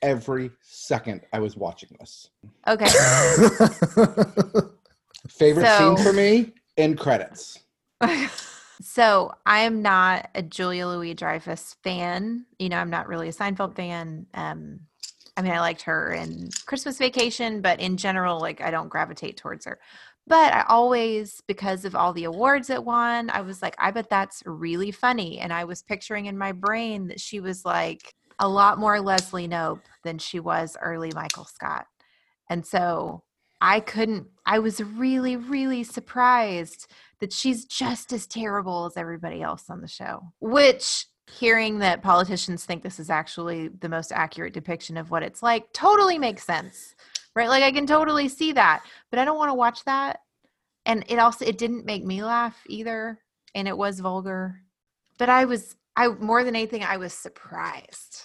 every 0.00 0.50
second 0.62 1.20
I 1.34 1.38
was 1.38 1.54
watching 1.56 1.90
this. 2.00 2.30
Okay. 2.66 2.86
Favorite 5.28 5.66
So- 5.66 5.96
scene 5.96 6.04
for 6.04 6.12
me? 6.14 6.52
End 6.78 6.98
credits. 6.98 7.58
so 8.82 9.32
I'm 9.44 9.82
not 9.82 10.28
a 10.34 10.42
Julia 10.42 10.86
Louis 10.86 11.14
Dreyfus 11.14 11.76
fan. 11.82 12.46
You 12.58 12.68
know, 12.68 12.76
I'm 12.78 12.90
not 12.90 13.08
really 13.08 13.28
a 13.28 13.32
Seinfeld 13.32 13.74
fan. 13.74 14.26
Um, 14.34 14.80
I 15.36 15.42
mean, 15.42 15.52
I 15.52 15.60
liked 15.60 15.82
her 15.82 16.12
in 16.12 16.48
Christmas 16.64 16.98
Vacation, 16.98 17.60
but 17.60 17.78
in 17.78 17.96
general, 17.96 18.40
like 18.40 18.60
I 18.60 18.70
don't 18.70 18.88
gravitate 18.88 19.36
towards 19.36 19.66
her. 19.66 19.78
But 20.26 20.52
I 20.52 20.64
always, 20.68 21.40
because 21.46 21.84
of 21.84 21.94
all 21.94 22.12
the 22.12 22.24
awards 22.24 22.70
it 22.70 22.84
won, 22.84 23.30
I 23.30 23.42
was 23.42 23.62
like, 23.62 23.76
I 23.78 23.90
bet 23.92 24.10
that's 24.10 24.42
really 24.44 24.90
funny. 24.90 25.38
And 25.38 25.52
I 25.52 25.64
was 25.64 25.82
picturing 25.82 26.26
in 26.26 26.36
my 26.36 26.52
brain 26.52 27.08
that 27.08 27.20
she 27.20 27.38
was 27.38 27.64
like 27.64 28.14
a 28.38 28.48
lot 28.48 28.78
more 28.78 29.00
Leslie 29.00 29.46
Knope 29.46 29.82
than 30.02 30.18
she 30.18 30.40
was 30.40 30.76
early 30.80 31.12
Michael 31.14 31.44
Scott. 31.44 31.86
And 32.50 32.66
so 32.66 33.22
I 33.60 33.80
couldn't, 33.80 34.26
I 34.44 34.58
was 34.58 34.82
really, 34.82 35.36
really 35.36 35.84
surprised 35.84 36.90
that 37.20 37.32
she's 37.32 37.64
just 37.64 38.12
as 38.12 38.26
terrible 38.26 38.86
as 38.86 38.96
everybody 38.96 39.42
else 39.42 39.70
on 39.70 39.80
the 39.80 39.88
show. 39.88 40.32
Which, 40.40 41.06
hearing 41.26 41.78
that 41.80 42.02
politicians 42.02 42.64
think 42.64 42.82
this 42.82 43.00
is 43.00 43.10
actually 43.10 43.68
the 43.68 43.88
most 43.88 44.12
accurate 44.12 44.52
depiction 44.52 44.96
of 44.96 45.10
what 45.10 45.22
it's 45.22 45.42
like, 45.42 45.72
totally 45.72 46.18
makes 46.18 46.44
sense. 46.44 46.94
right? 47.34 47.48
Like 47.48 47.62
I 47.62 47.72
can 47.72 47.86
totally 47.86 48.28
see 48.28 48.52
that, 48.52 48.84
but 49.10 49.18
I 49.18 49.24
don't 49.24 49.38
want 49.38 49.50
to 49.50 49.54
watch 49.54 49.84
that. 49.84 50.20
And 50.86 51.04
it 51.08 51.18
also 51.18 51.44
it 51.44 51.58
didn't 51.58 51.84
make 51.84 52.04
me 52.04 52.22
laugh 52.22 52.62
either, 52.68 53.18
and 53.54 53.66
it 53.68 53.76
was 53.76 54.00
vulgar. 54.00 54.62
But 55.18 55.28
I 55.28 55.44
was 55.44 55.76
I 55.96 56.08
more 56.08 56.44
than 56.44 56.56
anything 56.56 56.84
I 56.84 56.96
was 56.96 57.12
surprised 57.12 58.22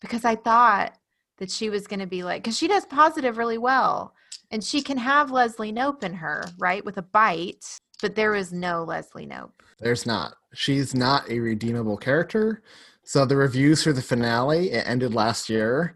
because 0.00 0.24
I 0.24 0.34
thought 0.34 0.96
that 1.38 1.50
she 1.50 1.70
was 1.70 1.86
going 1.86 2.00
to 2.00 2.06
be 2.06 2.22
like 2.24 2.44
cuz 2.44 2.56
she 2.58 2.68
does 2.68 2.84
positive 2.86 3.38
really 3.38 3.58
well 3.58 4.14
and 4.50 4.62
she 4.62 4.82
can 4.82 4.98
have 4.98 5.30
Leslie 5.30 5.72
Knope 5.72 6.04
in 6.04 6.14
her, 6.14 6.44
right? 6.58 6.84
With 6.84 6.98
a 6.98 7.02
bite, 7.02 7.78
but 8.02 8.14
there 8.14 8.32
was 8.32 8.52
no 8.52 8.84
Leslie 8.84 9.26
Knope. 9.26 9.63
There's 9.80 10.06
not. 10.06 10.34
She's 10.54 10.94
not 10.94 11.28
a 11.30 11.38
redeemable 11.40 11.96
character. 11.96 12.62
So 13.02 13.24
the 13.26 13.36
reviews 13.36 13.82
for 13.82 13.92
the 13.92 14.02
finale, 14.02 14.70
it 14.70 14.86
ended 14.88 15.14
last 15.14 15.48
year, 15.50 15.94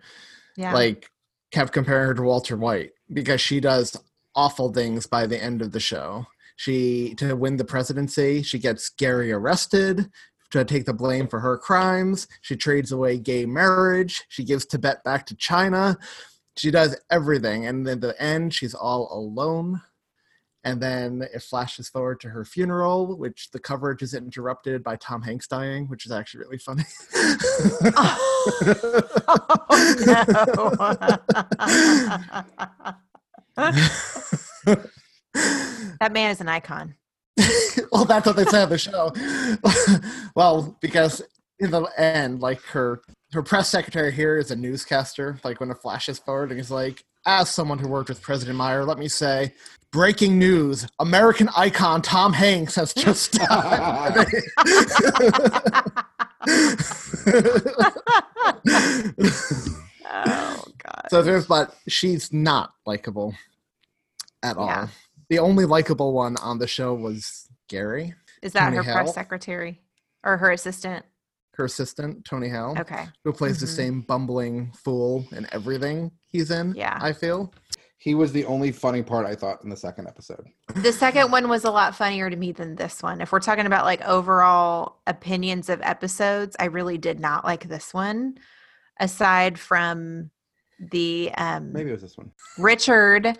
Yeah. 0.56 0.74
like 0.74 1.10
kept 1.50 1.72
comparing 1.72 2.06
her 2.08 2.14
to 2.14 2.22
Walter 2.22 2.56
White 2.56 2.92
because 3.12 3.40
she 3.40 3.60
does 3.60 3.96
awful 4.34 4.72
things 4.72 5.06
by 5.06 5.26
the 5.26 5.42
end 5.42 5.62
of 5.62 5.72
the 5.72 5.80
show. 5.80 6.26
She 6.56 7.14
to 7.14 7.34
win 7.34 7.56
the 7.56 7.64
presidency, 7.64 8.42
she 8.42 8.58
gets 8.58 8.90
Gary 8.90 9.32
arrested 9.32 10.10
to 10.50 10.64
take 10.64 10.84
the 10.86 10.92
blame 10.92 11.28
for 11.28 11.40
her 11.40 11.56
crimes. 11.56 12.26
She 12.42 12.56
trades 12.56 12.90
away 12.92 13.18
gay 13.18 13.46
marriage. 13.46 14.24
She 14.28 14.44
gives 14.44 14.66
Tibet 14.66 15.02
back 15.04 15.24
to 15.26 15.36
China. 15.36 15.96
She 16.56 16.70
does 16.70 16.96
everything, 17.10 17.66
and 17.66 17.86
then 17.86 17.98
at 17.98 18.00
the 18.00 18.20
end, 18.22 18.52
she's 18.52 18.74
all 18.74 19.08
alone. 19.12 19.80
And 20.64 20.82
then 20.82 21.22
it 21.32 21.42
flashes 21.42 21.88
forward 21.88 22.20
to 22.20 22.30
her 22.30 22.44
funeral, 22.44 23.16
which 23.16 23.50
the 23.52 23.60
coverage 23.60 24.02
is 24.02 24.12
interrupted 24.12 24.82
by 24.82 24.96
Tom 24.96 25.22
Hanks 25.22 25.46
dying, 25.46 25.86
which 25.86 26.04
is 26.04 26.12
actually 26.12 26.44
really 26.44 26.58
funny. 26.58 26.82
Oh, 27.96 28.78
that 36.00 36.12
man 36.12 36.30
is 36.30 36.40
an 36.40 36.48
icon. 36.48 36.94
well, 37.92 38.04
that's 38.04 38.26
what 38.26 38.36
they 38.36 38.44
say 38.44 38.62
on 38.62 38.68
the 38.68 38.78
show. 38.78 39.12
well, 40.34 40.76
because 40.80 41.22
in 41.60 41.70
the 41.70 41.82
end, 41.96 42.40
like 42.40 42.60
her 42.62 43.00
her 43.32 43.42
press 43.42 43.68
secretary 43.68 44.12
here 44.12 44.38
is 44.38 44.50
a 44.50 44.56
newscaster. 44.56 45.38
Like 45.44 45.60
when 45.60 45.70
it 45.70 45.78
flashes 45.78 46.18
forward, 46.18 46.50
and 46.50 46.58
he's 46.58 46.70
like, 46.70 47.04
"As 47.26 47.50
someone 47.50 47.78
who 47.78 47.88
worked 47.88 48.08
with 48.08 48.22
President 48.22 48.56
Meyer, 48.56 48.84
let 48.84 48.98
me 48.98 49.08
say." 49.08 49.54
Breaking 49.92 50.38
news: 50.38 50.86
American 50.98 51.48
icon 51.56 52.02
Tom 52.02 52.34
Hanks 52.34 52.74
has 52.74 52.92
just 52.92 53.32
died. 53.32 54.26
oh 60.10 60.14
god. 60.82 61.04
So 61.10 61.22
there's, 61.22 61.46
but 61.46 61.74
she's 61.88 62.32
not 62.32 62.72
likable 62.86 63.34
at 64.42 64.56
all. 64.56 64.66
Yeah. 64.66 64.88
The 65.30 65.38
only 65.38 65.64
likable 65.64 66.12
one 66.12 66.36
on 66.38 66.58
the 66.58 66.66
show 66.66 66.94
was 66.94 67.46
Gary, 67.68 68.14
Is 68.42 68.52
that 68.52 68.64
Tony 68.66 68.76
her 68.78 68.82
Hale. 68.82 68.94
press 68.94 69.14
secretary 69.14 69.80
or 70.24 70.36
her 70.36 70.50
assistant? 70.50 71.04
her 71.54 71.64
assistant 71.64 72.24
Tony 72.24 72.48
Hale, 72.48 72.76
Okay. 72.78 73.08
who 73.24 73.32
plays 73.32 73.58
the 73.58 73.66
Mhm. 73.66 73.76
same 73.76 74.00
bumbling 74.02 74.70
fool 74.84 75.26
in 75.32 75.44
everything 75.50 76.12
he's 76.28 76.52
in. 76.52 76.72
Yeah. 76.76 76.96
I 77.00 77.12
feel. 77.12 77.52
He 78.00 78.14
was 78.14 78.32
the 78.32 78.44
only 78.44 78.70
funny 78.70 79.02
part 79.02 79.26
I 79.26 79.34
thought 79.34 79.62
in 79.64 79.70
the 79.70 79.76
second 79.76 80.06
episode. 80.06 80.46
The 80.76 80.92
second 80.92 81.32
one 81.32 81.48
was 81.48 81.64
a 81.64 81.70
lot 81.70 81.96
funnier 81.96 82.30
to 82.30 82.36
me 82.36 82.52
than 82.52 82.76
this 82.76 83.02
one. 83.02 83.20
If 83.20 83.32
we're 83.32 83.40
talking 83.40 83.66
about 83.66 83.84
like 83.84 84.02
overall 84.06 85.00
opinions 85.08 85.68
of 85.68 85.80
episodes, 85.82 86.54
I 86.60 86.66
really 86.66 86.96
did 86.96 87.18
not 87.18 87.44
like 87.44 87.68
this 87.68 87.92
one. 87.92 88.38
Aside 89.00 89.58
from 89.58 90.30
the 90.78 91.32
um 91.36 91.72
Maybe 91.72 91.90
it 91.90 91.94
was 91.94 92.02
this 92.02 92.16
one. 92.16 92.30
Richard 92.56 93.36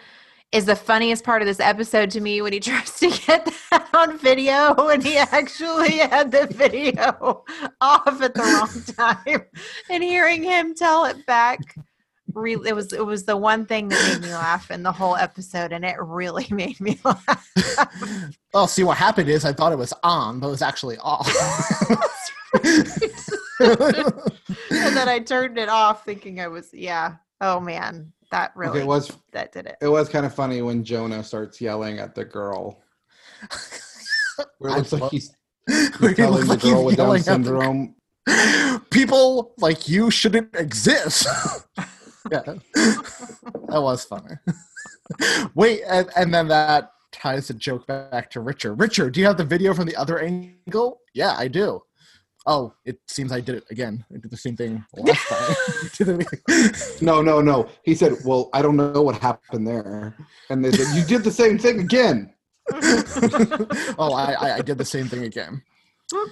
is 0.51 0.65
the 0.65 0.77
funniest 0.77 1.25
part 1.25 1.43
of 1.43 1.47
this 1.47 1.61
episode 1.61 2.11
to 2.11 2.21
me 2.21 2.41
when 2.41 2.53
he 2.53 2.61
tries 2.61 2.99
to 2.99 3.11
get 3.11 3.49
that 3.71 3.89
on 3.95 4.19
video 4.19 4.75
when 4.87 5.01
he 5.01 5.17
actually 5.19 5.99
had 5.99 6.31
the 6.33 6.47
video 6.47 7.45
off 7.81 8.21
at 8.23 8.35
the 8.35 8.43
wrong 8.43 9.27
time 9.27 9.45
and 9.91 10.03
hearing 10.03 10.43
him 10.43 10.75
tell 10.75 11.05
it 11.05 11.25
back 11.27 11.61
re- 12.39 12.57
it 12.67 12.75
was 12.75 12.93
it 12.93 13.05
was 13.05 13.25
the 13.25 13.37
one 13.37 13.67
thing 13.67 13.89
that 13.89 14.13
made 14.13 14.23
me 14.29 14.33
laugh 14.35 14.71
in 14.71 14.83
the 14.83 14.93
whole 14.93 15.17
episode 15.17 15.73
and 15.73 15.85
it 15.85 15.97
really 16.01 16.47
made 16.51 16.81
me 16.81 16.99
laugh 17.05 17.47
Oh, 18.55 18.67
see 18.67 18.85
what 18.85 18.97
happened 18.97 19.29
is 19.29 19.45
I 19.45 19.53
thought 19.53 19.73
it 19.73 19.79
was 19.79 19.93
on, 20.03 20.41
but 20.41 20.49
it 20.49 20.51
was 20.51 20.63
actually 20.63 20.97
off. 20.99 21.29
and 23.61 24.97
then 24.97 25.09
I 25.09 25.19
turned 25.21 25.59
it 25.59 25.69
off 25.69 26.05
thinking 26.05 26.41
I 26.41 26.49
was 26.49 26.73
yeah 26.73 27.17
oh 27.41 27.61
man 27.61 28.13
that 28.31 28.53
really 28.57 28.79
Okay, 28.79 28.81
it 28.81 28.87
was 28.87 29.13
that 29.33 29.53
did 29.53 29.67
it 29.67 29.77
it 29.81 29.89
was 29.89 30.09
kind 30.09 30.25
of 30.27 30.35
funny 30.35 30.63
when 30.63 30.85
Jonah 30.85 31.23
starts 31.25 31.61
yelling 31.61 31.99
at 31.99 32.15
the 32.15 32.25
girl. 32.25 32.83
Where 34.59 34.73
it 34.73 34.77
looks 34.79 34.93
I 34.93 34.97
like 34.97 35.03
love- 35.03 35.11
he's, 35.13 35.35
he's 35.69 35.91
telling 36.17 36.17
looks 36.33 36.45
the 36.45 36.49
like 36.49 36.61
he's 36.63 36.73
girl 36.73 36.85
with 36.85 36.97
Down 36.97 37.07
yelling 37.07 37.23
the 37.23 37.25
syndrome. 37.25 37.95
People 38.91 39.55
like 39.59 39.89
you 39.89 40.11
shouldn't 40.11 40.55
exist. 40.55 41.27
yeah, 42.31 42.43
that 42.45 43.83
was 43.83 44.05
funny. 44.05 44.35
Wait, 45.55 45.83
and, 45.89 46.09
and 46.17 46.33
then 46.33 46.49
that 46.49 46.93
ties 47.13 47.49
the 47.49 47.55
joke 47.55 47.87
back 47.87 48.31
to 48.31 48.41
Richard. 48.41 48.75
Richard, 48.75 49.15
do 49.15 49.21
you 49.21 49.27
have 49.27 49.37
the 49.37 49.45
video 49.45 49.75
from 49.75 49.87
the 49.87 49.97
other 49.97 50.19
angle? 50.19 51.01
Yeah, 51.15 51.35
I 51.37 51.49
do. 51.49 51.83
Oh, 52.47 52.73
it 52.85 52.99
seems 53.07 53.31
I 53.31 53.41
did 53.41 53.57
it 53.57 53.65
again. 53.71 54.05
I 54.11 54.19
did 54.19 54.31
the 54.31 54.37
same 54.37 54.57
thing 54.57 54.85
last 54.97 55.27
time. 55.99 56.21
No, 57.03 57.21
no, 57.21 57.41
no. 57.41 57.69
He 57.83 57.95
said, 57.95 58.15
"Well, 58.25 58.49
I 58.53 58.63
don't 58.63 58.77
know 58.77 59.03
what 59.03 59.17
happened 59.17 59.67
there," 59.67 60.17
and 60.49 60.65
they 60.65 60.71
said, 60.71 60.97
"You 60.97 61.05
did 61.05 61.25
the 61.25 61.31
same 61.31 61.59
thing 61.59 61.81
again." 61.81 62.33
oh, 63.99 64.13
I, 64.15 64.33
I, 64.33 64.55
I 64.57 64.61
did 64.63 64.79
the 64.79 64.85
same 64.85 65.09
thing 65.09 65.25
again. 65.25 65.63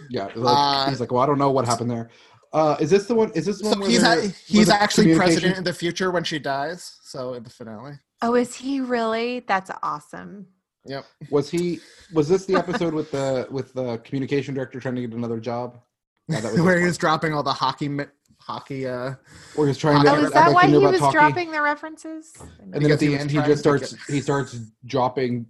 Yeah, 0.08 0.28
like, 0.34 0.56
Uh, 0.56 0.88
he's 0.88 1.00
like, 1.00 1.12
"Well, 1.12 1.22
I 1.22 1.26
don't 1.26 1.38
know 1.38 1.50
what 1.50 1.66
happened 1.66 1.90
there." 1.90 2.08
Uh, 2.52 2.76
is 2.80 2.90
this 2.90 3.06
the 3.06 3.14
one? 3.14 3.30
Is 3.34 3.46
this 3.46 3.58
the 3.58 3.64
So 3.64 3.70
one? 3.70 3.80
where 3.80 3.88
he's 3.90 4.02
they're- 4.02 4.18
a- 4.18 4.22
where 4.22 4.32
he's 4.46 4.66
the 4.68 4.80
actually 4.80 5.14
president 5.16 5.58
in 5.58 5.64
the 5.64 5.72
future 5.72 6.10
when 6.10 6.24
she 6.24 6.38
dies. 6.38 6.98
So 7.02 7.34
in 7.34 7.42
the 7.42 7.50
finale. 7.50 7.98
oh 8.22 8.34
is 8.34 8.54
he 8.54 8.80
really 8.80 9.40
that's 9.46 9.70
awesome 9.82 10.46
Yep. 10.88 11.04
Was 11.30 11.50
he? 11.50 11.80
Was 12.12 12.28
this 12.28 12.46
the 12.46 12.54
episode 12.62 12.94
with 12.94 13.10
the 13.10 13.48
with 13.50 13.72
the 13.74 13.98
communication 13.98 14.54
director 14.54 14.78
trying 14.78 14.94
to 14.94 15.00
get 15.00 15.12
another 15.12 15.40
job? 15.40 15.80
Yeah, 16.28 16.40
that 16.40 16.52
was 16.52 16.60
Where 16.62 16.74
this 16.76 16.82
he 16.82 16.86
was 16.86 16.98
dropping 16.98 17.34
all 17.34 17.42
the 17.42 17.52
hockey 17.52 17.88
mi- 17.88 18.04
hockey 18.38 18.86
uh 18.86 19.14
Where 19.56 19.66
he's 19.66 19.78
trying 19.78 20.04
to. 20.04 20.10
oh 20.12 20.14
is 20.24 20.30
that 20.30 20.52
why 20.54 20.66
he 20.68 20.78
was 20.78 21.00
hockey. 21.00 21.12
dropping 21.12 21.50
the 21.50 21.60
references 21.60 22.32
And 22.62 22.72
then 22.72 22.82
Because 22.82 22.92
at 22.94 23.00
the 23.00 23.18
end, 23.18 23.30
he 23.32 23.38
just 23.38 23.48
to 23.50 23.56
starts. 23.56 24.06
He 24.06 24.20
starts 24.20 24.60
dropping 24.84 25.46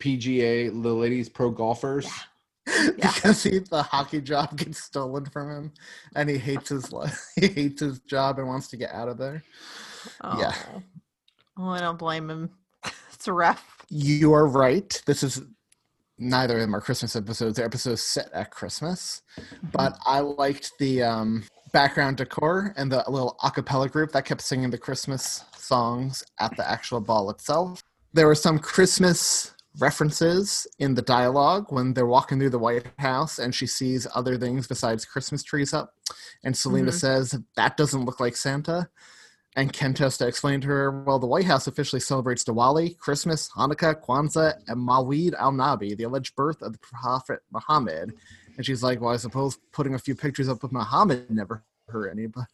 LPGA, 0.00 0.82
the 0.82 0.88
ladies 0.92 1.28
pro 1.28 1.50
golfers. 1.50 2.08
because 2.96 3.42
he 3.42 3.58
the 3.58 3.82
hockey 3.82 4.20
job 4.20 4.56
gets 4.56 4.82
stolen 4.82 5.26
from 5.26 5.50
him, 5.50 5.72
and 6.14 6.28
he 6.28 6.38
hates 6.38 6.68
his 6.68 6.92
life. 6.92 7.26
He 7.40 7.48
hates 7.48 7.80
his 7.80 8.00
job 8.00 8.38
and 8.38 8.48
wants 8.48 8.68
to 8.68 8.76
get 8.76 8.92
out 8.92 9.08
of 9.08 9.18
there. 9.18 9.42
Yeah. 10.38 10.54
Oh. 10.74 10.82
Oh, 11.58 11.68
I 11.68 11.80
don't 11.80 11.98
blame 11.98 12.30
him. 12.30 12.50
it's 13.12 13.28
rough. 13.28 13.84
You 13.90 14.32
are 14.32 14.46
right. 14.46 15.00
This 15.04 15.22
is 15.22 15.42
neither 16.18 16.54
of 16.54 16.60
them 16.60 16.74
are 16.74 16.80
Christmas 16.80 17.16
episodes. 17.16 17.56
They're 17.56 17.66
episodes 17.66 18.02
set 18.02 18.32
at 18.32 18.50
Christmas, 18.50 19.22
but 19.72 19.98
I 20.06 20.20
liked 20.20 20.72
the 20.78 21.02
um, 21.02 21.44
background 21.72 22.18
decor 22.18 22.72
and 22.76 22.90
the 22.90 23.04
little 23.08 23.36
a 23.42 23.50
cappella 23.50 23.88
group 23.88 24.12
that 24.12 24.24
kept 24.24 24.42
singing 24.42 24.70
the 24.70 24.78
Christmas 24.78 25.44
songs 25.56 26.22
at 26.38 26.56
the 26.56 26.68
actual 26.68 27.00
ball 27.00 27.30
itself. 27.30 27.82
There 28.12 28.26
were 28.26 28.34
some 28.34 28.58
Christmas 28.58 29.54
references 29.78 30.66
in 30.78 30.94
the 30.94 31.02
dialogue 31.02 31.66
when 31.70 31.94
they're 31.94 32.06
walking 32.06 32.38
through 32.38 32.50
the 32.50 32.58
White 32.58 32.86
House 32.98 33.38
and 33.38 33.54
she 33.54 33.66
sees 33.66 34.06
other 34.14 34.36
things 34.36 34.66
besides 34.66 35.04
Christmas 35.04 35.42
trees 35.42 35.72
up. 35.72 35.94
And 36.42 36.56
Selina 36.56 36.90
Mhm. 36.90 36.94
says, 37.00 37.38
That 37.56 37.76
doesn't 37.76 38.04
look 38.04 38.18
like 38.20 38.36
Santa. 38.36 38.88
And 39.56 39.72
Kent 39.72 39.98
has 39.98 40.16
to 40.18 40.26
explain 40.28 40.60
to 40.60 40.68
her, 40.68 41.02
well, 41.02 41.18
the 41.18 41.26
White 41.26 41.44
House 41.44 41.66
officially 41.66 41.98
celebrates 42.00 42.44
Diwali, 42.44 42.96
Christmas, 42.98 43.48
Hanukkah, 43.50 44.00
Kwanzaa, 44.00 44.54
and 44.68 44.78
Mawlid 44.78 45.34
al 45.34 45.50
Nabi, 45.52 45.96
the 45.96 46.04
alleged 46.04 46.36
birth 46.36 46.62
of 46.62 46.72
the 46.72 46.78
Prophet 46.78 47.40
Muhammad. 47.50 48.12
And 48.56 48.64
she's 48.64 48.82
like, 48.82 49.00
well, 49.00 49.12
I 49.12 49.16
suppose 49.16 49.58
putting 49.72 49.94
a 49.94 49.98
few 49.98 50.14
pictures 50.14 50.48
up 50.48 50.62
of 50.62 50.70
Muhammad 50.72 51.28
never 51.30 51.64
hurt 51.88 52.10
anybody. 52.10 52.46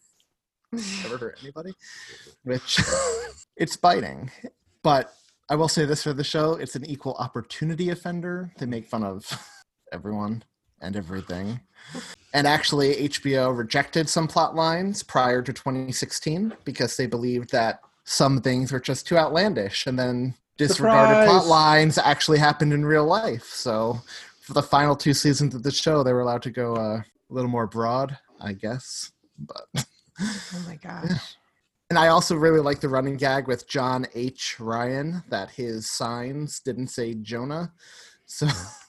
never 0.72 1.18
hurt 1.18 1.38
anybody. 1.42 1.74
Which, 2.44 2.78
it's 3.56 3.76
biting. 3.76 4.30
But 4.82 5.12
I 5.48 5.54
will 5.54 5.68
say 5.68 5.84
this 5.84 6.02
for 6.02 6.12
the 6.12 6.24
show 6.24 6.54
it's 6.54 6.74
an 6.74 6.84
equal 6.84 7.14
opportunity 7.14 7.90
offender 7.90 8.52
They 8.58 8.66
make 8.66 8.88
fun 8.88 9.04
of 9.04 9.26
everyone 9.92 10.44
and 10.80 10.96
everything. 10.96 11.60
And 12.34 12.46
actually, 12.46 13.08
HBO 13.08 13.56
rejected 13.56 14.08
some 14.08 14.28
plot 14.28 14.54
lines 14.54 15.02
prior 15.02 15.40
to 15.40 15.52
2016 15.52 16.52
because 16.64 16.96
they 16.96 17.06
believed 17.06 17.50
that 17.52 17.80
some 18.04 18.40
things 18.40 18.72
were 18.72 18.80
just 18.80 19.06
too 19.06 19.16
outlandish, 19.16 19.86
and 19.86 19.98
then 19.98 20.34
disregarded 20.58 21.14
Surprise! 21.14 21.28
plot 21.28 21.46
lines 21.46 21.98
actually 21.98 22.38
happened 22.38 22.72
in 22.72 22.84
real 22.84 23.06
life. 23.06 23.44
So, 23.44 24.00
for 24.42 24.52
the 24.52 24.62
final 24.62 24.94
two 24.94 25.14
seasons 25.14 25.54
of 25.54 25.62
the 25.62 25.70
show, 25.70 26.02
they 26.02 26.12
were 26.12 26.20
allowed 26.20 26.42
to 26.42 26.50
go 26.50 26.76
uh, 26.76 26.98
a 26.98 27.04
little 27.30 27.50
more 27.50 27.66
broad, 27.66 28.18
I 28.40 28.52
guess. 28.52 29.12
But 29.38 29.86
Oh 30.20 30.64
my 30.66 30.76
gosh. 30.82 31.36
And 31.88 31.98
I 31.98 32.08
also 32.08 32.34
really 32.34 32.60
like 32.60 32.80
the 32.80 32.88
running 32.88 33.16
gag 33.16 33.46
with 33.46 33.68
John 33.68 34.06
H. 34.14 34.58
Ryan 34.58 35.22
that 35.28 35.50
his 35.50 35.88
signs 35.88 36.58
didn't 36.60 36.88
say 36.88 37.14
Jonah. 37.14 37.72
So 38.26 38.48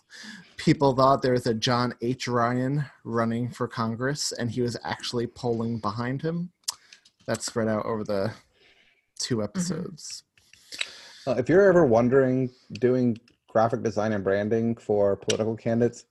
people 0.57 0.95
thought 0.95 1.21
there 1.21 1.33
was 1.33 1.45
a 1.45 1.53
John 1.53 1.93
H. 2.01 2.27
Ryan 2.27 2.85
running 3.03 3.49
for 3.49 3.67
Congress 3.67 4.31
and 4.31 4.49
he 4.49 4.61
was 4.61 4.77
actually 4.83 5.27
polling 5.27 5.77
behind 5.77 6.23
him. 6.23 6.51
That 7.27 7.43
spread 7.43 7.67
out 7.67 7.85
over 7.85 8.03
the 8.03 8.31
two 9.19 9.43
episodes. 9.43 10.23
Uh, 11.27 11.35
if 11.37 11.49
you're 11.49 11.67
ever 11.67 11.85
wondering, 11.85 12.49
doing 12.79 13.17
graphic 13.47 13.83
design 13.83 14.13
and 14.13 14.23
branding 14.23 14.75
for 14.75 15.15
political 15.17 15.55
candidates 15.55 16.05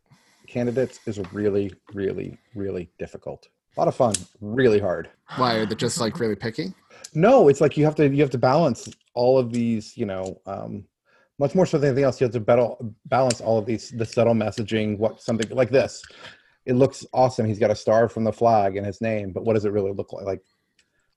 candidates 0.47 1.01
is 1.07 1.19
really, 1.33 1.73
really, 1.93 2.39
really 2.55 2.89
difficult. 2.99 3.49
A 3.77 3.81
lot 3.81 3.89
of 3.89 3.95
fun, 3.95 4.15
really 4.41 4.79
hard. 4.79 5.11
Why 5.37 5.57
are 5.57 5.67
they 5.67 5.75
just 5.75 6.01
like 6.01 6.19
really 6.19 6.37
picky? 6.37 6.73
No, 7.15 7.49
it's 7.49 7.61
like 7.61 7.77
you 7.77 7.85
have 7.85 7.95
to 7.97 8.09
you 8.09 8.23
have 8.23 8.31
to 8.31 8.39
balance 8.39 8.89
all 9.15 9.39
of 9.39 9.53
these, 9.53 9.97
you 9.97 10.07
know, 10.07 10.41
um, 10.47 10.85
much 11.39 11.55
more 11.55 11.67
so 11.67 11.79
than 11.79 11.89
anything 11.89 12.05
else. 12.05 12.21
You 12.21 12.25
have 12.25 12.33
to 12.33 12.41
battle, 12.41 12.95
balance 13.07 13.41
all 13.41 13.59
of 13.59 13.67
these, 13.67 13.91
the 13.91 14.07
subtle 14.07 14.35
messaging. 14.35 14.97
What 14.99 15.21
something 15.21 15.51
like 15.51 15.71
this, 15.71 16.03
it 16.65 16.75
looks 16.75 17.05
awesome. 17.13 17.47
He's 17.47 17.59
got 17.59 17.71
a 17.71 17.77
star 17.77 18.09
from 18.09 18.25
the 18.25 18.33
flag 18.33 18.77
in 18.77 18.85
his 18.85 19.01
name, 19.03 19.33
but 19.33 19.45
what 19.45 19.55
does 19.55 19.67
it 19.67 19.73
really 19.73 19.93
look 19.93 20.13
like? 20.13 20.25
Like 20.25 20.43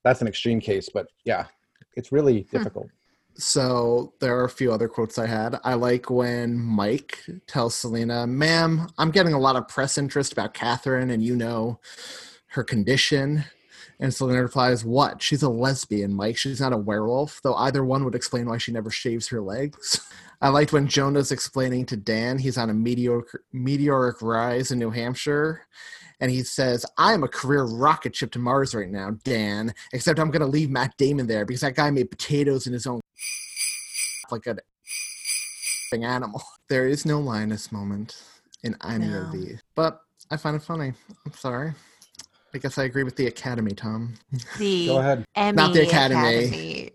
that's 0.04 0.22
an 0.22 0.28
extreme 0.28 0.60
case, 0.60 0.90
but 0.94 1.08
yeah, 1.24 1.46
it's 1.96 2.12
really 2.12 2.44
difficult. 2.52 2.88
So 3.36 4.14
there 4.20 4.38
are 4.38 4.44
a 4.44 4.50
few 4.50 4.74
other 4.74 4.90
quotes 4.90 5.18
I 5.18 5.28
had. 5.28 5.60
I 5.64 5.76
like 5.76 6.10
when 6.10 6.60
Mike 6.60 7.24
tells 7.48 7.74
Selina, 7.74 8.28
"Ma'am, 8.28 8.90
I'm 8.98 9.12
getting 9.12 9.34
a 9.34 9.40
lot 9.40 9.56
of 9.56 9.68
press 9.70 9.98
interest 9.98 10.34
about 10.34 10.54
Catherine, 10.54 11.10
and 11.10 11.24
you 11.24 11.38
know 11.38 11.80
her 12.50 12.64
condition." 12.64 13.46
And 14.02 14.14
Selina 14.14 14.42
replies, 14.42 14.86
"What? 14.86 15.22
She's 15.22 15.44
a 15.44 15.50
lesbian, 15.50 16.14
Mike. 16.14 16.38
She's 16.38 16.62
not 16.62 16.72
a 16.74 16.78
werewolf. 16.78 17.42
Though 17.44 17.56
either 17.56 17.84
one 17.84 18.06
would 18.06 18.16
explain 18.16 18.46
why 18.48 18.58
she 18.58 18.72
never 18.72 18.90
shaves 18.90 19.28
her 19.30 19.42
legs." 19.42 20.00
I 20.42 20.48
liked 20.48 20.72
when 20.72 20.88
Jonah's 20.88 21.34
explaining 21.34 21.86
to 21.88 21.98
Dan 21.98 22.38
he's 22.40 22.58
on 22.58 22.70
a 22.70 22.74
meteoric 22.74 23.28
meteoric 23.52 24.22
rise 24.22 24.72
in 24.72 24.80
New 24.80 24.90
Hampshire, 24.90 25.68
and 26.22 26.32
he 26.32 26.44
says, 26.44 26.86
"I 26.98 27.14
am 27.14 27.24
a 27.24 27.28
career 27.28 27.66
rocket 27.66 28.16
ship 28.16 28.32
to 28.32 28.40
Mars 28.40 28.74
right 28.74 28.90
now, 28.90 29.18
Dan. 29.26 29.74
Except 29.92 30.18
I'm 30.18 30.32
going 30.32 30.40
to 30.42 30.48
leave 30.48 30.70
Matt 30.70 30.96
Damon 30.98 31.28
there 31.28 31.44
because 31.46 31.62
that 31.62 31.76
guy 31.76 31.90
made 31.92 32.10
potatoes 32.10 32.68
in 32.68 32.74
his 32.74 32.88
own 32.88 33.02
like 34.32 34.48
an 34.48 34.60
animal. 36.04 36.42
There 36.70 36.88
is 36.88 37.06
no 37.06 37.20
Linus 37.20 37.72
moment 37.72 38.22
in 38.64 38.78
any 38.88 39.08
No. 39.08 39.24
of 39.24 39.32
these, 39.34 39.60
but 39.76 40.02
I 40.32 40.38
find 40.38 40.56
it 40.56 40.64
funny. 40.64 40.94
I'm 41.26 41.34
sorry. 41.34 41.74
I 42.54 42.58
guess 42.58 42.78
I 42.78 42.84
agree 42.84 43.04
with 43.04 43.16
the 43.16 43.28
Academy, 43.28 43.74
Thom. 43.74 44.16
The 44.58 44.88
Go 44.88 44.98
ahead. 45.00 45.26
Emmy 45.36 45.56
Not 45.56 45.74
the 45.74 45.84
Academy. 45.88 46.92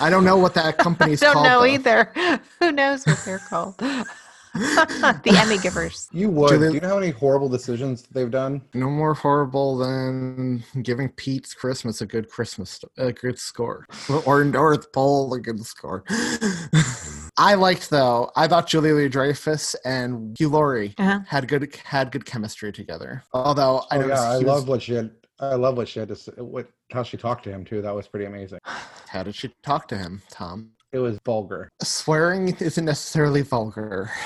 I 0.00 0.10
don't 0.10 0.24
know 0.24 0.36
what 0.36 0.54
that 0.54 0.78
company's 0.86 1.20
called. 1.20 1.34
don't 1.34 1.44
called. 1.44 1.46
know 1.46 1.60
though. 1.60 1.64
either. 1.66 2.40
Who 2.60 2.72
knows 2.72 3.06
what 3.06 3.18
they're 3.24 3.38
called? 3.38 3.76
the 4.54 5.36
Emmy 5.42 5.58
givers. 5.58 6.08
You 6.12 6.28
would. 6.30 6.50
Julia- 6.50 6.68
Do 6.70 6.74
you 6.74 6.80
know 6.80 6.88
how 6.88 6.98
many 7.00 7.10
horrible 7.12 7.48
decisions 7.48 8.02
they've 8.12 8.30
done? 8.30 8.62
No 8.74 8.88
more 8.90 9.14
horrible 9.14 9.78
than 9.78 10.62
giving 10.82 11.08
Pete's 11.10 11.54
Christmas 11.54 12.00
a 12.02 12.06
good 12.06 12.28
Christmas, 12.30 12.78
a 12.98 13.12
good 13.12 13.38
score, 13.38 13.86
or 14.26 14.44
North 14.44 14.92
Pole 14.92 15.32
a 15.34 15.40
good 15.40 15.64
score. 15.64 16.04
I 17.36 17.54
liked 17.54 17.90
though. 17.90 18.30
I 18.36 18.46
thought 18.46 18.68
Julia 18.68 18.94
Louis 18.94 19.08
Dreyfus 19.08 19.74
and 19.84 20.36
Hugh 20.38 20.48
Laurie 20.50 20.94
Uh-huh. 20.98 21.20
had 21.26 21.48
good 21.48 21.74
had 21.84 22.12
good 22.12 22.24
chemistry 22.24 22.72
together. 22.72 23.24
Although 23.32 23.84
I 23.90 23.98
Oh, 23.98 24.06
yeah, 24.06 24.20
I 24.20 24.34
was- 24.36 24.42
love 24.44 24.68
what 24.68 24.82
she 24.82 24.94
had. 24.94 25.10
I 25.40 25.54
love 25.56 25.76
what 25.76 25.88
she 25.88 25.98
had 25.98 26.08
to 26.08 26.16
say. 26.16 26.32
What 26.36 26.68
how 26.92 27.02
she 27.02 27.16
talked 27.16 27.42
to 27.44 27.50
him 27.50 27.64
too. 27.64 27.82
That 27.82 27.94
was 27.94 28.06
pretty 28.06 28.26
amazing. 28.26 28.60
How 29.08 29.22
did 29.24 29.34
she 29.34 29.52
talk 29.64 29.88
to 29.88 29.96
him, 29.98 30.22
Thom? 30.30 30.70
It 30.92 30.98
was 31.00 31.18
vulgar. 31.24 31.68
Swearing 31.82 32.54
isn't 32.60 32.84
necessarily 32.84 33.42
vulgar. 33.42 34.10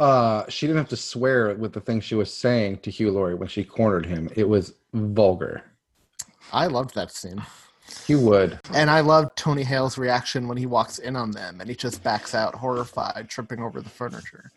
Uh, 0.00 0.44
she 0.48 0.66
didn't 0.66 0.78
have 0.78 0.88
to 0.88 0.96
swear 0.96 1.54
with 1.54 1.72
the 1.72 1.80
things 1.80 2.02
she 2.02 2.16
was 2.16 2.32
saying 2.32 2.76
to 2.78 2.90
Hugh 2.90 3.12
Laurie 3.12 3.36
when 3.36 3.46
she 3.46 3.62
cornered 3.62 4.04
him. 4.04 4.28
It 4.34 4.48
was 4.48 4.74
vulgar. 4.94 5.62
I 6.52 6.66
loved 6.66 6.96
that 6.96 7.12
scene. 7.12 7.40
He 8.06 8.14
would. 8.14 8.58
And 8.74 8.90
I 8.90 9.00
loved 9.00 9.36
Tony 9.36 9.62
Hale's 9.62 9.96
reaction 9.98 10.48
when 10.48 10.56
he 10.56 10.66
walks 10.66 10.98
in 10.98 11.16
on 11.16 11.30
them 11.30 11.60
and 11.60 11.68
he 11.68 11.76
just 11.76 12.02
backs 12.02 12.34
out 12.34 12.54
horrified, 12.54 13.28
tripping 13.28 13.60
over 13.60 13.80
the 13.80 13.90
furniture. 13.90 14.50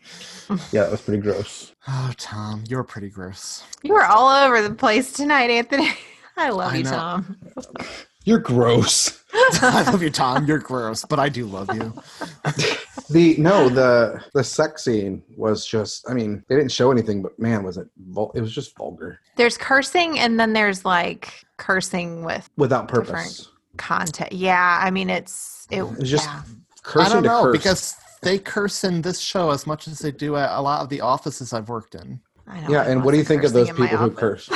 Yeah, 0.72 0.84
it 0.86 0.90
was 0.90 1.02
pretty 1.02 1.22
gross. 1.22 1.72
Oh, 1.88 2.12
Thom, 2.18 2.64
you're 2.68 2.82
pretty 2.82 3.08
gross. 3.08 3.62
You 3.84 3.92
were 3.94 4.04
all 4.04 4.28
over 4.28 4.60
the 4.60 4.74
place 4.74 5.12
tonight, 5.12 5.50
Anthony. 5.50 5.90
I 6.36 6.50
love 6.50 6.72
I 6.72 6.76
you, 6.78 6.82
know. 6.82 6.90
Thom. 6.90 7.36
You're 8.24 8.40
gross. 8.40 9.22
I 9.32 9.88
love 9.88 10.02
you, 10.02 10.10
Thom. 10.10 10.46
You're 10.46 10.58
gross, 10.58 11.04
but 11.04 11.20
I 11.20 11.28
do 11.28 11.46
love 11.46 11.72
you. 11.74 11.94
The 13.08 13.36
no, 13.38 13.68
the 13.68 14.20
the 14.34 14.42
sex 14.42 14.82
scene 14.82 15.22
was 15.36 15.64
just. 15.64 16.10
I 16.10 16.12
mean, 16.12 16.42
they 16.48 16.56
didn't 16.56 16.72
show 16.72 16.90
anything, 16.90 17.22
but 17.22 17.38
man, 17.38 17.62
was 17.62 17.76
it? 17.76 17.86
Vul- 18.08 18.32
it 18.34 18.40
was 18.40 18.52
just 18.52 18.76
vulgar 18.76 19.20
There's 19.36 19.56
cursing, 19.56 20.18
and 20.18 20.40
then 20.40 20.52
there's 20.54 20.84
like 20.84 21.45
cursing 21.58 22.24
with 22.24 22.48
without 22.56 22.88
purpose. 22.88 23.48
Content. 23.76 24.32
Yeah, 24.32 24.80
I 24.82 24.90
mean 24.90 25.10
it's 25.10 25.66
it. 25.70 25.82
It's 25.98 26.10
just 26.10 26.24
yeah. 26.26 26.42
cursing 26.82 27.10
I 27.10 27.14
don't 27.14 27.22
to 27.22 27.28
know 27.28 27.42
curse. 27.44 27.56
because 27.56 27.96
they 28.22 28.38
curse 28.38 28.84
in 28.84 29.02
this 29.02 29.20
show 29.20 29.50
as 29.50 29.66
much 29.66 29.86
as 29.88 29.98
they 29.98 30.10
do 30.10 30.36
at 30.36 30.50
a 30.50 30.60
lot 30.60 30.80
of 30.82 30.88
the 30.88 31.00
offices 31.00 31.52
I've 31.52 31.68
worked 31.68 31.94
in. 31.94 32.20
I 32.46 32.60
know 32.60 32.70
yeah, 32.70 32.82
and 32.88 33.04
what 33.04 33.12
do 33.12 33.18
you 33.18 33.24
think 33.24 33.44
of 33.44 33.52
those 33.52 33.68
cursing 33.68 33.76
in 33.76 33.82
my 33.82 33.88
people 33.90 34.08
who 34.08 34.14
curse? 34.16 34.48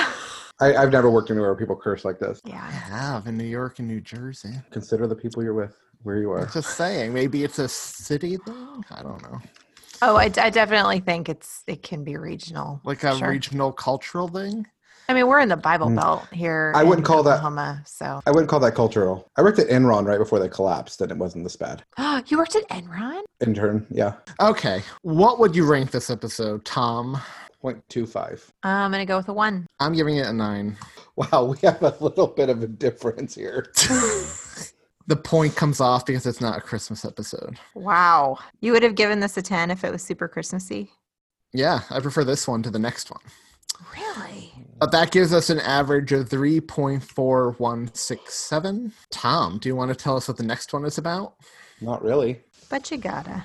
I, 0.60 0.74
I've 0.76 0.92
never 0.92 1.10
worked 1.10 1.30
anywhere 1.30 1.50
where 1.50 1.58
people 1.58 1.76
curse 1.76 2.04
like 2.04 2.18
this. 2.18 2.40
Yeah, 2.44 2.62
I 2.62 2.70
have 2.70 3.26
in 3.26 3.36
New 3.36 3.44
York 3.44 3.78
and 3.78 3.88
New 3.88 4.00
Jersey. 4.00 4.52
Consider 4.70 5.06
the 5.06 5.16
people 5.16 5.42
you're 5.42 5.54
with, 5.54 5.74
where 6.02 6.18
you 6.18 6.30
are. 6.30 6.44
Just 6.46 6.76
saying, 6.76 7.12
maybe 7.14 7.44
it's 7.44 7.58
a 7.58 7.68
city 7.68 8.36
thing. 8.36 8.84
I 8.90 9.02
don't 9.02 9.22
know, 9.22 9.38
Oh, 10.02 10.16
I, 10.16 10.24
I 10.24 10.48
definitely 10.50 11.00
think 11.00 11.28
it's 11.28 11.62
it 11.66 11.82
can 11.82 12.04
be 12.04 12.16
regional. 12.16 12.80
like 12.84 13.04
a 13.04 13.16
Sure. 13.16 13.28
regional 13.28 13.72
cultural 13.72 14.28
thing. 14.28 14.66
I 15.10 15.12
mean, 15.14 15.26
we're 15.26 15.40
in 15.40 15.48
the 15.48 15.56
Bible 15.56 15.88
Mm. 15.88 15.96
Belt 15.96 16.26
here. 16.32 16.72
I 16.76 16.84
wouldn't 16.84 17.00
in 17.00 17.04
call 17.04 17.24
that- 17.24 17.82
So, 17.84 18.20
I 18.24 18.30
wouldn't 18.30 18.48
call 18.48 18.60
that 18.60 18.76
cultural. 18.76 19.28
I 19.36 19.42
worked 19.42 19.58
at 19.58 19.66
Enron 19.66 20.06
right 20.06 20.18
before 20.18 20.38
they 20.38 20.48
collapsed, 20.48 21.00
and 21.00 21.10
it 21.10 21.18
wasn't 21.18 21.42
this 21.44 21.56
bad. 21.56 21.82
you 22.28 22.38
worked 22.38 22.54
at 22.54 22.68
Enron. 22.68 23.22
Intern, 23.44 23.86
yeah, 23.90 24.12
Okay, 24.40 24.84
what 25.02 25.40
would 25.40 25.56
you 25.56 25.66
rank 25.66 25.90
this 25.90 26.10
episode, 26.10 26.64
Thom? 26.64 27.20
0.25. 27.60 28.40
I'm 28.62 28.92
gonna 28.92 29.04
go 29.04 29.16
with 29.16 29.28
a 29.28 29.32
one. 29.32 29.66
I'm 29.80 29.94
giving 29.94 30.16
it 30.16 30.26
a 30.28 30.32
nine. 30.32 30.76
Wow, 31.16 31.44
we 31.44 31.58
have 31.64 31.82
a 31.82 31.94
little 32.00 32.28
bit 32.28 32.48
of 32.48 32.62
a 32.62 32.66
difference 32.68 33.34
here. 33.34 33.66
The 35.06 35.16
point 35.16 35.56
comes 35.56 35.80
off 35.80 36.06
because 36.06 36.24
it's 36.24 36.40
not 36.40 36.58
a 36.58 36.60
Christmas 36.60 37.04
episode. 37.04 37.58
Wow, 37.74 38.38
you 38.60 38.70
would 38.70 38.84
have 38.84 38.94
given 38.94 39.18
this 39.18 39.36
a 39.36 39.42
ten 39.42 39.72
if 39.72 39.82
it 39.82 39.90
was 39.90 40.02
super 40.04 40.28
Christmassy. 40.28 40.92
Yeah, 41.52 41.80
I 41.90 41.98
prefer 41.98 42.22
this 42.22 42.46
one 42.46 42.62
to 42.62 42.70
the 42.70 42.78
next 42.78 43.10
one. 43.10 43.20
Really? 43.92 44.49
But 44.80 44.90
that 44.92 45.10
gives 45.10 45.34
us 45.34 45.50
an 45.50 45.60
average 45.60 46.12
of 46.12 46.30
3.4167. 46.30 48.92
Thom, 49.10 49.58
do 49.58 49.68
you 49.68 49.76
want 49.76 49.90
to 49.90 49.94
tell 49.94 50.16
us 50.16 50.26
what 50.26 50.38
the 50.38 50.42
next 50.42 50.72
one 50.72 50.86
is 50.86 50.96
about? 50.96 51.34
Not 51.82 52.02
really. 52.02 52.40
But 52.70 52.90
you 52.90 52.96
gotta. 52.96 53.44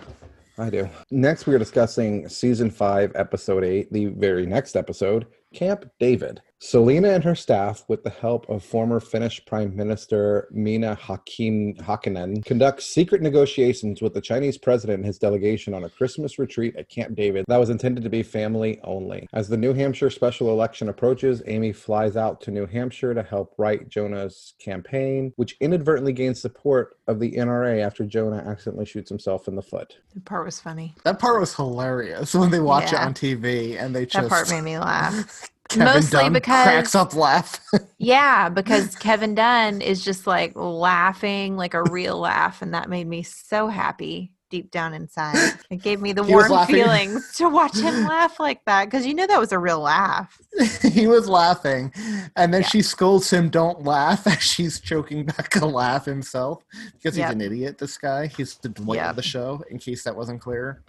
I 0.57 0.69
do. 0.69 0.89
Next, 1.11 1.45
we 1.45 1.53
are 1.53 1.59
discussing 1.59 2.29
season 2.29 2.71
five, 2.71 3.11
episode 3.15 3.65
eight, 3.65 3.91
the 3.91 4.05
very 4.05 4.45
next 4.45 4.77
episode, 4.77 5.25
Camp 5.53 5.83
David. 5.99 6.41
Selina 6.59 7.09
and 7.09 7.23
her 7.23 7.35
staff, 7.35 7.83
with 7.89 8.03
the 8.03 8.09
help 8.09 8.49
of 8.49 8.63
former 8.63 8.99
Finnish 8.99 9.43
Prime 9.45 9.75
Minister 9.75 10.47
Minna 10.51 10.95
Hakin, 10.95 11.75
Hakkinen, 11.75 12.43
conduct 12.45 12.81
secret 12.81 13.21
negotiations 13.21 14.01
with 14.01 14.13
the 14.13 14.21
Chinese 14.21 14.57
president 14.57 14.97
and 14.97 15.05
his 15.05 15.19
delegation 15.19 15.73
on 15.73 15.83
a 15.83 15.89
Christmas 15.89 16.39
retreat 16.39 16.75
at 16.75 16.89
Camp 16.89 17.15
David 17.15 17.45
that 17.47 17.57
was 17.57 17.69
intended 17.69 18.03
to 18.03 18.09
be 18.09 18.23
family 18.23 18.79
only. 18.83 19.27
As 19.33 19.47
the 19.47 19.57
New 19.57 19.73
Hampshire 19.73 20.09
special 20.09 20.49
election 20.49 20.89
approaches, 20.89 21.43
Amy 21.45 21.71
flies 21.73 22.15
out 22.15 22.41
to 22.41 22.51
New 22.51 22.65
Hampshire 22.65 23.13
to 23.13 23.21
help 23.21 23.53
write 23.57 23.89
Jonah's 23.89 24.55
campaign, 24.57 25.33
which 25.35 25.57
inadvertently 25.59 26.13
gains 26.13 26.41
support 26.41 26.97
of 27.07 27.19
the 27.19 27.33
NRA 27.33 27.85
after 27.85 28.05
Jonah 28.05 28.43
accidentally 28.47 28.85
shoots 28.85 29.09
himself 29.09 29.47
in 29.47 29.55
the 29.55 29.61
foot. 29.61 29.97
That 30.13 30.25
part 30.25 30.45
was 30.45 30.59
funny. 30.59 30.95
That 31.03 31.19
part 31.19 31.39
was 31.39 31.53
hilarious 31.53 32.33
when 32.33 32.49
they 32.49 32.59
watch 32.59 32.93
it 32.93 32.99
on 32.99 33.13
TV 33.13 33.79
and 33.79 33.95
they 33.95 34.05
just 34.05 34.29
That 34.29 34.29
part 34.29 34.49
made 34.49 34.61
me 34.61 34.79
laugh. 34.79 35.49
Kevin 35.69 35.85
Mostly 35.85 36.19
Dunn 36.19 36.33
because 36.33 36.63
cracks 36.63 36.95
up 36.95 37.15
laugh. 37.15 37.59
Yeah, 37.97 38.49
because 38.49 38.95
Kevin 38.95 39.35
Dunn 39.35 39.81
is 39.81 40.03
just 40.03 40.27
like 40.27 40.53
laughing 40.55 41.57
like 41.57 41.73
a 41.73 41.83
real 41.83 42.19
laugh, 42.19 42.61
and 42.61 42.73
that 42.73 42.89
made 42.89 43.07
me 43.07 43.23
so 43.23 43.67
happy 43.67 44.34
deep 44.49 44.71
down 44.71 44.93
inside. 44.93 45.53
It 45.69 45.81
gave 45.81 46.01
me 46.01 46.13
the 46.13 46.23
He 46.23 46.31
warm 46.31 46.51
laughing. 46.51 46.75
feelings 46.75 47.33
to 47.37 47.49
watch 47.49 47.75
him 47.77 48.03
laugh 48.07 48.39
like 48.39 48.63
that 48.65 48.85
because 48.85 49.05
you 49.05 49.13
know 49.13 49.25
that 49.27 49.39
was 49.39 49.51
a 49.51 49.59
real 49.59 49.79
laugh. 49.79 50.37
he 50.81 51.07
was 51.07 51.27
laughing, 51.27 51.91
and 52.35 52.53
then 52.53 52.63
she 52.63 52.81
scolds 52.81 53.29
him, 53.31 53.49
"Don't 53.49 53.83
laugh!" 53.83 54.25
as 54.27 54.41
she's 54.41 54.79
choking 54.79 55.25
back 55.25 55.55
a 55.55 55.65
laugh 55.65 56.05
himself 56.05 56.63
because 56.93 57.15
he's 57.15 57.23
Yep. 57.23 57.31
an 57.31 57.41
idiot. 57.41 57.77
This 57.77 57.97
guy, 57.97 58.27
he's 58.27 58.55
the 58.57 58.69
Dwight 58.69 58.97
Yep. 58.97 59.09
of 59.11 59.15
the 59.15 59.23
show. 59.23 59.63
In 59.69 59.77
case 59.79 60.03
that 60.03 60.15
wasn't 60.15 60.41
clear, 60.41 60.83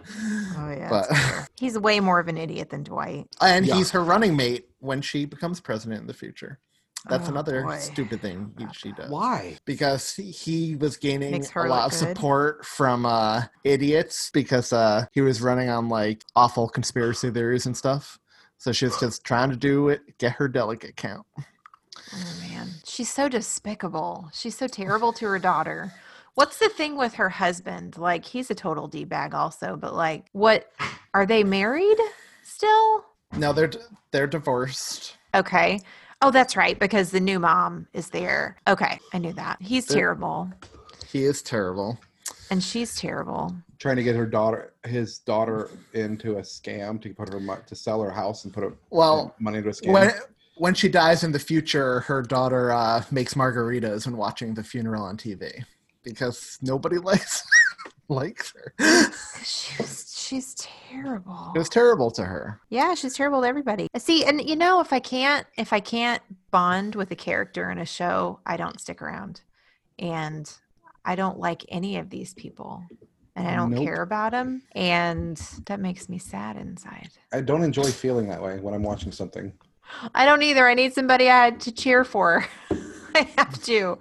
Oh 0.57 0.69
yeah, 0.69 0.89
but 0.89 1.07
he's 1.59 1.77
way 1.77 1.99
more 1.99 2.19
of 2.19 2.27
an 2.27 2.37
idiot 2.37 2.69
than 2.69 2.83
Dwight. 2.83 3.27
and 3.41 3.65
Yeah. 3.65 3.75
he's 3.75 3.91
her 3.91 4.03
running 4.03 4.35
mate 4.35 4.67
when 4.79 5.01
she 5.01 5.25
becomes 5.25 5.59
president 5.59 6.01
in 6.01 6.07
the 6.07 6.13
future. 6.13 6.59
That's 7.09 7.27
Oh, 7.27 7.31
another 7.31 7.63
boy. 7.63 7.77
stupid 7.79 8.21
thing 8.21 8.53
he- 8.57 8.65
she 8.73 8.91
does. 8.91 9.09
Why? 9.09 9.57
Because 9.65 10.13
he- 10.13 10.75
was 10.75 10.97
gaining 10.97 11.45
a 11.55 11.59
lot 11.65 11.87
of 11.87 11.93
support 11.93 12.65
from 12.65 13.05
uh, 13.05 13.43
idiots 13.63 14.29
because 14.33 14.73
uh, 14.73 15.05
he 15.11 15.21
was 15.21 15.41
running 15.41 15.69
on 15.69 15.89
like 15.89 16.23
awful 16.35 16.67
conspiracy 16.67 17.31
theories 17.31 17.65
and 17.65 17.75
stuff. 17.75 18.19
So 18.57 18.71
she 18.71 18.85
was 18.85 18.99
just 18.99 19.23
trying 19.23 19.49
to 19.51 19.55
do 19.55 19.89
it, 19.89 20.17
get 20.17 20.33
her 20.33 20.47
delegate 20.47 20.95
count. 20.95 21.25
Oh 21.37 22.33
man, 22.41 22.69
she's 22.85 23.11
so 23.13 23.27
despicable. 23.29 24.29
She's 24.33 24.57
so 24.57 24.67
terrible 24.67 25.13
to 25.13 25.25
her 25.25 25.39
daughter. 25.39 25.93
What's 26.35 26.57
the 26.59 26.69
thing 26.69 26.97
with 26.97 27.15
her 27.15 27.29
husband? 27.29 27.97
Like 27.97 28.23
he's 28.25 28.49
a 28.51 28.55
total 28.55 28.87
d 28.87 29.03
bag, 29.03 29.33
also. 29.33 29.75
But 29.75 29.95
like, 29.95 30.25
what 30.33 30.71
are 31.13 31.25
they 31.25 31.43
married 31.43 31.97
still? 32.43 33.05
No, 33.35 33.53
they're 33.53 33.71
they're 34.11 34.27
divorced. 34.27 35.17
Okay. 35.35 35.79
Oh, 36.21 36.31
that's 36.31 36.55
right, 36.57 36.77
because 36.79 37.11
the 37.11 37.19
new 37.19 37.39
mom 37.39 37.87
is 37.93 38.09
there. 38.09 38.57
Okay, 38.67 38.99
I 39.13 39.19
knew 39.19 39.33
that. 39.33 39.61
He's 39.61 39.85
They're- 39.85 39.97
terrible, 39.97 40.49
He 41.07 41.23
is 41.25 41.41
terrible. 41.41 41.99
and 42.49 42.61
she's 42.63 42.95
terrible. 42.95 43.55
Trying 43.79 43.97
to 43.97 44.03
get 44.03 44.15
her 44.15 44.25
daughter, 44.25 44.73
his 44.85 45.19
daughter, 45.19 45.69
into 45.93 46.37
a 46.37 46.41
scam 46.41 46.99
to 47.03 47.13
put 47.13 47.31
her 47.31 47.39
mo- 47.39 47.59
to 47.67 47.75
sell 47.75 48.01
her 48.01 48.09
house 48.09 48.45
and 48.45 48.53
put 48.53 48.63
her 48.63 48.73
Well, 48.89 49.35
money 49.39 49.59
into 49.59 49.69
a 49.69 49.73
scam. 49.73 49.91
When 49.93 50.11
when 50.59 50.73
she 50.73 50.89
dies 50.89 51.23
in 51.23 51.31
the 51.31 51.37
future, 51.37 51.99
her 52.01 52.23
daughter 52.23 52.71
uh, 52.71 53.03
makes 53.11 53.35
margaritas 53.35 54.07
when 54.07 54.17
watching 54.17 54.55
the 54.55 54.63
funeral 54.63 55.03
on 55.03 55.15
TV 55.15 55.63
because 56.01 56.57
nobody 56.63 56.97
likes 57.11 57.43
likes 58.09 58.53
her. 58.53 58.73
She's 59.43 60.03
she's 60.27 60.55
terrible. 60.55 61.51
It 61.55 61.57
was 61.59 61.69
terrible 61.69 62.11
to 62.11 62.23
her. 62.23 62.59
Yeah, 62.69 62.93
she's 62.95 63.15
terrible 63.15 63.41
to 63.41 63.47
everybody. 63.47 63.87
See, 63.97 64.25
and 64.25 64.41
you 64.41 64.55
know, 64.55 64.79
if 64.81 64.91
I 64.93 64.99
can't 64.99 65.47
if 65.57 65.73
I 65.73 65.79
can't 65.79 66.21
bond 66.51 66.95
with 66.95 67.11
a 67.11 67.15
character 67.15 67.69
in 67.71 67.77
a 67.77 67.85
show, 67.85 68.39
I 68.45 68.57
don't 68.57 68.79
stick 68.79 69.01
around. 69.01 69.41
And 69.99 70.51
I 71.05 71.15
don't 71.15 71.39
like 71.39 71.65
any 71.69 71.97
of 71.97 72.09
these 72.09 72.33
people. 72.33 72.83
And 73.35 73.47
I 73.47 73.55
don't 73.55 73.71
Nope. 73.71 73.83
care 73.83 74.01
about 74.01 74.31
them. 74.31 74.63
And 74.73 75.37
that 75.67 75.79
makes 75.79 76.09
me 76.09 76.17
sad 76.17 76.57
inside. 76.57 77.09
I 77.31 77.41
don't 77.41 77.63
enjoy 77.63 77.83
feeling 77.83 78.27
that 78.29 78.41
way 78.41 78.59
when 78.59 78.73
I'm 78.73 78.81
watching 78.83 79.11
something. 79.11 79.53
I 80.13 80.25
don't 80.25 80.41
either. 80.41 80.67
I 80.67 80.73
need 80.73 80.93
somebody 80.93 81.29
I 81.29 81.51
to 81.51 81.71
cheer 81.71 82.03
for. 82.03 82.45
I 83.15 83.21
have 83.37 83.61
to. 83.63 83.99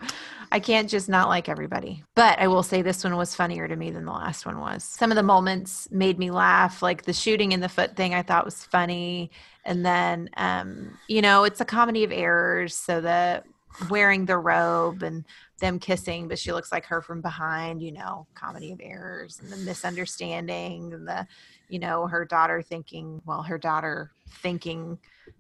I 0.52 0.60
can't 0.60 0.88
just 0.88 1.08
not 1.08 1.28
like 1.28 1.48
everybody. 1.48 2.04
But 2.14 2.38
I 2.38 2.48
will 2.48 2.62
say 2.62 2.82
this 2.82 3.04
one 3.04 3.16
was 3.16 3.34
funnier 3.34 3.68
to 3.68 3.76
me 3.76 3.90
than 3.90 4.04
the 4.04 4.12
last 4.12 4.46
one 4.46 4.60
was. 4.60 4.84
Some 4.84 5.10
of 5.10 5.16
the 5.16 5.22
moments 5.22 5.88
made 5.90 6.18
me 6.18 6.30
laugh, 6.30 6.82
like 6.82 7.02
the 7.02 7.12
shooting 7.12 7.52
in 7.52 7.60
the 7.60 7.68
foot 7.68 7.96
thing 7.96 8.14
I 8.14 8.22
thought 8.22 8.44
was 8.44 8.64
funny. 8.64 9.30
And 9.64 9.84
then 9.84 10.30
um, 10.36 10.98
you 11.08 11.22
know, 11.22 11.44
it's 11.44 11.60
a 11.60 11.64
comedy 11.64 12.04
of 12.04 12.12
errors, 12.12 12.74
so 12.74 13.00
the 13.00 13.42
wearing 13.90 14.24
the 14.24 14.38
robe 14.38 15.02
and 15.02 15.24
them 15.60 15.78
kissing, 15.78 16.28
but 16.28 16.38
she 16.38 16.52
looks 16.52 16.72
like 16.72 16.84
her 16.86 17.00
from 17.00 17.20
behind, 17.20 17.82
you 17.82 17.92
know, 17.92 18.26
comedy 18.34 18.72
of 18.72 18.80
errors 18.82 19.40
and 19.40 19.50
the 19.50 19.56
misunderstanding 19.58 20.92
and 20.92 21.08
the, 21.08 21.26
you 21.68 21.78
know, 21.78 22.06
her 22.06 22.24
daughter 22.24 22.62
thinking, 22.62 23.20
well, 23.24 23.42
her 23.42 23.58
daughter 23.58 24.12
thinking 24.42 24.98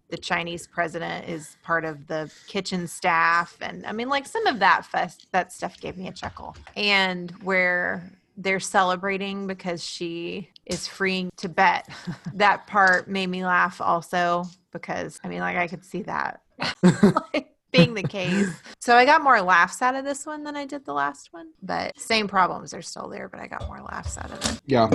the 0.08 0.16
Chinese 0.16 0.66
president 0.66 1.28
is 1.28 1.56
part 1.62 1.84
of 1.84 2.06
the 2.06 2.30
kitchen 2.46 2.86
staff. 2.86 3.56
And 3.60 3.84
I 3.86 3.92
mean, 3.92 4.08
like 4.08 4.26
some 4.26 4.46
of 4.46 4.58
that 4.60 4.86
fest, 4.86 5.26
that 5.32 5.52
stuff 5.52 5.80
gave 5.80 5.96
me 5.96 6.08
a 6.08 6.12
chuckle. 6.12 6.56
And 6.76 7.30
where 7.42 8.12
they're 8.36 8.60
celebrating 8.60 9.46
because 9.46 9.82
she 9.82 10.50
is 10.66 10.86
freeing 10.86 11.30
Tibet, 11.36 11.88
that 12.34 12.66
part 12.66 13.08
made 13.08 13.28
me 13.28 13.44
laugh 13.44 13.80
also 13.80 14.44
because 14.72 15.20
I 15.24 15.28
mean, 15.28 15.40
like 15.40 15.56
I 15.56 15.66
could 15.66 15.84
see 15.84 16.02
that. 16.02 16.40
like, 17.34 17.52
being 17.72 17.94
the 17.94 18.02
case. 18.02 18.48
So 18.80 18.96
I 18.96 19.04
got 19.04 19.22
more 19.22 19.40
laughs 19.40 19.82
out 19.82 19.94
of 19.94 20.04
this 20.04 20.26
one 20.26 20.44
than 20.44 20.56
I 20.56 20.66
did 20.66 20.84
the 20.84 20.94
last 20.94 21.32
one, 21.32 21.50
but 21.62 21.98
same 21.98 22.28
problems 22.28 22.72
are 22.72 22.82
still 22.82 23.08
there, 23.08 23.28
but 23.28 23.40
I 23.40 23.46
got 23.46 23.66
more 23.66 23.80
laughs 23.82 24.16
out 24.16 24.30
of 24.30 24.38
it. 24.50 24.60
Yeah, 24.66 24.88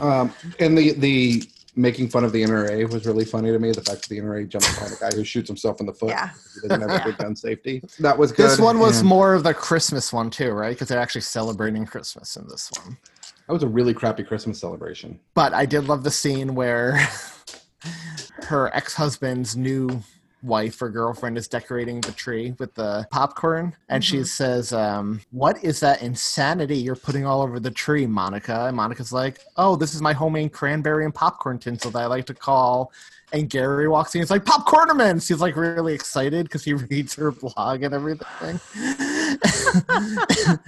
um, 0.00 0.32
and 0.60 0.76
the 0.76 0.92
the 0.92 1.42
making 1.78 2.08
fun 2.08 2.24
of 2.24 2.32
the 2.32 2.42
NRA 2.42 2.90
was 2.92 3.06
really 3.06 3.24
funny 3.24 3.50
to 3.52 3.58
me. 3.58 3.70
The 3.70 3.80
fact 3.80 4.02
that 4.02 4.08
the 4.08 4.18
NRA 4.18 4.48
jumps 4.48 4.74
behind 4.74 4.92
a 4.92 4.96
guy 4.96 5.16
who 5.16 5.24
shoots 5.24 5.48
himself 5.48 5.80
in 5.80 5.86
the 5.86 5.92
foot. 5.92 6.10
Yeah. 6.10 6.30
He 6.60 6.68
doesn't 6.68 6.88
have 6.88 7.00
a 7.00 7.04
good 7.10 7.18
gun 7.18 7.36
safety. 7.36 7.82
That 8.00 8.18
was 8.18 8.32
good. 8.32 8.50
This 8.50 8.58
one 8.58 8.80
was 8.80 8.98
and 8.98 9.08
more 9.08 9.32
of 9.34 9.44
the 9.44 9.54
Christmas 9.54 10.12
one 10.12 10.28
too, 10.28 10.50
right? 10.50 10.70
Because 10.70 10.88
they're 10.88 11.00
actually 11.00 11.20
celebrating 11.22 11.86
Christmas 11.86 12.36
in 12.36 12.46
this 12.48 12.70
one. 12.82 12.98
That 13.46 13.52
was 13.52 13.62
a 13.62 13.68
really 13.68 13.94
crappy 13.94 14.24
Christmas 14.24 14.60
celebration. 14.60 15.20
But 15.34 15.54
I 15.54 15.64
did 15.64 15.84
love 15.86 16.02
the 16.02 16.10
scene 16.10 16.54
where 16.54 16.98
her 18.48 18.74
ex-husband's 18.74 19.56
new 19.56 20.02
wife 20.42 20.80
or 20.80 20.88
girlfriend 20.88 21.36
is 21.36 21.48
decorating 21.48 22.00
the 22.02 22.12
tree 22.12 22.54
with 22.58 22.72
the 22.74 23.06
popcorn 23.10 23.74
and 23.88 24.04
she 24.04 24.18
Mhm. 24.18 24.26
says 24.26 24.72
um, 24.72 25.20
what 25.30 25.62
is 25.64 25.80
that 25.80 26.00
insanity 26.02 26.76
you're 26.76 26.94
putting 26.94 27.26
all 27.26 27.42
over 27.42 27.58
the 27.58 27.70
tree 27.70 28.06
monica? 28.06 28.66
And 28.66 28.76
monica's 28.76 29.12
like 29.12 29.40
oh 29.56 29.74
this 29.76 29.94
is 29.94 30.00
my 30.02 30.12
homemade 30.12 30.52
cranberry 30.52 31.04
and 31.04 31.14
popcorn 31.14 31.58
tinsel 31.58 31.90
that 31.90 32.02
i 32.02 32.06
like 32.06 32.26
to 32.26 32.34
call 32.34 32.92
and 33.32 33.50
gary 33.50 33.88
walks 33.88 34.14
in 34.14 34.20
he's 34.22 34.30
like 34.30 34.44
popcornaments! 34.44 35.26
She's 35.26 35.40
like 35.40 35.56
really 35.56 35.92
excited 35.92 36.44
because 36.44 36.64
he 36.64 36.72
reads 36.90 37.14
her 37.16 37.30
blog 37.30 37.82
and 37.82 37.92
everything. 37.92 38.60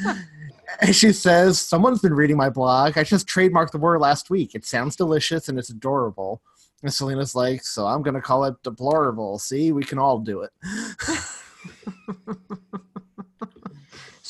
And 0.82 0.94
she 0.94 1.12
says 1.12 1.58
someone's 1.60 2.00
been 2.00 2.14
reading 2.14 2.36
my 2.36 2.48
blog. 2.48 2.96
I 2.96 3.02
just 3.02 3.26
trademarked 3.26 3.72
the 3.72 3.78
word 3.78 4.00
last 4.00 4.30
week. 4.30 4.54
It 4.54 4.64
sounds 4.64 4.94
delicious 4.94 5.48
and 5.48 5.58
it's 5.58 5.68
adorable 5.68 6.40
and 6.82 6.92
Selina's 6.92 7.34
like, 7.34 7.62
so 7.62 7.86
I'm 7.86 8.02
gonna 8.02 8.22
call 8.22 8.44
it 8.44 8.54
deplorable. 8.62 9.38
See, 9.38 9.72
we 9.72 9.82
can 9.82 9.98
all 9.98 10.18
do 10.18 10.42
it. 10.42 10.50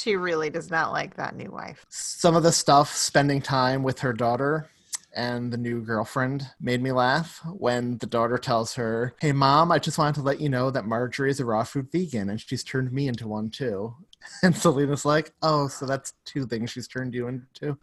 She 0.01 0.16
really 0.16 0.48
does 0.48 0.70
not 0.70 0.92
like 0.92 1.16
that 1.16 1.36
new 1.36 1.51
wife. 1.51 1.84
Some 1.90 2.34
of 2.34 2.42
the 2.42 2.53
stuff 2.53 2.94
spending 2.94 3.42
time 3.42 3.82
with 3.82 3.98
her 3.98 4.14
daughter 4.14 4.70
and 5.14 5.53
the 5.53 5.59
new 5.59 5.82
girlfriend 5.82 6.46
made 6.59 6.82
me 6.82 6.90
laugh 6.90 7.38
when 7.53 7.98
the 7.98 8.07
daughter 8.07 8.38
tells 8.38 8.74
her, 8.74 9.14
Hey 9.20 9.32
mom, 9.32 9.70
I 9.70 9.78
just 9.78 9.98
wanted 9.98 10.14
to 10.14 10.22
let 10.22 10.40
you 10.40 10.48
know 10.48 10.70
that 10.70 10.86
Marjorie 10.86 11.30
is 11.30 11.38
a 11.40 11.44
raw 11.44 11.64
food 11.64 11.92
vegan 11.92 12.30
and 12.30 12.40
she's 12.40 12.64
turned 12.64 12.92
me 12.92 13.09
into 13.09 13.28
one 13.28 13.51
too. 13.51 13.94
And 14.42 14.57
Selina's 14.57 15.05
like, 15.05 15.32
Oh, 15.42 15.68
so 15.68 15.84
that's 15.84 16.14
two 16.24 16.46
things 16.46 16.70
she's 16.70 16.88
turned 16.88 17.14
you 17.14 17.28
into. 17.28 17.76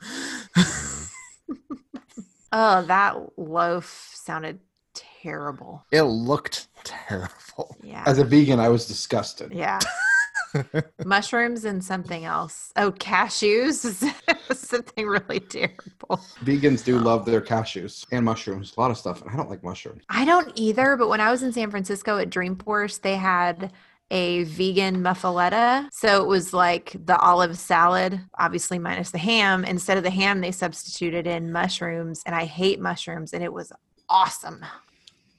Mm-hmm. 0.56 1.76
Oh, 2.52 2.84
that 2.84 3.38
loaf 3.38 4.12
sounded 4.14 4.60
terrible. 4.94 5.86
it 5.92 6.04
looked 6.04 6.68
terrible. 6.84 7.76
Yeah. 7.84 8.04
As 8.06 8.20
a 8.20 8.24
vegan, 8.24 8.60
I 8.60 8.70
was 8.70 8.88
disgusted. 8.88 9.52
Yeah. 9.54 9.80
Mushrooms 11.06 11.66
and 11.66 11.84
something 11.84 12.26
else. 12.26 12.72
Oh, 12.76 12.92
cashews. 12.92 14.04
something 14.56 15.06
really 15.06 15.40
terrible. 15.40 16.22
Vegans 16.44 16.84
do 16.84 16.98
love 17.00 17.24
oh. 17.28 17.32
their 17.32 17.42
cashews 17.42 18.06
and 18.12 18.24
mushrooms. 18.24 18.74
A 18.78 18.80
lot 18.80 18.92
of 18.92 18.98
stuff. 18.98 19.22
And 19.22 19.32
I 19.32 19.36
don't 19.36 19.50
like 19.50 19.64
mushrooms. 19.64 20.04
I 20.10 20.26
don't 20.26 20.52
either, 20.56 20.96
but 20.96 21.10
when 21.10 21.20
I 21.20 21.32
was 21.32 21.44
in 21.44 21.52
San 21.52 21.70
Francisco 21.70 22.18
at 22.18 22.30
Dreamforce, 22.30 23.02
they 23.02 23.16
had 23.16 23.72
a 24.12 24.44
vegan 24.44 25.04
muffaletta. 25.04 25.88
So 25.92 26.22
it 26.22 26.28
was 26.28 26.54
like 26.54 26.96
the 27.06 27.18
olive 27.18 27.58
salad, 27.58 28.22
obviously 28.40 28.80
minus 28.80 29.12
the 29.12 29.18
ham. 29.18 29.66
Instead 29.66 29.98
of 29.98 30.04
the 30.04 30.10
ham, 30.10 30.42
they 30.42 30.52
substituted 30.52 31.28
in 31.28 31.52
mushrooms. 31.52 32.22
And 32.26 32.36
I 32.36 32.46
hate 32.46 32.80
mushrooms, 32.80 33.34
and 33.34 33.44
it 33.44 33.52
was 33.52 33.72
awesome. 34.10 34.64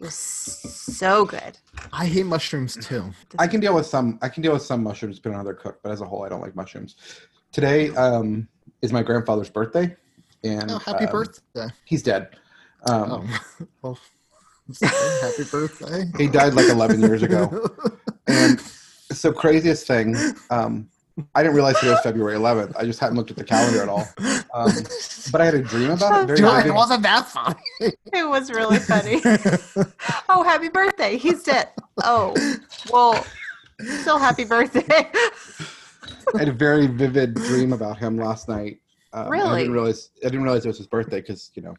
It 0.00 0.04
was 0.04 0.14
so 0.14 1.24
good. 1.24 1.58
I 1.92 2.06
hate 2.06 2.26
mushrooms 2.26 2.76
too. 2.76 3.10
I 3.38 3.48
can 3.48 3.60
deal 3.60 3.74
with 3.74 3.86
some. 3.86 4.18
I 4.22 4.28
can 4.28 4.42
deal 4.42 4.52
with 4.52 4.62
some 4.62 4.82
mushrooms 4.82 5.16
depending 5.16 5.40
on 5.40 5.44
how 5.44 5.44
they're 5.44 5.54
cooked, 5.54 5.82
but 5.82 5.90
as 5.90 6.00
a 6.00 6.06
whole, 6.06 6.24
I 6.24 6.28
don't 6.28 6.40
like 6.40 6.54
mushrooms. 6.54 6.96
Today 7.50 7.90
um, 7.96 8.46
is 8.82 8.92
my 8.92 9.02
grandfather's 9.02 9.50
birthday, 9.50 9.96
and 10.44 10.70
Oh, 10.70 10.78
happy 10.78 11.06
um, 11.06 11.12
birthday. 11.12 11.66
He's 11.84 12.02
dead. 12.02 12.28
Um, 12.88 13.28
Oh, 13.28 13.66
well, 13.82 13.98
sorry, 13.98 14.17
happy 14.82 15.44
birthday. 15.50 16.04
He 16.16 16.28
died 16.28 16.54
like 16.54 16.68
11 16.68 17.00
years 17.00 17.22
ago. 17.22 17.66
And 18.30 18.60
so 19.10 19.32
craziest 19.32 19.86
thing, 19.86 20.14
um, 20.50 20.86
I 21.34 21.42
didn't 21.42 21.54
realize 21.54 21.82
it 21.82 21.86
was 21.88 22.00
February 22.02 22.36
11th. 22.36 22.76
I 22.76 22.84
just 22.84 23.00
hadn't 23.00 23.16
looked 23.16 23.30
at 23.30 23.38
the 23.38 23.44
calendar 23.44 23.82
at 23.82 23.88
all. 23.88 24.06
Um, 24.54 24.70
but 25.32 25.40
I 25.40 25.46
had 25.46 25.54
a 25.54 25.62
dream 25.62 25.90
about 25.90 26.28
it. 26.28 26.36
Very 26.38 26.68
it 26.68 26.74
wasn't 26.74 27.02
that 27.04 27.26
funny. 27.26 27.56
It 27.80 28.28
was 28.28 28.50
really 28.50 28.78
funny. 28.78 29.22
oh, 30.28 30.42
happy 30.42 30.68
birthday. 30.68 31.16
He's 31.16 31.42
dead. 31.42 31.68
Oh, 32.04 32.34
well, 32.92 33.24
still 34.00 34.18
happy 34.18 34.44
birthday. 34.44 34.84
I 36.34 36.38
had 36.38 36.48
a 36.48 36.52
very 36.52 36.86
vivid 36.86 37.34
dream 37.34 37.72
about 37.72 37.96
him 37.98 38.18
last 38.18 38.46
night. 38.48 38.78
Um, 39.14 39.24
and 39.26 39.34
I 39.34 39.38
Really? 39.38 39.58
didn't 39.60 39.72
realize 39.72 40.10
I 40.22 40.28
didn't 40.28 40.42
realize 40.42 40.64
it 40.66 40.68
was 40.68 40.78
his 40.78 40.86
birthday 40.86 41.20
because 41.20 41.50
you 41.54 41.62
know 41.62 41.74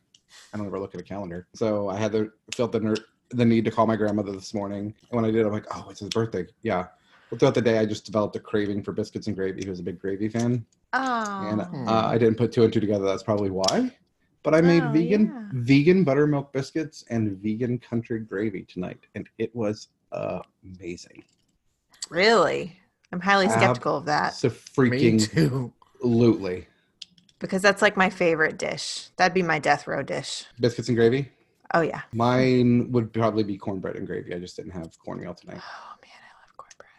I 0.54 0.58
don't 0.58 0.66
ever 0.68 0.80
look 0.80 0.96
at 0.96 1.02
a 1.02 1.04
calendar. 1.04 1.48
So 1.54 1.90
I 1.90 1.98
had 1.98 2.12
the 2.12 2.32
felt 2.56 2.72
the 2.72 2.80
ner- 2.80 2.96
the 3.32 3.46
need 3.46 3.66
to 3.66 3.72
call 3.72 3.86
my 3.86 3.96
grandmother 3.96 4.32
this 4.32 4.54
morning. 4.54 4.94
And 5.12 5.22
when 5.22 5.26
I 5.26 5.32
did, 5.32 5.46
I'm 5.46 5.52
like, 5.52 5.68
oh, 5.76 5.88
it's 5.90 6.00
his 6.00 6.10
birthday. 6.10 6.48
Yeah. 6.64 6.88
But 7.30 7.40
throughout 7.40 7.54
the 7.54 7.62
day, 7.62 7.78
I 7.78 7.86
just 7.86 8.06
developed 8.06 8.36
a 8.36 8.40
craving 8.40 8.82
for 8.82 8.92
biscuits 8.92 9.28
and 9.28 9.36
gravy. 9.36 9.64
He 9.64 9.70
was 9.70 9.80
a 9.80 9.84
big 9.84 10.00
gravy 10.00 10.30
fan, 10.30 10.66
and 10.94 11.62
Oh, 11.62 11.86
uh, 11.88 12.08
I 12.08 12.18
didn't 12.18 12.38
put 12.38 12.52
two 12.52 12.64
and 12.64 12.74
two 12.74 12.80
together. 12.80 13.06
That's 13.06 13.22
probably 13.22 13.52
why. 13.52 13.96
But 14.42 14.56
I 14.56 14.62
made 14.62 14.84
Oh, 14.84 14.92
vegan 14.92 15.26
yeah. 15.28 15.50
vegan 15.54 16.04
buttermilk 16.04 16.52
biscuits 16.54 17.04
and 17.12 17.38
vegan 17.38 17.78
country 17.78 18.20
gravy 18.22 18.64
tonight, 18.64 19.06
and 19.14 19.30
it 19.38 19.56
was 19.56 19.90
amazing. 20.64 21.24
Really? 22.10 22.76
I'm 23.12 23.20
highly 23.20 23.50
skeptical 23.50 23.98
of 23.98 24.06
that 24.06 24.34
So 24.34 24.50
Me 24.50 24.56
freaking 24.56 25.30
too. 25.32 25.72
absolutely. 25.96 26.68
Because 27.40 27.62
that's 27.62 27.82
like 27.82 27.98
my 27.98 28.10
favorite 28.10 28.58
dish. 28.58 29.10
That'd 29.18 29.34
be 29.34 29.42
my 29.44 29.60
death 29.60 29.88
row 29.88 30.04
dish. 30.04 30.46
Biscuits 30.60 30.88
and 30.90 30.98
gravy. 30.98 31.32
Oh 31.74 31.82
yeah. 31.82 32.02
Mine 32.14 32.92
would 32.92 33.14
probably 33.14 33.44
be 33.44 33.58
cornbread 33.58 33.96
and 33.96 34.06
gravy. 34.08 34.34
I 34.34 34.40
just 34.40 34.56
didn't 34.56 34.72
have 34.72 34.98
cornmeal 35.00 35.34
tonight. 35.34 35.60
Oh 35.62 35.94
man, 36.02 36.12
I 36.22 36.42
love 36.42 36.58
cornbread. 36.58 36.90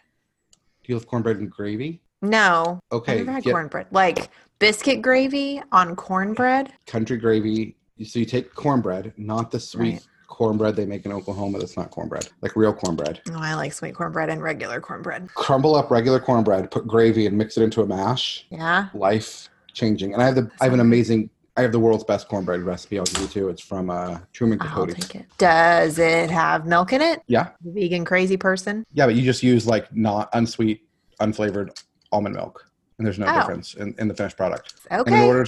Do 0.85 0.93
you 0.93 0.95
love 0.97 1.07
cornbread 1.07 1.37
and 1.39 1.51
gravy? 1.51 2.01
No. 2.23 2.81
Okay, 2.93 3.13
I've 3.13 3.19
never 3.21 3.33
had 3.33 3.45
get- 3.45 3.53
cornbread. 3.53 3.87
Like 3.91 4.31
biscuit 4.59 5.03
gravy 5.03 5.63
on 5.73 5.97
cornbread. 5.97 6.73
Country 6.87 7.17
gravy. 7.17 7.77
So 8.05 8.19
you 8.19 8.25
take 8.25 8.55
cornbread, 8.55 9.13
not 9.19 9.51
the 9.51 9.61
sweet 9.61 9.93
Right. 9.95 10.07
cornbread 10.29 10.75
they 10.77 10.87
make 10.87 11.05
in 11.05 11.13
Oklahoma. 11.13 11.59
That's 11.59 11.77
not 11.77 11.91
cornbread, 11.91 12.29
like 12.41 12.57
real 12.57 12.73
cornbread. 12.73 13.21
Oh, 13.31 13.35
I 13.39 13.55
like 13.55 13.73
sweet 13.75 13.95
cornbread 13.95 14.31
and 14.31 14.41
regular 14.43 14.81
cornbread. 14.81 15.29
Crumble 15.35 15.75
up 15.75 15.91
regular 15.91 16.19
cornbread, 16.21 16.71
put 16.71 16.87
gravy, 16.87 17.27
and 17.27 17.37
mix 17.37 17.59
it 17.59 17.63
into 17.63 17.83
a 17.83 17.87
mash. 17.87 18.47
Yeah. 18.51 18.89
Life 18.95 19.51
changing. 19.81 20.13
And 20.13 20.23
I 20.23 20.27
have 20.27 20.35
the 20.35 20.51
I 20.61 20.65
have 20.65 20.75
an 20.75 20.81
amazing. 20.81 21.31
I 21.57 21.63
have 21.63 21.73
the 21.73 21.81
world's 21.81 22.05
best 22.05 22.29
cornbread 22.29 22.61
recipe. 22.63 22.99
I'll 22.99 23.05
give 23.07 23.21
you 23.23 23.27
two. 23.27 23.49
It's 23.49 23.61
from 23.63 23.91
uh, 23.91 24.19
Truman 24.33 24.59
Capote. 24.59 24.95
take 24.95 25.15
it. 25.17 25.27
Does 25.37 25.99
it 25.99 26.31
have 26.31 26.65
milk 26.67 26.93
in 26.93 27.01
it? 27.03 27.23
Yeah, 27.27 27.49
vegan 27.63 28.05
crazy 28.05 28.37
person. 28.37 28.85
yeah, 28.93 29.07
but 29.07 29.15
you 29.17 29.23
just 29.23 29.43
use 29.43 29.67
like 29.67 29.93
not 29.95 30.29
unsweet, 30.33 30.83
unflavored 31.21 31.69
almond 32.13 32.37
milk, 32.37 32.65
and 32.99 33.07
there's 33.07 33.19
no 33.19 33.27
Oh. 33.27 33.35
difference 33.35 33.75
in, 33.75 33.95
in 33.99 34.07
the 34.09 34.15
finished 34.15 34.37
product. 34.37 34.75
And 34.91 35.07
in 35.09 35.15
order, 35.15 35.47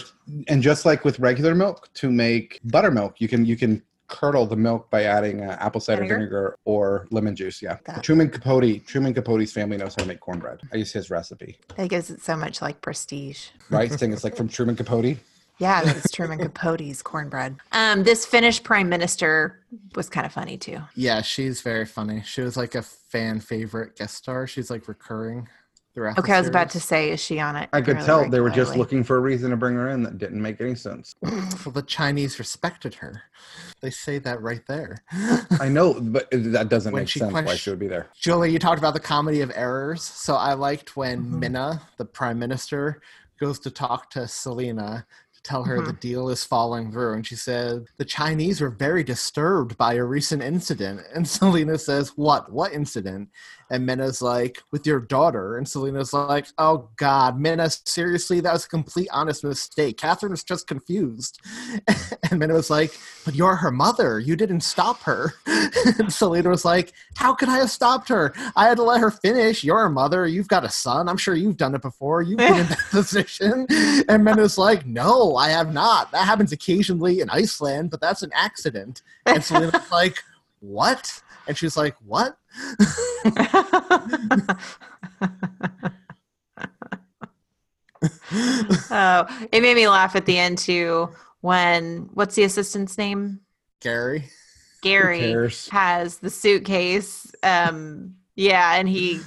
and 0.49 0.61
just 0.63 0.85
like 0.85 1.05
with 1.05 1.19
regular 1.21 1.55
milk, 1.55 1.89
to 1.95 2.11
make 2.11 2.59
buttermilk, 2.65 3.21
you 3.21 3.29
can 3.29 3.45
you 3.45 3.57
can 3.57 3.81
curdle 4.13 4.47
the 4.47 4.55
milk 4.57 4.91
by 4.91 5.05
adding 5.05 5.41
uh, 5.41 5.57
apple 5.59 5.81
cider 5.81 6.03
Vinegar? 6.03 6.17
vinegar? 6.19 6.57
or 6.67 7.07
lemon 7.11 7.35
juice. 7.35 7.61
Yeah, 7.63 7.79
That- 7.87 8.03
Truman 8.05 8.29
Capote. 8.31 8.87
Truman 8.87 9.15
Capote's 9.15 9.51
family 9.53 9.77
knows 9.79 9.95
how 9.97 10.03
to 10.03 10.09
make 10.09 10.21
cornbread. 10.21 10.61
I 10.73 10.77
use 10.77 10.93
his 10.93 11.11
recipe. 11.11 11.59
That 11.77 11.89
gives 11.89 12.11
it 12.11 12.21
so 12.23 12.37
much 12.37 12.61
like 12.63 12.81
prestige. 12.83 13.49
Right, 13.71 13.91
saying 13.91 14.13
it's 14.13 14.23
like 14.25 14.37
from 14.41 14.49
Truman 14.49 14.77
Capote. 14.77 15.17
Yeah, 15.59 15.83
it's 15.85 16.11
Truman 16.11 16.39
Capote's 16.47 17.03
cornbread. 17.03 17.57
Um, 17.73 18.03
this 18.03 18.27
Finnish 18.27 18.63
prime 18.63 18.89
minister 18.89 19.61
was 19.95 20.09
kind 20.09 20.27
of 20.27 20.33
funny 20.33 20.57
too. 20.59 20.79
Yeah, 20.95 21.23
she's 21.23 21.61
very 21.63 21.87
funny. 21.87 22.23
She 22.25 22.41
was 22.43 22.57
like 22.57 22.75
a 22.75 22.83
fan 22.83 23.41
favorite 23.41 23.97
guest 23.97 24.15
star. 24.17 24.47
She's 24.47 24.71
like 24.71 24.89
recurring 24.89 25.49
throughout. 25.95 26.17
the 26.17 26.23
Okay, 26.23 26.33
I 26.33 26.39
was 26.39 26.49
about 26.49 26.71
to 26.71 26.81
say, 26.81 27.11
is 27.11 27.21
she 27.21 27.39
on 27.41 27.57
it? 27.57 27.69
I 27.73 27.81
could 27.81 27.97
fairly 27.99 28.07
tell 28.07 28.29
they 28.31 28.41
were 28.41 28.51
just 28.51 28.77
looking 28.77 29.05
for 29.05 29.17
a 29.17 29.21
reason 29.21 29.51
to 29.51 29.57
bring 29.57 29.75
her 29.75 29.89
in 29.91 30.03
that 30.05 30.19
didn't 30.19 30.41
make 30.41 30.61
any 30.61 30.75
sense. 30.75 31.15
Well, 31.65 31.73
the 31.73 31.83
Chinese 31.83 32.39
respected 32.39 32.95
her. 32.97 33.23
They 33.81 33.91
say 33.91 34.19
that 34.21 34.43
right 34.43 34.63
there. 34.67 34.99
I 35.61 35.69
know, 35.69 36.01
but 36.01 36.29
that 36.33 36.69
doesn't 36.69 36.93
When 36.93 37.03
make 37.03 37.09
she 37.09 37.19
sense 37.21 37.33
why 37.33 37.43
question- 37.43 37.59
she 37.59 37.71
would 37.71 37.79
be 37.79 37.89
there. 37.89 38.09
Julie, 38.19 38.51
you 38.51 38.59
talked 38.59 38.79
about 38.79 38.95
the 38.95 39.01
comedy 39.01 39.41
of 39.43 39.53
errors. 39.55 40.03
So 40.03 40.35
I 40.35 40.55
liked 40.55 40.97
when 40.97 41.25
Mhm. 41.25 41.39
Minna, 41.39 41.83
the 41.99 42.05
prime 42.05 42.39
minister, 42.39 43.01
goes 43.41 43.59
to 43.61 43.71
talk 43.71 44.11
to 44.11 44.27
Selina 44.29 45.07
to 45.35 45.43
tell 45.43 45.65
her 45.65 45.77
Mm-hmm. 45.79 45.87
the 45.87 45.93
deal 45.95 46.29
is 46.31 46.45
falling 46.45 46.91
through. 46.93 47.15
And 47.15 47.27
she 47.27 47.35
said, 47.37 47.85
The 47.99 48.05
Chinese 48.05 48.61
were 48.61 48.71
very 48.71 49.03
disturbed 49.05 49.77
by 49.79 49.95
a 49.95 50.05
recent 50.05 50.43
incident. 50.43 51.01
And 51.15 51.27
Selina 51.29 51.79
says, 51.79 52.11
What? 52.17 52.51
What 52.53 52.73
incident? 52.73 53.29
And 53.73 53.87
Minna's 53.87 54.21
like, 54.21 54.63
With 54.71 54.87
your 54.87 55.01
daughter. 55.01 55.57
And 55.57 55.67
Selina's 55.67 56.13
like, 56.13 56.47
Oh 56.59 56.91
God, 56.97 57.41
Minna, 57.41 57.71
seriously, 57.71 58.39
that 58.41 58.53
was 58.53 58.67
a 58.67 58.69
complete 58.69 59.09
honest 59.11 59.43
mistake. 59.43 59.97
Catherine 59.97 60.31
was 60.31 60.45
just 60.45 60.69
confused. 60.69 61.41
And 62.31 62.39
Minna 62.39 62.55
was 62.55 62.71
like, 62.71 62.99
But 63.25 63.35
you're 63.35 63.57
her 63.57 63.71
mother. 63.71 64.21
You 64.21 64.37
didn't 64.37 64.61
stop 64.61 65.01
her. 65.03 65.33
and 65.47 66.13
Selina 66.13 66.51
was 66.51 66.67
like, 66.67 66.93
How 67.17 67.35
could 67.35 67.49
I 67.49 67.59
have 67.59 67.71
stopped 67.71 68.11
her? 68.11 68.35
I 68.55 68.69
had 68.69 68.77
to 68.77 68.83
let 68.83 69.01
her 69.01 69.11
finish. 69.11 69.65
You're 69.65 69.87
a 69.87 69.91
mother. 69.91 70.27
You've 70.27 70.49
got 70.49 70.65
a 70.65 70.71
son. 70.71 71.09
I'm 71.09 71.17
sure 71.17 71.35
you've 71.35 71.57
done 71.57 71.75
it 71.75 71.83
before. 71.83 72.21
You've 72.21 72.39
been 72.39 72.55
in 72.55 72.67
that 72.67 72.79
position. 72.91 73.67
And 74.09 74.23
Minna's 74.23 74.59
like, 74.59 74.85
No, 74.85 75.37
I 75.37 75.49
have 75.49 75.73
not. 75.73 76.13
That 76.13 76.27
happens 76.27 76.53
occasionally 76.53 77.21
in 77.21 77.31
Iceland, 77.31 77.91
but 77.91 78.03
that's 78.03 78.23
an 78.23 78.31
accident. 78.35 79.01
And 79.25 79.43
Selina's 79.43 79.91
like, 79.91 80.23
What? 80.61 81.23
And 81.47 81.57
she's 81.57 81.77
like, 81.77 81.97
What? 82.05 82.37
oh, 88.91 89.47
it 89.53 89.63
made 89.63 89.77
me 89.77 89.89
laugh 89.89 90.17
at 90.17 90.27
the 90.27 90.39
end 90.39 90.59
too 90.59 91.11
when 91.41 92.09
what's 92.15 92.35
the 92.35 92.45
assistant's 92.45 92.99
name? 92.99 93.41
Gary. 93.81 94.25
Gary 94.83 95.19
cares? 95.19 95.69
has 95.69 96.19
the 96.19 96.31
suitcase. 96.31 97.33
Um, 97.43 98.17
yeah, 98.35 98.75
and 98.75 98.89
he 98.89 99.21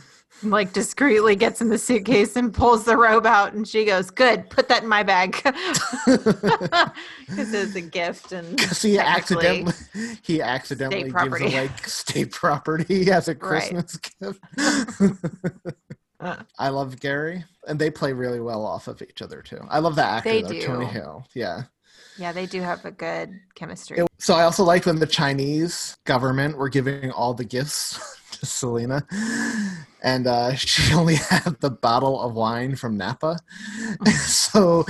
like 0.43 0.73
discreetly 0.73 1.35
gets 1.35 1.61
in 1.61 1.69
the 1.69 1.77
suitcase 1.77 2.35
and 2.35 2.53
pulls 2.53 2.83
the 2.85 2.97
robe 2.97 3.25
out, 3.25 3.53
and 3.53 3.67
she 3.67 3.85
goes, 3.85 4.09
"Good, 4.11 4.49
put 4.49 4.67
that 4.69 4.83
in 4.83 4.89
my 4.89 5.03
bag," 5.03 5.41
because 6.05 7.53
it's 7.53 7.75
a 7.75 7.81
gift 7.81 8.31
and 8.31 8.47
Because 8.57 8.81
he 8.81 8.99
accidentally 8.99 9.73
he 10.21 10.41
accidentally 10.41 11.11
gives 11.11 11.41
away 11.41 11.69
state 11.85 12.31
property 12.31 13.11
as 13.11 13.27
a 13.27 13.31
Right. 13.31 13.39
Christmas 13.39 13.97
gift. 13.97 14.39
Uh. 16.19 16.37
I 16.57 16.69
love 16.69 16.99
Gary, 16.99 17.43
and 17.67 17.77
they 17.77 17.91
play 17.91 18.13
really 18.13 18.39
well 18.39 18.65
off 18.65 18.87
of 18.87 19.01
each 19.01 19.21
other 19.21 19.41
too. 19.41 19.59
I 19.69 19.79
love 19.79 19.95
the 19.95 20.03
actor 20.05 20.29
They 20.29 20.41
though, 20.41 20.59
Tony. 20.61 20.85
Hill. 20.85 21.27
Yeah. 21.33 21.63
Yeah, 22.17 22.31
they 22.31 22.45
do 22.45 22.61
have 22.61 22.85
a 22.85 22.91
good 22.91 23.37
chemistry. 23.55 23.97
It- 23.99 24.07
so 24.17 24.33
I 24.35 24.43
also 24.43 24.63
liked 24.63 24.85
when 24.85 24.99
the 24.99 25.05
Chinese 25.07 25.97
government 26.05 26.57
were 26.57 26.69
giving 26.69 27.11
all 27.11 27.33
the 27.33 27.43
gifts 27.43 27.99
Selina, 28.43 29.05
and 30.03 30.27
uh, 30.27 30.55
she 30.55 30.93
only 30.93 31.15
had 31.15 31.57
the 31.59 31.69
bottle 31.69 32.21
of 32.21 32.33
wine 32.33 32.75
from 32.75 32.97
Napa. 32.97 33.39
so 34.25 34.85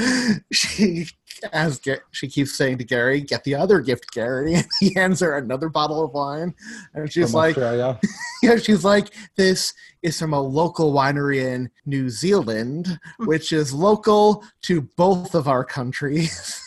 she, 0.52 1.08
as 1.52 1.80
Ga- 1.80 2.02
she 2.12 2.28
keeps 2.28 2.56
saying 2.56 2.78
to 2.80 2.84
Gary, 2.84 3.22
"Get 3.22 3.44
the 3.44 3.56
other 3.56 3.80
gift, 3.82 4.12
Gary." 4.12 4.56
And 4.56 4.68
he 4.80 4.94
hands 4.94 5.20
her 5.22 5.38
another 5.38 5.70
bottle 5.70 6.04
of 6.04 6.12
wine, 6.12 6.54
and 6.94 7.12
she's 7.12 7.32
From 7.32 7.40
like, 7.40 7.58
Australia. 7.58 8.00
"Yeah." 8.44 8.58
She's 8.58 8.84
like, 8.84 9.14
"This 9.36 9.74
is 10.02 10.20
from 10.20 10.34
a 10.34 10.42
local 10.42 10.94
winery 10.94 11.44
in 11.44 11.70
New 11.86 12.10
Zealand, 12.10 13.00
which 13.20 13.52
is 13.54 13.74
local 13.74 14.44
to 14.64 14.82
both 14.82 15.36
of 15.36 15.48
our 15.48 15.64
countries." 15.64 16.62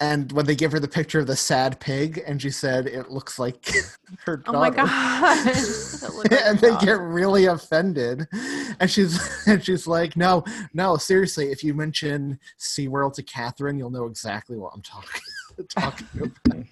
And 0.00 0.30
when 0.32 0.46
they 0.46 0.54
give 0.54 0.72
her 0.72 0.80
the 0.80 0.88
picture 0.88 1.20
of 1.20 1.26
the 1.26 1.36
sad 1.36 1.80
pig, 1.80 2.22
and 2.26 2.40
she 2.40 2.50
said 2.50 2.86
it 2.86 3.10
looks 3.10 3.38
like 3.38 3.70
her 4.24 4.38
daughter. 4.38 4.56
Oh 4.56 4.60
my 4.60 4.70
god! 4.70 5.56
Like 6.14 6.32
and 6.44 6.58
they 6.58 6.70
daughter. 6.70 6.86
get 6.86 7.00
really 7.00 7.46
offended, 7.46 8.26
and 8.80 8.90
she's 8.90 9.46
and 9.46 9.64
she's 9.64 9.86
like, 9.86 10.16
"No, 10.16 10.44
no, 10.74 10.96
seriously. 10.96 11.50
If 11.50 11.64
you 11.64 11.74
mention 11.74 12.38
SeaWorld 12.58 13.14
to 13.14 13.22
Catherine, 13.22 13.78
you'll 13.78 13.90
know 13.90 14.06
exactly 14.06 14.56
what 14.56 14.72
I'm 14.74 14.82
talking 14.82 15.20
talking 15.68 16.06
about." 16.44 16.66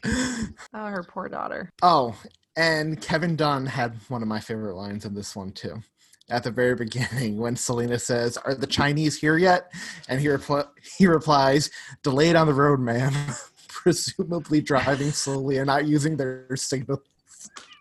oh, 0.74 0.86
her 0.86 1.04
poor 1.04 1.28
daughter. 1.28 1.70
Oh, 1.82 2.16
and 2.56 3.00
Kevin 3.00 3.36
Dunn 3.36 3.66
had 3.66 3.94
one 4.08 4.22
of 4.22 4.28
my 4.28 4.40
favorite 4.40 4.74
lines 4.74 5.04
in 5.04 5.14
this 5.14 5.34
one 5.34 5.52
too. 5.52 5.82
At 6.30 6.44
the 6.44 6.50
very 6.50 6.74
beginning, 6.74 7.38
when 7.38 7.56
Selina 7.56 7.98
says, 7.98 8.36
"Are 8.36 8.54
the 8.54 8.66
Chinese 8.66 9.18
here 9.18 9.36
yet?" 9.36 9.72
and 10.08 10.20
he 10.20 10.28
repl- 10.28 10.68
he 10.98 11.06
replies, 11.06 11.70
"Delayed 12.02 12.36
on 12.36 12.46
the 12.46 12.54
road, 12.54 12.80
ma'am." 12.80 13.12
Presumably 13.68 14.60
driving 14.60 15.10
slowly 15.10 15.56
and 15.56 15.66
not 15.66 15.86
using 15.86 16.16
their 16.16 16.54
signals. 16.54 17.00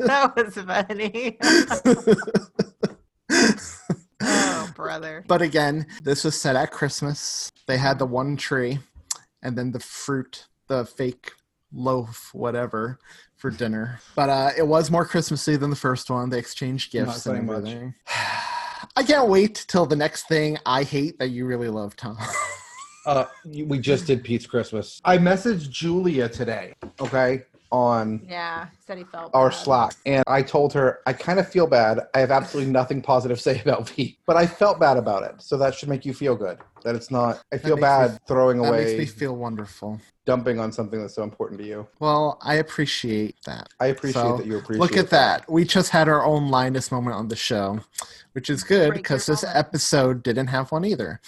that 0.00 0.32
was 0.36 0.54
funny. 0.54 1.36
oh, 4.22 4.72
brother. 4.74 5.24
But 5.26 5.42
again, 5.42 5.86
this 6.02 6.24
was 6.24 6.40
set 6.40 6.56
at 6.56 6.70
Christmas. 6.70 7.52
They 7.66 7.76
had 7.76 7.98
the 7.98 8.06
one 8.06 8.36
tree 8.36 8.78
and 9.42 9.56
then 9.56 9.72
the 9.72 9.80
fruit, 9.80 10.46
the 10.68 10.86
fake 10.86 11.32
loaf, 11.72 12.30
whatever, 12.32 12.98
for 13.36 13.50
dinner. 13.50 14.00
But 14.14 14.30
uh, 14.30 14.50
it 14.56 14.66
was 14.66 14.90
more 14.90 15.04
Christmassy 15.04 15.56
than 15.56 15.70
the 15.70 15.76
first 15.76 16.10
one. 16.10 16.30
They 16.30 16.38
exchanged 16.38 16.92
gifts 16.92 17.22
saying 17.22 17.38
and 17.38 17.46
much. 17.46 17.56
everything. 17.58 17.94
I 18.96 19.02
can't 19.02 19.28
wait 19.28 19.64
till 19.68 19.86
the 19.86 19.96
next 19.96 20.28
thing 20.28 20.58
I 20.64 20.82
hate 20.82 21.18
that 21.18 21.28
you 21.28 21.46
really 21.46 21.68
love, 21.68 21.96
Thom. 21.96 22.16
Uh, 23.06 23.24
we 23.44 23.78
just 23.78 24.04
did 24.08 24.24
Pete's 24.24 24.46
Christmas. 24.46 25.00
I 25.04 25.16
messaged 25.16 25.70
Julia 25.70 26.28
today, 26.28 26.74
okay, 27.00 27.44
on 27.72 28.24
Yeah, 28.28 28.66
said 28.86 28.98
he 28.98 29.04
felt 29.04 29.30
our 29.34 29.50
bad. 29.50 29.56
Slack, 29.56 29.94
and 30.06 30.24
I 30.26 30.42
told 30.42 30.72
her 30.74 31.00
I 31.06 31.12
kind 31.12 31.38
of 31.38 31.48
feel 31.48 31.66
bad. 31.66 32.00
I 32.14 32.20
have 32.20 32.30
absolutely 32.30 32.72
nothing 32.72 33.02
positive 33.02 33.36
to 33.38 33.42
say 33.42 33.60
about 33.64 33.86
Pete, 33.94 34.18
but 34.26 34.36
I 34.36 34.46
felt 34.46 34.78
bad 34.80 34.96
about 34.96 35.22
it. 35.24 35.34
So 35.42 35.56
that 35.58 35.74
should 35.74 35.88
make 35.88 36.04
you 36.04 36.14
feel 36.14 36.36
good. 36.36 36.58
That 36.84 36.94
it's 36.94 37.10
not. 37.10 37.42
I 37.52 37.58
feel 37.58 37.70
makes 37.76 37.76
me- 37.76 37.80
bad 37.82 38.18
throwing 38.28 38.58
that 38.62 38.68
away, 38.68 38.84
makes 38.84 38.98
me 38.98 39.06
feel 39.06 39.36
wonderful. 39.36 40.00
dumping 40.24 40.60
on 40.60 40.70
something 40.72 41.00
that's 41.00 41.14
so 41.14 41.22
important 41.24 41.60
to 41.60 41.66
you. 41.66 41.86
Well, 41.98 42.38
I 42.42 42.54
appreciate 42.54 43.36
that. 43.46 43.68
I 43.80 43.86
appreciate 43.86 44.22
So, 44.22 44.36
that 44.36 44.46
you 44.46 44.58
appreciate. 44.58 44.80
Look 44.82 44.96
at 44.96 45.10
that. 45.10 45.50
We 45.50 45.64
just 45.64 45.90
had 45.90 46.08
our 46.08 46.24
own 46.24 46.48
Linus 46.48 46.92
moment 46.92 47.16
on 47.16 47.28
the 47.28 47.36
show, 47.36 47.80
which 48.32 48.48
is 48.50 48.62
good 48.62 48.88
Break 48.90 49.02
because 49.02 49.26
this 49.26 49.42
moment. 49.42 49.58
episode 49.58 50.22
didn't 50.22 50.46
have 50.48 50.70
one 50.70 50.84
either. 50.84 51.20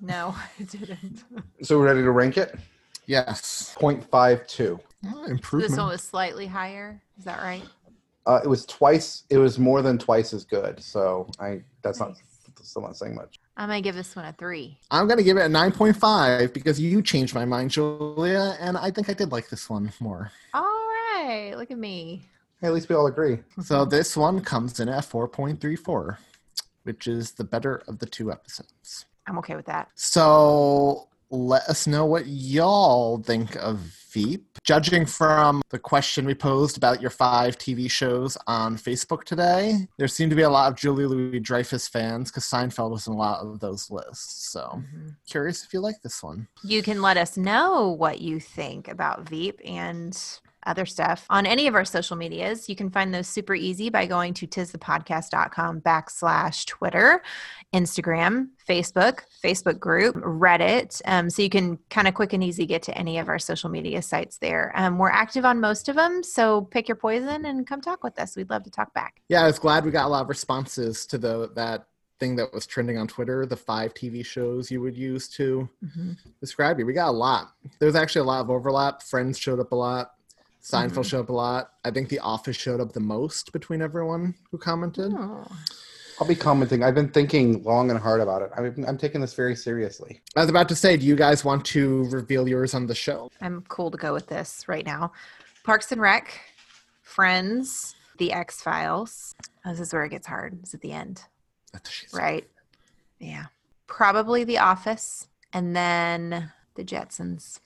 No, 0.00 0.34
it 0.58 0.70
didn't. 0.70 1.24
So 1.62 1.78
we're 1.78 1.86
ready 1.86 2.02
to 2.02 2.10
rank 2.10 2.36
it. 2.36 2.54
Yes. 3.06 3.74
0.52. 3.80 4.78
Oh, 5.06 5.22
This 5.22 5.30
improvement. 5.30 5.78
one 5.78 5.88
was 5.88 6.02
slightly 6.02 6.46
higher. 6.46 7.00
Is 7.18 7.24
that 7.24 7.40
right? 7.42 7.62
Uh, 8.26 8.40
it 8.44 8.48
was 8.48 8.66
twice. 8.66 9.24
It 9.30 9.38
was 9.38 9.58
more 9.58 9.80
than 9.82 9.96
twice 9.98 10.32
as 10.34 10.44
good. 10.44 10.82
So 10.82 11.30
I 11.40 11.62
that's 11.82 12.00
not 12.00 12.10
Nice. 12.10 12.22
still 12.62 12.82
not 12.82 12.96
saying 12.96 13.14
much. 13.14 13.40
I'm 13.56 13.68
gonna 13.68 13.80
give 13.80 13.94
this 13.94 14.14
one 14.14 14.24
a 14.26 14.32
three. 14.34 14.78
I'm 14.90 15.08
gonna 15.08 15.22
give 15.22 15.36
it 15.36 15.46
a 15.46 15.48
9.5 15.48 16.52
because 16.52 16.78
you 16.80 17.00
changed 17.02 17.34
my 17.34 17.44
mind, 17.44 17.70
Julia, 17.70 18.56
and 18.60 18.76
I 18.76 18.90
think 18.90 19.08
I 19.08 19.14
did 19.14 19.32
like 19.32 19.48
this 19.48 19.70
one 19.70 19.92
more. 20.00 20.30
All 20.52 20.62
right, 20.64 21.54
look 21.56 21.70
at 21.70 21.78
me. 21.78 22.28
Hey, 22.60 22.66
at 22.66 22.74
least 22.74 22.88
we 22.88 22.94
all 22.96 23.06
agree. 23.06 23.38
So 23.62 23.84
this 23.84 24.16
one 24.16 24.40
comes 24.42 24.80
in 24.80 24.88
at 24.88 25.04
4.34, 25.04 26.18
which 26.82 27.06
is 27.06 27.32
the 27.32 27.44
better 27.44 27.82
of 27.88 27.98
the 28.00 28.06
two 28.06 28.30
episodes. 28.32 29.06
I'm 29.26 29.38
okay 29.38 29.54
with 29.56 29.66
that. 29.66 29.88
So 29.94 31.08
let 31.30 31.62
us 31.62 31.86
know 31.86 32.06
what 32.06 32.26
y'all 32.26 33.18
think 33.18 33.56
of 33.56 33.78
Veep. 34.10 34.58
Judging 34.64 35.04
from 35.04 35.60
the 35.68 35.78
question 35.78 36.24
we 36.24 36.34
posed 36.34 36.76
about 36.78 37.00
your 37.00 37.10
five 37.10 37.58
TV 37.58 37.90
shows 37.90 38.38
on 38.46 38.76
Facebook 38.76 39.24
today, 39.24 39.86
there 39.98 40.08
seemed 40.08 40.30
to 40.30 40.36
be 40.36 40.42
a 40.42 40.50
lot 40.50 40.72
of 40.72 40.78
Julie 40.78 41.04
Louis 41.04 41.40
Dreyfus 41.40 41.86
fans 41.88 42.30
because 42.30 42.44
Seinfeld 42.44 42.90
was 42.90 43.06
in 43.06 43.12
a 43.12 43.16
lot 43.16 43.40
of 43.40 43.60
those 43.60 43.90
lists. 43.90 44.50
So 44.50 44.60
mm-hmm. 44.60 45.08
curious 45.28 45.62
if 45.62 45.74
you 45.74 45.80
like 45.80 46.00
this 46.02 46.22
one. 46.22 46.48
You 46.64 46.82
can 46.82 47.02
let 47.02 47.18
us 47.18 47.36
know 47.36 47.90
what 47.90 48.20
you 48.20 48.40
think 48.40 48.88
about 48.88 49.28
Veep 49.28 49.60
and 49.64 50.18
other 50.68 50.86
stuff 50.86 51.26
on 51.30 51.46
any 51.46 51.66
of 51.66 51.74
our 51.74 51.84
social 51.84 52.16
medias. 52.16 52.68
You 52.68 52.76
can 52.76 52.90
find 52.90 53.12
those 53.12 53.26
super 53.26 53.54
easy 53.54 53.88
by 53.88 54.06
going 54.06 54.34
to 54.34 54.46
tisthepodcast.com 54.46 55.80
backslash 55.80 56.66
Twitter, 56.66 57.22
Instagram, 57.74 58.48
Facebook, 58.68 59.20
Facebook 59.42 59.80
group, 59.80 60.14
Reddit. 60.16 61.00
Um, 61.06 61.30
so 61.30 61.42
you 61.42 61.50
can 61.50 61.78
kind 61.90 62.06
of 62.06 62.14
quick 62.14 62.32
and 62.32 62.44
easy 62.44 62.66
get 62.66 62.82
to 62.82 62.96
any 62.96 63.18
of 63.18 63.28
our 63.28 63.38
social 63.38 63.70
media 63.70 64.02
sites 64.02 64.38
there. 64.38 64.72
Um, 64.74 64.98
we're 64.98 65.10
active 65.10 65.44
on 65.44 65.60
most 65.60 65.88
of 65.88 65.96
them. 65.96 66.22
So 66.22 66.62
pick 66.62 66.88
your 66.88 66.96
poison 66.96 67.46
and 67.46 67.66
come 67.66 67.80
talk 67.80 68.04
with 68.04 68.18
us. 68.18 68.36
We'd 68.36 68.50
love 68.50 68.64
to 68.64 68.70
talk 68.70 68.92
back. 68.94 69.22
Yeah, 69.28 69.42
I 69.42 69.46
was 69.46 69.58
glad 69.58 69.84
we 69.84 69.90
got 69.90 70.06
a 70.06 70.08
lot 70.08 70.22
of 70.22 70.28
responses 70.28 71.06
to 71.06 71.18
the 71.18 71.50
that 71.54 71.86
thing 72.18 72.36
that 72.36 72.52
was 72.52 72.66
trending 72.66 72.98
on 72.98 73.06
Twitter, 73.06 73.46
the 73.46 73.56
five 73.56 73.94
TV 73.94 74.24
shows 74.24 74.70
you 74.70 74.80
would 74.80 74.96
use 74.96 75.28
to 75.28 75.68
describe 76.40 76.78
you. 76.78 76.86
We 76.86 76.92
got 76.92 77.10
a 77.10 77.12
lot. 77.12 77.52
There's 77.78 77.94
actually 77.94 78.22
a 78.22 78.24
lot 78.24 78.40
of 78.40 78.50
overlap. 78.50 79.02
Friends 79.02 79.38
showed 79.38 79.60
up 79.60 79.72
a 79.72 79.76
lot. 79.76 80.14
Seinfeld 80.62 80.90
mm-hmm. 80.90 81.02
showed 81.02 81.20
up 81.20 81.28
a 81.28 81.32
lot. 81.32 81.72
I 81.84 81.90
think 81.90 82.08
The 82.08 82.18
Office 82.18 82.56
showed 82.56 82.80
up 82.80 82.92
the 82.92 83.00
most 83.00 83.52
between 83.52 83.80
everyone 83.80 84.34
who 84.50 84.58
commented. 84.58 85.12
Oh. 85.16 85.46
I'll 86.20 86.26
be 86.26 86.34
commenting. 86.34 86.82
I've 86.82 86.96
been 86.96 87.10
thinking 87.10 87.62
long 87.62 87.90
and 87.90 87.98
hard 87.98 88.20
about 88.20 88.42
it. 88.42 88.50
I'm, 88.56 88.84
I'm 88.86 88.98
taking 88.98 89.20
this 89.20 89.34
very 89.34 89.54
seriously. 89.54 90.20
I 90.34 90.40
was 90.40 90.50
about 90.50 90.68
to 90.70 90.74
say, 90.74 90.96
do 90.96 91.06
you 91.06 91.14
guys 91.14 91.44
want 91.44 91.64
to 91.66 92.04
reveal 92.10 92.48
yours 92.48 92.74
on 92.74 92.86
the 92.86 92.94
show? 92.94 93.30
I'm 93.40 93.62
cool 93.68 93.90
to 93.92 93.96
go 93.96 94.12
with 94.12 94.26
this 94.26 94.66
right 94.66 94.84
now. 94.84 95.12
Parks 95.62 95.92
and 95.92 96.00
Rec, 96.00 96.40
Friends, 97.02 97.94
The 98.18 98.32
X 98.32 98.60
Files. 98.60 99.34
Oh, 99.64 99.70
this 99.70 99.80
is 99.80 99.92
where 99.92 100.04
it 100.04 100.10
gets 100.10 100.26
hard. 100.26 100.58
It's 100.62 100.74
at 100.74 100.80
the 100.80 100.92
end, 100.92 101.22
That's 101.72 101.88
what 101.88 101.94
she 101.94 102.06
said. 102.08 102.18
right? 102.18 102.48
Yeah. 103.20 103.46
Probably 103.86 104.42
The 104.44 104.58
Office, 104.58 105.28
and 105.52 105.76
then 105.76 106.52
The 106.74 106.84
Jetsons. 106.84 107.60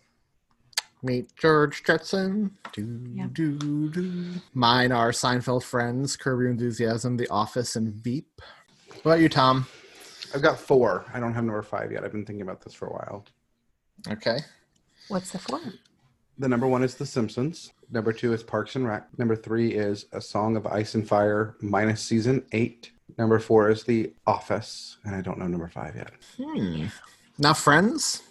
Meet 1.03 1.35
George 1.37 1.83
Jetson. 1.85 2.57
Do, 2.73 3.01
Yeah. 3.13 3.27
do, 3.33 3.89
do. 3.91 4.35
Mine 4.55 4.93
are 4.93 5.11
Seinfeld 5.11 5.65
Friends, 5.65 6.17
Curb 6.17 6.41
Your 6.41 6.51
Enthusiasm, 6.51 7.17
The 7.17 7.29
Office, 7.29 7.75
and 7.75 7.93
Veep. 7.93 8.41
What 8.89 9.01
about 9.15 9.21
you, 9.21 9.29
Thom? 9.29 9.67
I've 10.35 10.43
got 10.43 10.59
four. 10.61 11.05
I 11.13 11.19
don't 11.19 11.35
have 11.35 11.45
number 11.45 11.63
five 11.63 11.91
yet. 11.91 12.05
I've 12.05 12.13
been 12.13 12.25
thinking 12.25 12.43
about 12.43 12.61
this 12.63 12.73
for 12.73 12.87
a 12.87 12.93
while. 12.93 13.25
Okay. 14.09 14.39
What's 15.09 15.33
the 15.33 15.39
four? 15.39 15.61
The 16.39 16.49
number 16.49 16.67
one 16.69 16.83
is 16.85 16.95
The 16.95 17.05
Simpsons. 17.05 17.73
Number 17.91 18.13
two 18.13 18.33
is 18.33 18.43
Parks 18.43 18.77
and 18.77 18.87
Rec. 18.87 19.07
Number 19.19 19.37
three 19.37 19.73
is 19.73 20.07
A 20.13 20.21
Song 20.21 20.57
of 20.57 20.67
Ice 20.67 20.95
and 20.95 21.07
Fire 21.07 21.57
minus 21.61 22.01
season 22.01 22.45
eight. 22.53 22.93
Number 23.19 23.39
four 23.39 23.69
is 23.71 23.83
The 23.83 24.13
Office, 24.27 24.97
and 25.05 25.15
I 25.15 25.21
don't 25.21 25.39
know 25.39 25.47
number 25.49 25.69
five 25.69 25.95
yet. 25.97 26.13
Hmm. 26.39 26.87
Now, 27.39 27.53
Friends? 27.53 28.23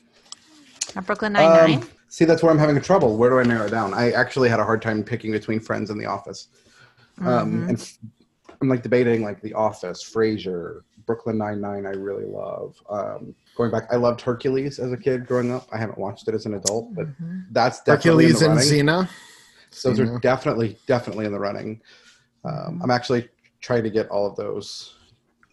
Not 0.96 1.06
Brooklyn 1.06 1.34
Nine-Nine? 1.34 1.84
Um, 1.84 1.90
see, 2.12 2.26
that's 2.26 2.44
where 2.44 2.52
I'm 2.52 2.60
having 2.60 2.80
trouble. 2.82 3.16
Where 3.18 3.30
do 3.30 3.40
I 3.40 3.44
narrow 3.44 3.66
it 3.66 3.72
down? 3.72 3.94
I 3.94 4.12
actually 4.12 4.50
had 4.50 4.60
a 4.60 4.66
hard 4.66 4.82
time 4.82 5.02
picking 5.02 5.32
between 5.32 5.60
Friends 5.60 5.90
and 5.90 6.00
The 6.00 6.06
Office. 6.06 6.50
Um, 7.22 7.70
and 7.70 7.80
f- 7.80 7.98
I'm 8.62 8.68
like 8.68 8.84
debating 8.84 9.24
like 9.24 9.42
The 9.42 9.54
Office, 9.54 10.04
Frasier, 10.04 10.82
Brooklyn 11.06 11.38
Nine 11.38 11.62
Nine. 11.62 11.86
I 11.86 11.92
really 11.92 12.26
love. 12.26 12.76
Um, 12.90 13.34
going 13.56 13.72
back, 13.72 13.88
I 13.92 13.96
loved 13.96 14.20
Hercules 14.22 14.78
as 14.78 14.92
a 14.92 14.98
kid 14.98 15.26
growing 15.26 15.52
up. 15.52 15.68
I 15.72 15.78
haven't 15.78 15.98
watched 15.98 16.28
it 16.28 16.36
as 16.36 16.46
an 16.46 16.56
adult, 16.56 16.94
but 16.94 17.08
that's 17.52 17.82
definitely 17.82 18.26
Hercules 18.26 18.42
in 18.42 18.56
the 18.56 18.62
and 18.62 18.88
running. 18.88 19.08
Xena? 19.08 19.10
Those 19.84 20.00
are 20.02 20.20
definitely 20.20 20.78
definitely 20.88 21.26
in 21.26 21.32
the 21.32 21.40
running. 21.40 21.82
Um, 22.44 22.82
I'm 22.84 22.92
actually 22.92 23.30
trying 23.62 23.84
to 23.84 23.90
get 23.90 24.10
all 24.10 24.28
of 24.28 24.36
those. 24.36 24.96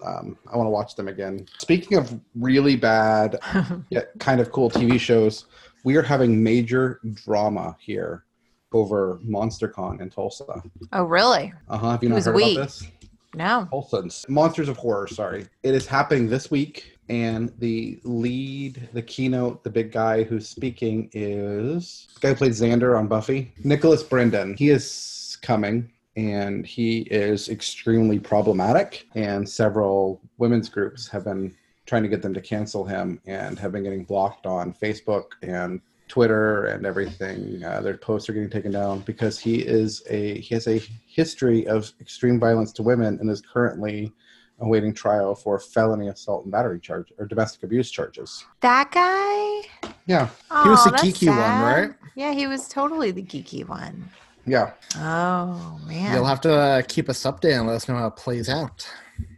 Um, 0.04 0.36
I 0.52 0.56
want 0.56 0.66
to 0.66 0.70
watch 0.70 0.94
them 0.94 1.08
again. 1.08 1.46
Speaking 1.58 1.98
of 1.98 2.18
really 2.34 2.76
bad 2.76 3.38
yet 3.90 4.10
kind 4.18 4.40
of 4.40 4.52
cool 4.52 4.70
TV 4.70 4.98
shows, 4.98 5.46
we 5.84 5.96
are 5.96 6.02
having 6.02 6.42
major 6.42 7.00
drama 7.14 7.76
here 7.80 8.24
over 8.72 9.18
MonsterCon 9.26 10.00
in 10.00 10.10
Tulsa. 10.10 10.62
Oh, 10.92 11.04
really? 11.04 11.52
Uh 11.68 11.78
huh. 11.78 11.90
Have 11.92 12.02
you 12.02 12.08
not 12.10 12.16
Who's 12.16 12.26
heard 12.26 12.34
we? 12.34 12.52
about 12.54 12.66
this? 12.66 12.86
No. 13.34 13.68
Tulsans. 13.72 14.28
Monsters 14.28 14.68
of 14.68 14.76
Horror, 14.76 15.06
sorry. 15.06 15.46
It 15.62 15.74
is 15.74 15.86
happening 15.86 16.28
this 16.28 16.50
week, 16.50 16.98
and 17.08 17.52
the 17.58 18.00
lead, 18.04 18.88
the 18.92 19.02
keynote, 19.02 19.62
the 19.64 19.70
big 19.70 19.92
guy 19.92 20.22
who's 20.22 20.48
speaking 20.48 21.10
is 21.12 22.08
the 22.14 22.20
guy 22.20 22.28
who 22.30 22.34
played 22.36 22.52
Xander 22.52 22.98
on 22.98 23.06
Buffy, 23.06 23.52
Nicholas 23.64 24.02
Brendon. 24.02 24.54
He 24.56 24.70
is 24.70 25.38
coming, 25.42 25.90
and 26.16 26.66
he 26.66 27.00
is 27.02 27.48
extremely 27.48 28.18
problematic, 28.18 29.06
and 29.14 29.48
several 29.48 30.20
women's 30.38 30.68
groups 30.68 31.08
have 31.08 31.24
been 31.24 31.54
trying 31.86 32.02
to 32.02 32.08
get 32.08 32.22
them 32.22 32.34
to 32.34 32.40
cancel 32.40 32.84
him 32.84 33.20
and 33.26 33.58
have 33.58 33.72
been 33.72 33.82
getting 33.82 34.04
blocked 34.04 34.46
on 34.46 34.72
Facebook 34.74 35.24
and 35.42 35.80
Twitter 36.08 36.66
and 36.66 36.86
everything. 36.86 37.62
Uh, 37.62 37.80
their 37.80 37.96
posts 37.96 38.28
are 38.28 38.32
getting 38.32 38.50
taken 38.50 38.72
down 38.72 39.00
because 39.00 39.38
he 39.38 39.56
is 39.56 40.02
a 40.08 40.38
he 40.40 40.54
has 40.54 40.66
a 40.66 40.82
history 41.06 41.66
of 41.66 41.92
extreme 42.00 42.40
violence 42.40 42.72
to 42.72 42.82
women 42.82 43.18
and 43.20 43.30
is 43.30 43.40
currently 43.40 44.12
awaiting 44.60 44.92
trial 44.92 45.34
for 45.34 45.58
felony 45.58 46.08
assault 46.08 46.44
and 46.44 46.52
battery 46.52 46.80
charge 46.80 47.12
or 47.18 47.26
domestic 47.26 47.62
abuse 47.62 47.90
charges. 47.90 48.44
That 48.60 48.90
guy? 48.90 49.92
Yeah, 50.06 50.28
He 50.64 50.68
was 50.68 50.84
the 50.84 50.90
geeky 50.90 51.28
one, 51.28 51.38
right? 51.38 51.94
Yeah, 52.16 52.32
he 52.32 52.46
was 52.46 52.66
totally 52.66 53.12
the 53.12 53.22
geeky 53.22 53.66
one. 53.68 54.10
Yeah. 54.48 54.72
Oh, 54.96 55.80
man. 55.86 56.14
You'll 56.14 56.24
have 56.24 56.40
to 56.42 56.52
uh, 56.54 56.82
keep 56.86 57.08
us 57.08 57.22
updated 57.24 57.58
and 57.58 57.66
let 57.66 57.76
us 57.76 57.88
know 57.88 57.96
how 57.96 58.06
it 58.08 58.16
plays 58.16 58.48
out. 58.48 58.88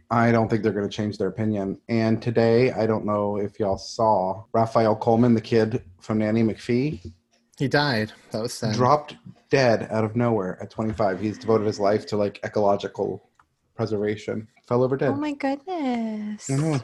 I 0.09 0.31
don't 0.31 0.49
think 0.49 0.61
they're 0.63 0.73
going 0.73 0.89
to 0.89 0.93
change 0.95 1.17
their 1.17 1.29
opinion. 1.29 1.79
And 1.87 2.21
today, 2.21 2.71
I 2.71 2.85
don't 2.85 3.05
know 3.05 3.37
if 3.37 3.59
y'all 3.59 3.77
saw 3.77 4.43
Raphael 4.53 4.95
Coleman, 4.95 5.33
the 5.33 5.41
kid 5.41 5.83
from 6.01 6.17
Nanny 6.17 6.43
McPhee, 6.43 7.11
He 7.57 7.67
died. 7.67 8.11
That 8.31 8.41
was 8.41 8.53
sad. 8.53 8.75
dropped 8.75 9.15
dead 9.49 9.87
out 9.89 10.03
of 10.03 10.15
nowhere 10.15 10.57
at 10.61 10.69
25. 10.69 11.19
He's 11.21 11.37
devoted 11.37 11.65
his 11.67 11.79
life 11.79 12.05
to 12.07 12.17
like 12.17 12.39
ecological 12.43 13.29
preservation. 13.75 14.47
Fell 14.67 14.83
over 14.83 14.97
dead. 14.97 15.09
oh, 15.11 15.15
my 15.15 15.33
goodness. 15.33 16.49
I 16.49 16.55
know. 16.55 16.79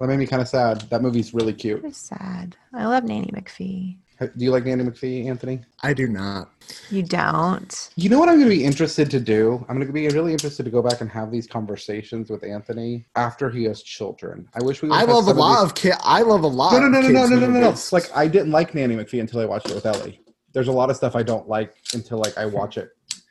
That 0.00 0.06
made 0.06 0.18
me 0.18 0.26
kind 0.26 0.40
of 0.42 0.48
sad. 0.48 0.82
That 0.90 1.02
movie's 1.02 1.34
really 1.34 1.52
cute. 1.54 1.82
That 1.82 1.88
is 1.88 1.96
sad. 1.96 2.56
I 2.72 2.86
love 2.86 3.02
Nanny 3.04 3.30
McPhee. 3.34 3.98
Do 4.20 4.44
you 4.44 4.50
like 4.50 4.64
Nanny 4.64 4.82
McPhee, 4.82 5.26
Anthony? 5.26 5.60
I 5.84 5.94
do 5.94 6.08
not. 6.08 6.50
You 6.90 7.02
don't? 7.04 7.90
You 7.94 8.08
know 8.08 8.18
what 8.18 8.28
I'm 8.28 8.36
going 8.36 8.50
to 8.50 8.54
be 8.56 8.64
interested 8.64 9.10
to 9.12 9.20
do? 9.20 9.64
I'm 9.68 9.76
going 9.76 9.86
to 9.86 9.92
be 9.92 10.08
really 10.08 10.32
interested 10.32 10.64
to 10.64 10.70
go 10.70 10.82
back 10.82 11.00
and 11.00 11.08
have 11.10 11.30
these 11.30 11.46
conversations 11.46 12.28
with 12.28 12.42
Anthony 12.42 13.06
after 13.14 13.48
he 13.48 13.62
has 13.64 13.80
children. 13.82 14.48
I 14.54 14.64
wish 14.64 14.82
we. 14.82 14.90
I 14.90 15.02
love 15.04 15.24
a 15.26 15.28
some 15.28 15.36
lot 15.38 15.62
these- 15.62 15.70
of 15.70 15.74
kid. 15.76 15.94
I 16.02 16.22
love 16.22 16.42
a 16.42 16.48
lot. 16.48 16.72
No, 16.72 16.80
no, 16.80 16.88
no, 16.88 17.00
no, 17.00 17.08
no, 17.08 17.26
no, 17.26 17.38
no, 17.38 17.46
no, 17.50 17.60
no. 17.70 17.74
Like 17.92 18.10
I 18.16 18.26
didn't 18.26 18.50
like 18.50 18.74
Nanny 18.74 18.96
McPhee 18.96 19.20
until 19.20 19.40
I 19.40 19.44
watched 19.44 19.70
it 19.70 19.74
with 19.74 19.86
Ellie. 19.86 20.20
There's 20.52 20.68
a 20.68 20.72
lot 20.72 20.90
of 20.90 20.96
stuff 20.96 21.14
I 21.14 21.22
don't 21.22 21.48
like 21.48 21.76
until 21.94 22.18
like 22.18 22.36
I 22.36 22.46
watch 22.46 22.76
it 22.76 22.90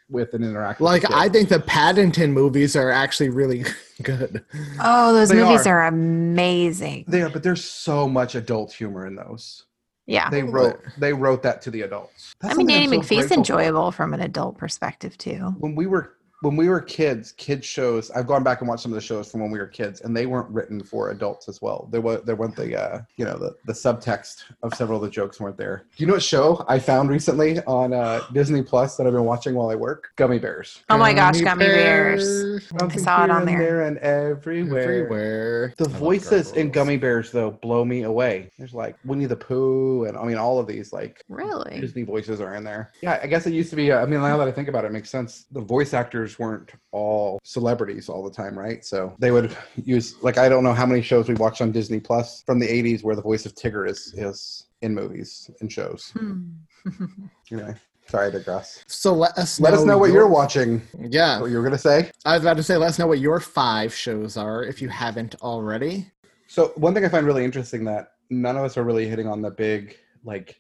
with 0.10 0.34
an 0.36 0.42
interactive. 0.42 0.80
Like 0.80 1.02
kid. 1.02 1.12
I 1.14 1.28
think 1.28 1.50
the 1.50 1.60
Paddington 1.60 2.32
movies 2.32 2.78
are 2.78 2.92
actually 2.92 3.30
really 3.30 3.66
good. 4.04 4.46
Oh, 4.80 5.12
those 5.14 5.28
They 5.30 5.36
movies 5.44 5.68
are. 5.68 5.82
are. 5.82 5.88
amazing. 5.88 7.04
They 7.10 7.22
are, 7.24 7.30
but 7.30 7.44
there's 7.44 7.64
so 7.66 8.08
much 8.08 8.36
adult 8.36 8.72
humor 8.72 9.06
in 9.06 9.16
those. 9.16 9.66
Yeah. 10.08 10.30
They 10.30 10.42
wrote 10.42 10.80
they 10.98 11.14
wrote 11.14 11.44
that 11.44 11.62
to 11.64 11.72
the 11.72 11.82
adults. 11.82 12.36
I 12.42 12.48
That's 12.48 12.58
mean, 12.58 12.68
something 12.68 12.90
Nanny 12.90 12.98
I'm 12.98 13.04
so 13.04 13.10
McPhee's 13.10 13.18
grateful 13.28 13.38
enjoyable 13.38 13.92
from 13.92 14.14
an 14.14 14.22
adult 14.22 14.58
perspective, 14.58 15.18
too. 15.18 15.54
When 15.60 15.76
we 15.76 15.86
were 15.86 16.17
when 16.42 16.56
we 16.56 16.70
were 16.70 16.80
kids, 16.82 17.32
kids 17.32 17.66
shows. 17.66 18.12
I've 18.12 18.28
gone 18.28 18.44
back 18.44 18.62
and 18.62 18.70
watched 18.70 18.84
some 18.84 18.92
of 18.92 18.96
the 18.96 19.02
shows 19.02 19.32
from 19.32 19.42
when 19.42 19.50
we 19.52 19.58
were 19.58 19.68
kids, 19.68 20.02
and 20.02 20.16
they 20.16 20.26
weren't 20.28 20.50
written 20.50 20.84
for 20.84 21.10
adults 21.10 21.50
as 21.50 21.62
well. 21.62 21.88
There 21.92 22.02
was 22.02 22.22
there 22.24 22.36
weren't 22.36 22.56
the 22.56 22.80
uh, 22.80 23.02
you 23.18 23.26
know 23.26 23.38
the 23.38 23.56
the 23.66 23.74
subtext 23.74 24.44
of 24.62 24.74
several 24.76 24.98
of 24.98 25.04
the 25.04 25.10
jokes 25.10 25.40
weren't 25.40 25.58
there. 25.58 25.86
Do 25.96 26.04
you 26.04 26.08
know 26.08 26.14
what 26.14 26.24
show 26.24 26.64
I 26.68 26.78
found 26.80 27.10
recently 27.10 27.60
on 27.64 27.94
uh, 27.94 28.22
Disney 28.34 28.62
Plus 28.62 28.98
that 28.98 29.08
I've 29.08 29.14
been 29.14 29.26
watching 29.26 29.56
while 29.56 29.70
I 29.70 29.76
work? 29.76 30.10
Gummi 30.18 30.40
Bears. 30.40 30.84
Oh 30.90 30.98
my 30.98 31.14
gosh, 31.14 31.38
Gummi 31.38 31.60
Bears. 31.60 32.72
I 32.80 32.96
saw 32.98 33.24
it 33.24 33.32
on 33.32 33.48
Here 33.48 33.82
and 33.82 33.98
there. 33.98 34.18
and 34.22 34.32
everywhere. 34.32 34.82
Everywhere. 34.82 35.74
The 35.78 35.90
I 35.90 35.94
voices 35.94 36.52
in 36.52 36.72
Gummi 36.72 37.00
Bears 37.02 37.32
though 37.32 37.52
blow 37.52 37.84
me 37.84 38.04
away. 38.04 38.52
There's 38.60 38.74
like 38.74 38.96
Winnie 39.06 39.26
the 39.26 39.36
Pooh, 39.36 40.06
and 40.06 40.16
I 40.16 40.24
mean 40.24 40.38
all 40.38 40.60
of 40.60 40.68
these 40.68 40.94
like 40.94 41.24
Really? 41.30 41.82
Disney 41.82 42.04
voices 42.04 42.40
are 42.42 42.54
in 42.56 42.64
there. 42.64 42.92
Yeah, 43.02 43.20
I 43.24 43.28
guess 43.28 43.48
it 43.48 43.54
used 43.54 43.72
to 43.72 43.76
be. 43.76 43.92
Uh, 43.92 44.02
I 44.02 44.06
mean, 44.06 44.22
now 44.22 44.38
that 44.38 44.48
I 44.48 44.52
think 44.52 44.68
about 44.68 44.86
it, 44.86 44.88
it 44.90 44.94
makes 44.94 45.10
sense. 45.10 45.46
The 45.52 45.62
voice 45.62 45.94
actors 45.94 46.27
weren't 46.40 46.72
all 46.92 47.40
celebrities 47.44 48.10
all 48.10 48.24
the 48.24 48.32
time, 48.32 48.58
right? 48.58 48.84
So 48.86 49.16
they 49.20 49.32
would 49.32 49.56
use 49.76 50.16
like 50.22 50.38
I 50.38 50.50
don't 50.50 50.64
know 50.64 50.74
how 50.74 50.86
many 50.86 51.02
shows 51.02 51.28
we 51.28 51.36
watched 51.36 51.62
on 51.62 51.72
Disney 51.72 52.00
Plus 52.00 52.44
from 52.46 52.60
the 52.60 52.68
'80s 52.68 53.04
where 53.04 53.16
the 53.16 53.22
voice 53.22 53.46
of 53.46 53.54
Tigger 53.56 53.90
is 53.90 54.14
is 54.18 54.68
in 54.82 54.94
movies 54.94 55.50
and 55.62 55.72
shows. 55.72 56.12
Hmm. 56.18 56.50
Anyway, 57.52 57.76
sorry, 58.08 58.28
I 58.28 58.32
digress. 58.32 58.84
So 58.88 59.14
let 59.14 59.38
us 59.38 59.60
Let 59.60 59.74
us 59.74 59.84
know 59.86 59.98
what 59.98 60.08
your- 60.08 60.16
you're 60.18 60.28
watching. 60.28 60.82
Yeah, 61.00 61.40
What 61.40 61.50
you 61.50 61.58
were 61.58 61.64
gonna 61.64 61.78
say? 61.78 62.12
I 62.26 62.34
was 62.34 62.44
about 62.44 62.58
to 62.58 62.64
say, 62.64 62.76
let 62.78 62.90
us 62.90 63.00
know 63.00 63.08
what 63.08 63.20
your 63.20 63.40
five 63.40 63.94
shows 63.94 64.36
are 64.38 64.64
if 64.64 64.82
you 64.82 64.90
haven't 64.90 65.36
already. 65.42 66.12
So 66.48 66.74
one 66.76 66.94
thing 66.94 67.04
I 67.06 67.10
find 67.10 67.26
really 67.26 67.44
interesting 67.46 67.84
that 67.86 68.14
none 68.30 68.58
of 68.58 68.64
us 68.64 68.78
are 68.78 68.84
really 68.84 69.08
hitting 69.08 69.28
on 69.28 69.42
the 69.42 69.52
big 69.52 69.96
like 70.24 70.60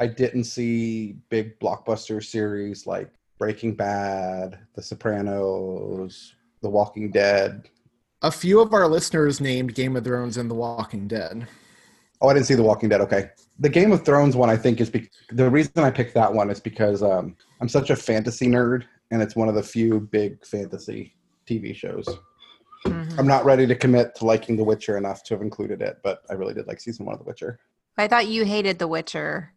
I 0.00 0.06
didn't 0.06 0.44
see 0.44 1.16
big 1.28 1.58
blockbuster 1.60 2.24
series 2.24 2.86
like 2.86 3.10
Breaking 3.38 3.74
Bad, 3.74 4.58
The 4.74 4.82
Sopranos, 4.82 6.34
The 6.62 6.70
Walking 6.70 7.10
Dead. 7.10 7.68
A 8.22 8.30
few 8.30 8.60
of 8.60 8.72
our 8.72 8.88
listeners 8.88 9.40
named 9.40 9.74
Game 9.74 9.96
of 9.96 10.04
Thrones 10.04 10.36
and 10.36 10.50
The 10.50 10.54
Walking 10.54 11.06
Dead. 11.08 11.46
Oh, 12.20 12.28
I 12.28 12.34
didn't 12.34 12.46
see 12.46 12.54
The 12.54 12.62
Walking 12.62 12.88
Dead. 12.88 13.00
Okay. 13.02 13.30
The 13.58 13.68
Game 13.68 13.92
of 13.92 14.04
Thrones 14.04 14.34
one 14.36 14.50
I 14.50 14.56
think 14.56 14.80
is 14.80 14.88
be- 14.90 15.10
the 15.30 15.50
reason 15.50 15.72
I 15.78 15.90
picked 15.90 16.14
that 16.14 16.32
one 16.32 16.50
is 16.50 16.60
because 16.60 17.02
um, 17.02 17.36
I'm 17.60 17.68
such 17.68 17.90
a 17.90 17.96
fantasy 17.96 18.46
nerd 18.46 18.84
and 19.10 19.20
it's 19.20 19.36
one 19.36 19.48
of 19.48 19.54
the 19.54 19.62
few 19.62 20.00
big 20.00 20.44
fantasy 20.46 21.14
TV 21.46 21.74
shows. 21.74 22.06
Mhm. 22.86 23.18
I'm 23.18 23.26
not 23.26 23.44
ready 23.44 23.66
to 23.66 23.74
commit 23.74 24.14
to 24.16 24.24
liking 24.26 24.56
The 24.56 24.64
Witcher 24.64 24.96
enough 24.96 25.22
to 25.24 25.34
have 25.34 25.42
included 25.42 25.82
it, 25.82 25.98
but 26.02 26.22
I 26.30 26.34
really 26.34 26.54
did 26.54 26.66
like 26.66 26.80
season 26.80 27.06
1 27.06 27.14
of 27.14 27.18
The 27.20 27.24
Witcher. 27.24 27.58
I 27.96 28.08
thought 28.08 28.26
you 28.26 28.44
hated 28.44 28.78
The 28.78 28.88
Witcher, 28.88 29.52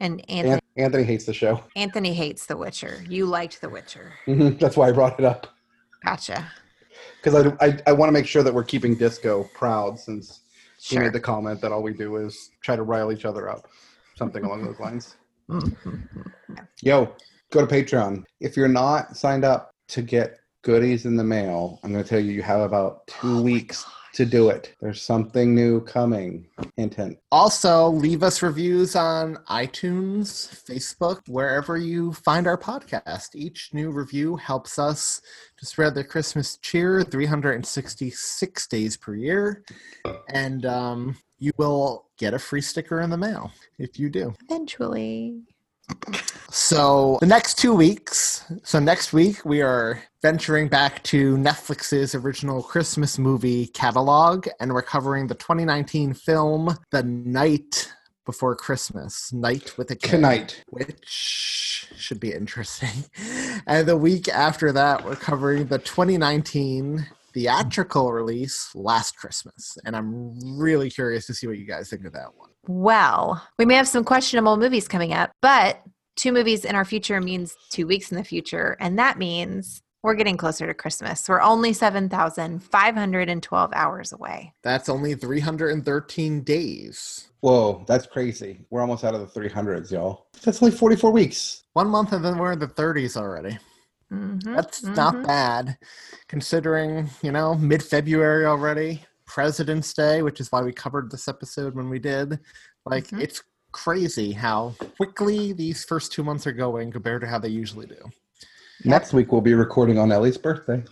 and 0.00 0.28
Anthony, 0.30 0.54
An- 0.54 0.60
Anthony 0.84 1.04
hates 1.04 1.24
the 1.24 1.34
show. 1.34 1.62
Anthony 1.76 2.12
hates 2.14 2.46
The 2.46 2.56
Witcher. 2.56 3.04
You 3.08 3.26
liked 3.26 3.60
The 3.60 3.68
Witcher. 3.68 4.12
Mhm, 4.26 4.58
That's 4.58 4.76
why 4.76 4.88
I 4.88 4.92
brought 4.92 5.18
it 5.18 5.24
up. 5.24 5.46
Gotcha. 6.04 6.50
because 7.22 7.46
I, 7.60 7.66
I, 7.66 7.78
I 7.88 7.92
want 7.92 8.08
to 8.08 8.12
make 8.12 8.26
sure 8.26 8.42
that 8.42 8.52
we're 8.52 8.64
keeping 8.64 8.94
disco 8.94 9.48
proud 9.54 9.98
since 9.98 10.40
he 10.80 10.98
made 10.98 11.12
the 11.12 11.20
comment 11.20 11.60
that 11.60 11.72
all 11.72 11.82
we 11.82 11.92
do 11.92 12.16
is 12.16 12.50
try 12.62 12.74
to 12.74 12.82
rile 12.82 13.12
each 13.12 13.26
other 13.26 13.50
up 13.50 13.68
something 14.16 14.42
along 14.42 14.64
those 14.64 14.80
lines 14.80 15.16
yo 16.82 17.14
go 17.50 17.64
to 17.64 17.66
patreon 17.66 18.24
if 18.40 18.56
you're 18.56 18.66
not 18.68 19.14
signed 19.16 19.44
up 19.44 19.70
to 19.88 20.00
get 20.00 20.38
goodies 20.62 21.04
in 21.04 21.16
the 21.16 21.24
mail 21.24 21.78
i'm 21.84 21.92
going 21.92 22.02
to 22.02 22.08
tell 22.08 22.18
you 22.20 22.32
you 22.32 22.42
have 22.42 22.60
about 22.60 23.06
two 23.06 23.42
weeks 23.42 23.84
to 24.12 24.24
do 24.24 24.50
it 24.50 24.74
there's 24.80 25.02
something 25.02 25.54
new 25.54 25.80
coming 25.82 26.46
hint 26.76 26.94
hint 26.94 27.18
Also, 27.30 27.88
leave 27.88 28.22
us 28.22 28.42
reviews 28.42 28.96
on 28.96 29.36
iTunes, 29.48 30.64
Facebook, 30.64 31.20
wherever 31.28 31.76
you 31.76 32.12
find 32.12 32.46
our 32.46 32.58
podcast. 32.58 33.34
Each 33.34 33.70
new 33.72 33.90
review 33.90 34.36
helps 34.36 34.78
us 34.78 35.20
to 35.58 35.66
spread 35.66 35.94
the 35.94 36.04
Christmas 36.04 36.56
cheer 36.58 37.02
366 37.02 38.66
days 38.66 38.96
per 38.96 39.14
year. 39.14 39.64
And 40.28 40.64
um, 40.66 41.16
you 41.38 41.52
will 41.56 42.06
get 42.16 42.34
a 42.34 42.38
free 42.38 42.60
sticker 42.60 43.00
in 43.00 43.10
the 43.10 43.16
mail 43.16 43.52
if 43.78 43.98
you 43.98 44.08
do. 44.08 44.34
Eventually. 44.48 45.42
So, 46.50 47.18
the 47.20 47.26
next 47.26 47.58
two 47.58 47.74
weeks, 47.74 48.44
so 48.64 48.80
next 48.80 49.12
week, 49.12 49.44
we 49.44 49.62
are 49.62 50.02
venturing 50.20 50.66
back 50.68 51.02
to 51.04 51.36
Netflix's 51.36 52.14
original 52.14 52.62
Christmas 52.62 53.18
movie 53.18 53.68
catalog, 53.68 54.48
and 54.58 54.72
we're 54.72 54.82
covering 54.82 55.28
the 55.28 55.36
2019 55.36 56.12
film 56.14 56.76
The 56.90 57.04
Knight 57.04 57.92
Before 58.26 58.56
Christmas, 58.56 59.32
Knight 59.32 59.78
with 59.78 59.92
a 59.92 59.96
K, 59.96 60.10
tonight 60.10 60.64
which 60.68 61.92
should 61.96 62.20
be 62.20 62.32
interesting. 62.32 63.04
And 63.66 63.86
the 63.86 63.96
week 63.96 64.26
after 64.28 64.72
that, 64.72 65.04
we're 65.04 65.16
covering 65.16 65.66
the 65.66 65.78
2019 65.78 67.06
theatrical 67.32 68.10
release, 68.10 68.70
Last 68.74 69.16
Christmas, 69.16 69.78
and 69.84 69.94
I'm 69.94 70.58
really 70.58 70.90
curious 70.90 71.26
to 71.26 71.34
see 71.34 71.46
what 71.46 71.58
you 71.58 71.66
guys 71.66 71.90
think 71.90 72.04
of 72.04 72.12
that 72.14 72.36
one. 72.36 72.49
Well, 72.66 73.42
we 73.58 73.64
may 73.64 73.74
have 73.74 73.88
some 73.88 74.04
questionable 74.04 74.56
movies 74.56 74.88
coming 74.88 75.12
up, 75.12 75.30
but 75.42 75.82
two 76.16 76.32
movies 76.32 76.64
in 76.64 76.74
our 76.76 76.84
future 76.84 77.20
means 77.20 77.54
two 77.70 77.86
weeks 77.86 78.10
in 78.10 78.16
the 78.16 78.24
future. 78.24 78.76
And 78.80 78.98
that 78.98 79.18
means 79.18 79.80
we're 80.02 80.14
getting 80.14 80.36
closer 80.36 80.66
to 80.66 80.74
Christmas. 80.74 81.28
We're 81.28 81.40
only 81.42 81.72
7,512 81.72 83.70
hours 83.74 84.12
away. 84.12 84.52
That's 84.62 84.88
only 84.88 85.14
313 85.14 86.42
days. 86.42 87.28
whoa 87.40 87.82
that's 87.86 88.06
crazy 88.06 88.60
we're 88.68 88.82
almost 88.82 89.02
out 89.02 89.14
of 89.14 89.20
the 89.22 89.40
300s 89.40 89.90
y'all 89.90 90.26
that's 90.42 90.62
only 90.62 90.76
44 90.76 91.10
weeks 91.10 91.62
One 91.72 91.88
month 91.88 92.12
and 92.12 92.22
then 92.22 92.36
we're 92.36 92.52
in 92.52 92.58
the 92.58 92.68
30s 92.68 93.16
already. 93.16 93.58
Mhm, 94.12 94.42
That's 94.56 94.82
mhm. 94.82 94.94
not 94.96 95.22
bad 95.22 95.78
considering, 96.28 97.08
you 97.22 97.32
know, 97.32 97.54
mid 97.54 97.82
February 97.82 98.44
already, 98.44 99.02
President's 99.34 99.94
Day, 99.94 100.22
which 100.22 100.40
is 100.40 100.50
why 100.50 100.60
we 100.60 100.72
covered 100.72 101.08
this 101.08 101.28
episode 101.28 101.76
when 101.76 101.88
we 101.88 102.00
did. 102.00 102.40
Like, 102.84 103.06
Mhm. 103.06 103.20
it's 103.22 103.44
crazy 103.70 104.32
how 104.32 104.74
quickly 104.96 105.52
these 105.52 105.84
first 105.84 106.10
two 106.10 106.24
months 106.24 106.48
are 106.48 106.52
going 106.52 106.90
compared 106.90 107.20
to 107.20 107.28
how 107.28 107.38
they 107.38 107.48
usually 107.48 107.86
do. 107.86 108.10
next 108.84 109.12
week 109.12 109.30
we'll 109.30 109.40
be 109.42 109.52
recording 109.54 109.98
on 109.98 110.10
ellie's 110.10 110.38
birthday 110.38 110.82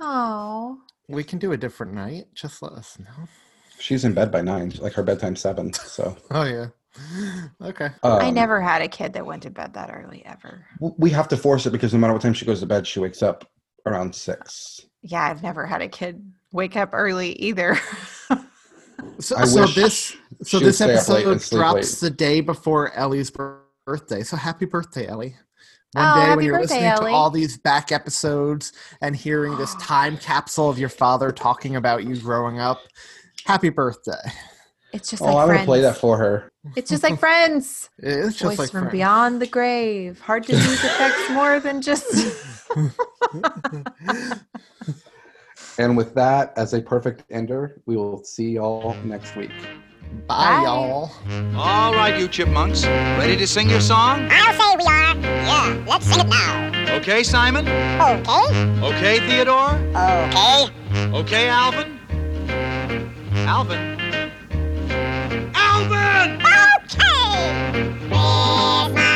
Oh, 0.00 0.80
We 1.08 1.22
can 1.22 1.38
do 1.38 1.52
a 1.52 1.56
different 1.56 1.92
night. 1.92 2.26
Just 2.34 2.62
let 2.62 2.72
us 2.72 2.98
know. 2.98 3.28
she's 3.78 4.04
in 4.04 4.14
bed 4.14 4.32
by 4.32 4.40
nine 4.40 4.72
like 4.80 4.94
her 4.94 5.02
bedtime 5.04 5.36
seven 5.36 5.72
so 5.72 6.16
Oh, 6.32 6.42
yeah. 6.44 6.66
Okay. 7.62 7.90
I 8.02 8.28
um, 8.28 8.34
never 8.34 8.60
had 8.60 8.82
a 8.82 8.88
kid 8.88 9.12
that 9.12 9.24
went 9.24 9.44
to 9.44 9.50
bed 9.50 9.74
that 9.74 9.90
early 9.94 10.24
ever. 10.26 10.66
we 10.80 11.10
have 11.10 11.28
to 11.28 11.36
force 11.36 11.66
it 11.66 11.70
because 11.70 11.92
no 11.92 12.00
matter 12.00 12.14
what 12.14 12.22
time 12.22 12.34
she 12.34 12.44
goes 12.46 12.58
to 12.60 12.66
bed, 12.66 12.84
she 12.86 12.98
wakes 12.98 13.22
up 13.22 13.48
around 13.86 14.12
six. 14.14 14.80
Yeah, 15.02 15.22
I've 15.24 15.42
never 15.44 15.66
had 15.66 15.82
a 15.82 15.88
kid 15.88 16.32
wake 16.52 16.76
up 16.76 16.90
early 16.92 17.32
either. 17.32 17.78
So, 19.18 19.36
so 19.44 19.66
this 19.66 20.16
so 20.42 20.58
this 20.58 20.76
stay 20.76 20.94
up 20.94 21.08
late 21.08 21.24
and 21.26 21.34
episode 21.36 21.56
drops 21.56 22.02
late. 22.02 22.10
the 22.10 22.14
day 22.16 22.40
before 22.40 22.92
Ellie's 22.94 23.30
birthday. 23.30 24.22
So 24.22 24.36
happy 24.36 24.66
birthday, 24.66 25.06
Ellie! 25.08 25.36
One 25.92 26.06
Oh, 26.06 26.20
day 26.26 26.36
when 26.36 26.44
you're 26.44 26.58
birthday, 26.58 26.74
listening 26.74 26.90
Ellie. 26.90 27.10
to 27.10 27.16
all 27.16 27.30
these 27.30 27.58
back 27.58 27.92
episodes 27.92 28.72
and 29.02 29.14
hearing 29.16 29.56
this 29.56 29.74
time 29.80 30.16
capsule 30.18 30.68
of 30.70 30.78
your 30.78 30.88
father 30.88 31.32
talking 31.32 31.76
about 31.76 32.04
you 32.04 32.16
growing 32.18 32.58
up, 32.60 32.80
happy 33.44 33.68
birthday! 33.70 34.12
It's 34.92 35.08
just 35.10 35.22
Oh, 35.22 35.26
like 35.26 35.36
I'm 35.36 35.46
friends. 35.48 35.58
gonna 35.58 35.66
play 35.66 35.80
that 35.82 35.96
for 35.98 36.16
her. 36.18 36.50
It's 36.76 36.90
just 36.90 37.02
like 37.02 37.18
friends. 37.18 37.88
It's 37.98 38.36
just 38.36 38.42
Voice 38.42 38.58
like 38.58 38.70
from 38.70 38.80
Friends. 38.82 38.92
beyond 38.92 39.40
the 39.42 39.46
grave. 39.46 40.20
Heart 40.20 40.46
disease 40.46 40.82
affects 40.84 41.30
more 41.30 41.58
than 41.60 41.80
just. 41.80 42.06
And 45.80 45.96
with 45.96 46.12
that 46.14 46.52
as 46.58 46.74
a 46.74 46.82
perfect 46.82 47.24
ender, 47.30 47.80
we 47.86 47.96
will 47.96 48.22
see 48.22 48.50
y'all 48.50 48.94
next 49.02 49.34
week. 49.34 49.50
Bye, 50.26 50.36
Bye. 50.36 50.62
y'all. 50.64 51.10
All 51.56 51.94
right, 51.94 52.20
you 52.20 52.28
chipmunks. 52.28 52.84
Ready 52.84 53.34
to 53.38 53.46
sing 53.46 53.70
your 53.70 53.80
song? 53.80 54.28
I'll 54.30 54.52
say 54.52 54.76
we 54.76 54.84
are. 54.84 55.16
Yeah, 55.16 55.84
let's 55.88 56.04
sing 56.04 56.20
it 56.20 56.28
now. 56.28 56.96
Okay, 56.96 57.22
Simon? 57.22 57.66
Okay. 57.66 58.80
Okay, 58.82 59.20
Theodore? 59.20 59.80
Okay. 59.96 60.68
Okay, 61.14 61.48
Alvin? 61.48 61.98
Alvin? 63.48 63.98
Alvin! 65.54 66.42
Okay. 66.42 67.40
Christmas, 67.72 68.90
Christmas 68.92 69.09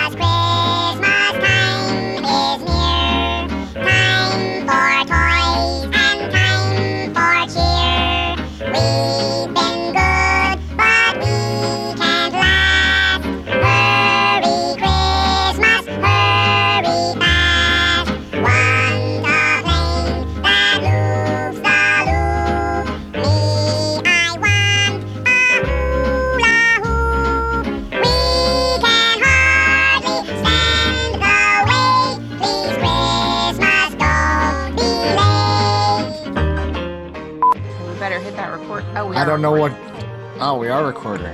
don't 39.34 39.42
know 39.42 39.60
what. 39.60 39.72
Oh, 40.40 40.58
we 40.58 40.68
are 40.68 40.86
recording. 40.86 41.26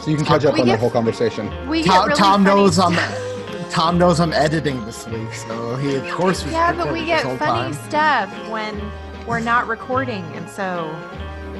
So 0.00 0.10
you 0.10 0.16
can 0.16 0.24
catch 0.24 0.44
up 0.44 0.54
We 0.54 0.60
on 0.60 0.66
the 0.66 0.72
get- 0.74 0.80
whole 0.80 0.90
conversation. 0.90 1.50
We 1.68 1.82
get 1.82 1.88
Thom, 1.90 2.04
really 2.06 2.16
Thom 2.20 2.44
funny 2.44 2.56
knows 2.60 2.78
I'm. 2.78 2.92
stuff. 2.92 3.70
Thom 3.72 3.98
knows 3.98 4.20
I'm 4.20 4.32
editing 4.32 4.84
this 4.86 5.06
week, 5.08 5.32
so 5.34 5.74
he 5.76 5.96
of 5.96 6.08
course 6.10 6.44
was 6.44 6.52
Yeah, 6.52 6.72
but 6.72 6.92
we 6.92 7.00
recording 7.00 7.06
get 7.06 7.24
whole 7.24 7.36
funny 7.36 7.74
time. 7.74 7.88
stuff 7.88 8.48
when 8.48 8.80
we're 9.26 9.40
not 9.40 9.66
recording, 9.66 10.24
and 10.36 10.48
so. 10.48 10.94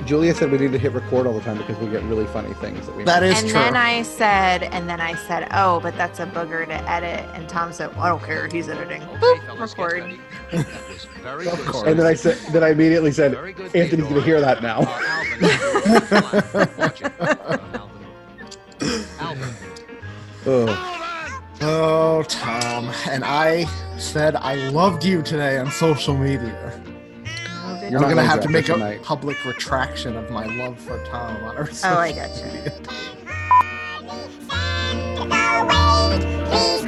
Julia 0.04 0.32
said 0.32 0.52
we 0.52 0.58
need 0.58 0.70
to 0.70 0.78
hit 0.78 0.92
record 0.92 1.26
all 1.26 1.32
the 1.32 1.40
time 1.40 1.56
because 1.58 1.76
we 1.78 1.88
get 1.88 2.00
really 2.04 2.26
funny 2.26 2.54
things 2.54 2.86
that 2.86 2.94
we. 2.94 3.02
That 3.02 3.24
is 3.24 3.40
and 3.40 3.50
true. 3.50 3.58
then 3.58 3.74
I 3.76 4.02
said, 4.02 4.62
and 4.62 4.88
then 4.88 5.00
I 5.00 5.16
said, 5.16 5.48
oh, 5.52 5.80
but 5.80 5.96
that's 5.96 6.20
a 6.20 6.26
booger 6.26 6.64
to 6.64 6.88
edit. 6.90 7.28
And 7.34 7.48
Thom 7.48 7.72
said, 7.72 7.90
well, 7.96 8.04
I 8.04 8.08
don't 8.10 8.22
care. 8.22 8.46
He's 8.46 8.68
editing. 8.68 9.02
Boop, 9.02 9.58
record. 9.60 10.16
Of 10.52 11.66
course. 11.66 11.88
And 11.88 11.98
then 11.98 12.06
I 12.06 12.14
said, 12.14 12.38
then 12.52 12.62
I 12.62 12.70
immediately 12.70 13.12
said, 13.12 13.34
Anthony's 13.74 14.06
gonna 14.06 14.22
hear 14.22 14.40
that 14.40 14.62
now. 14.62 14.80
Ugh. 20.46 20.92
Oh, 21.62 22.22
Thom. 22.28 22.92
And 23.08 23.24
I 23.24 23.64
said 23.98 24.36
I 24.36 24.54
loved 24.70 25.04
you 25.04 25.22
today 25.22 25.58
on 25.58 25.70
social 25.70 26.16
media. 26.16 26.80
You're 27.90 28.02
I'm 28.02 28.08
gonna 28.08 28.22
have 28.22 28.40
to 28.42 28.48
that 28.48 28.52
make 28.52 28.68
a 28.68 28.98
public 29.02 29.44
retraction 29.44 30.16
of 30.16 30.30
my 30.30 30.46
love 30.56 30.78
for 30.78 31.02
Thom 31.06 31.36
on 31.44 31.56
our 31.56 31.70
social 31.70 31.96
Oh, 31.96 32.00
I 32.00 32.12
gotcha. 32.12 32.46
media. 32.46 32.70
Please, 36.48 36.84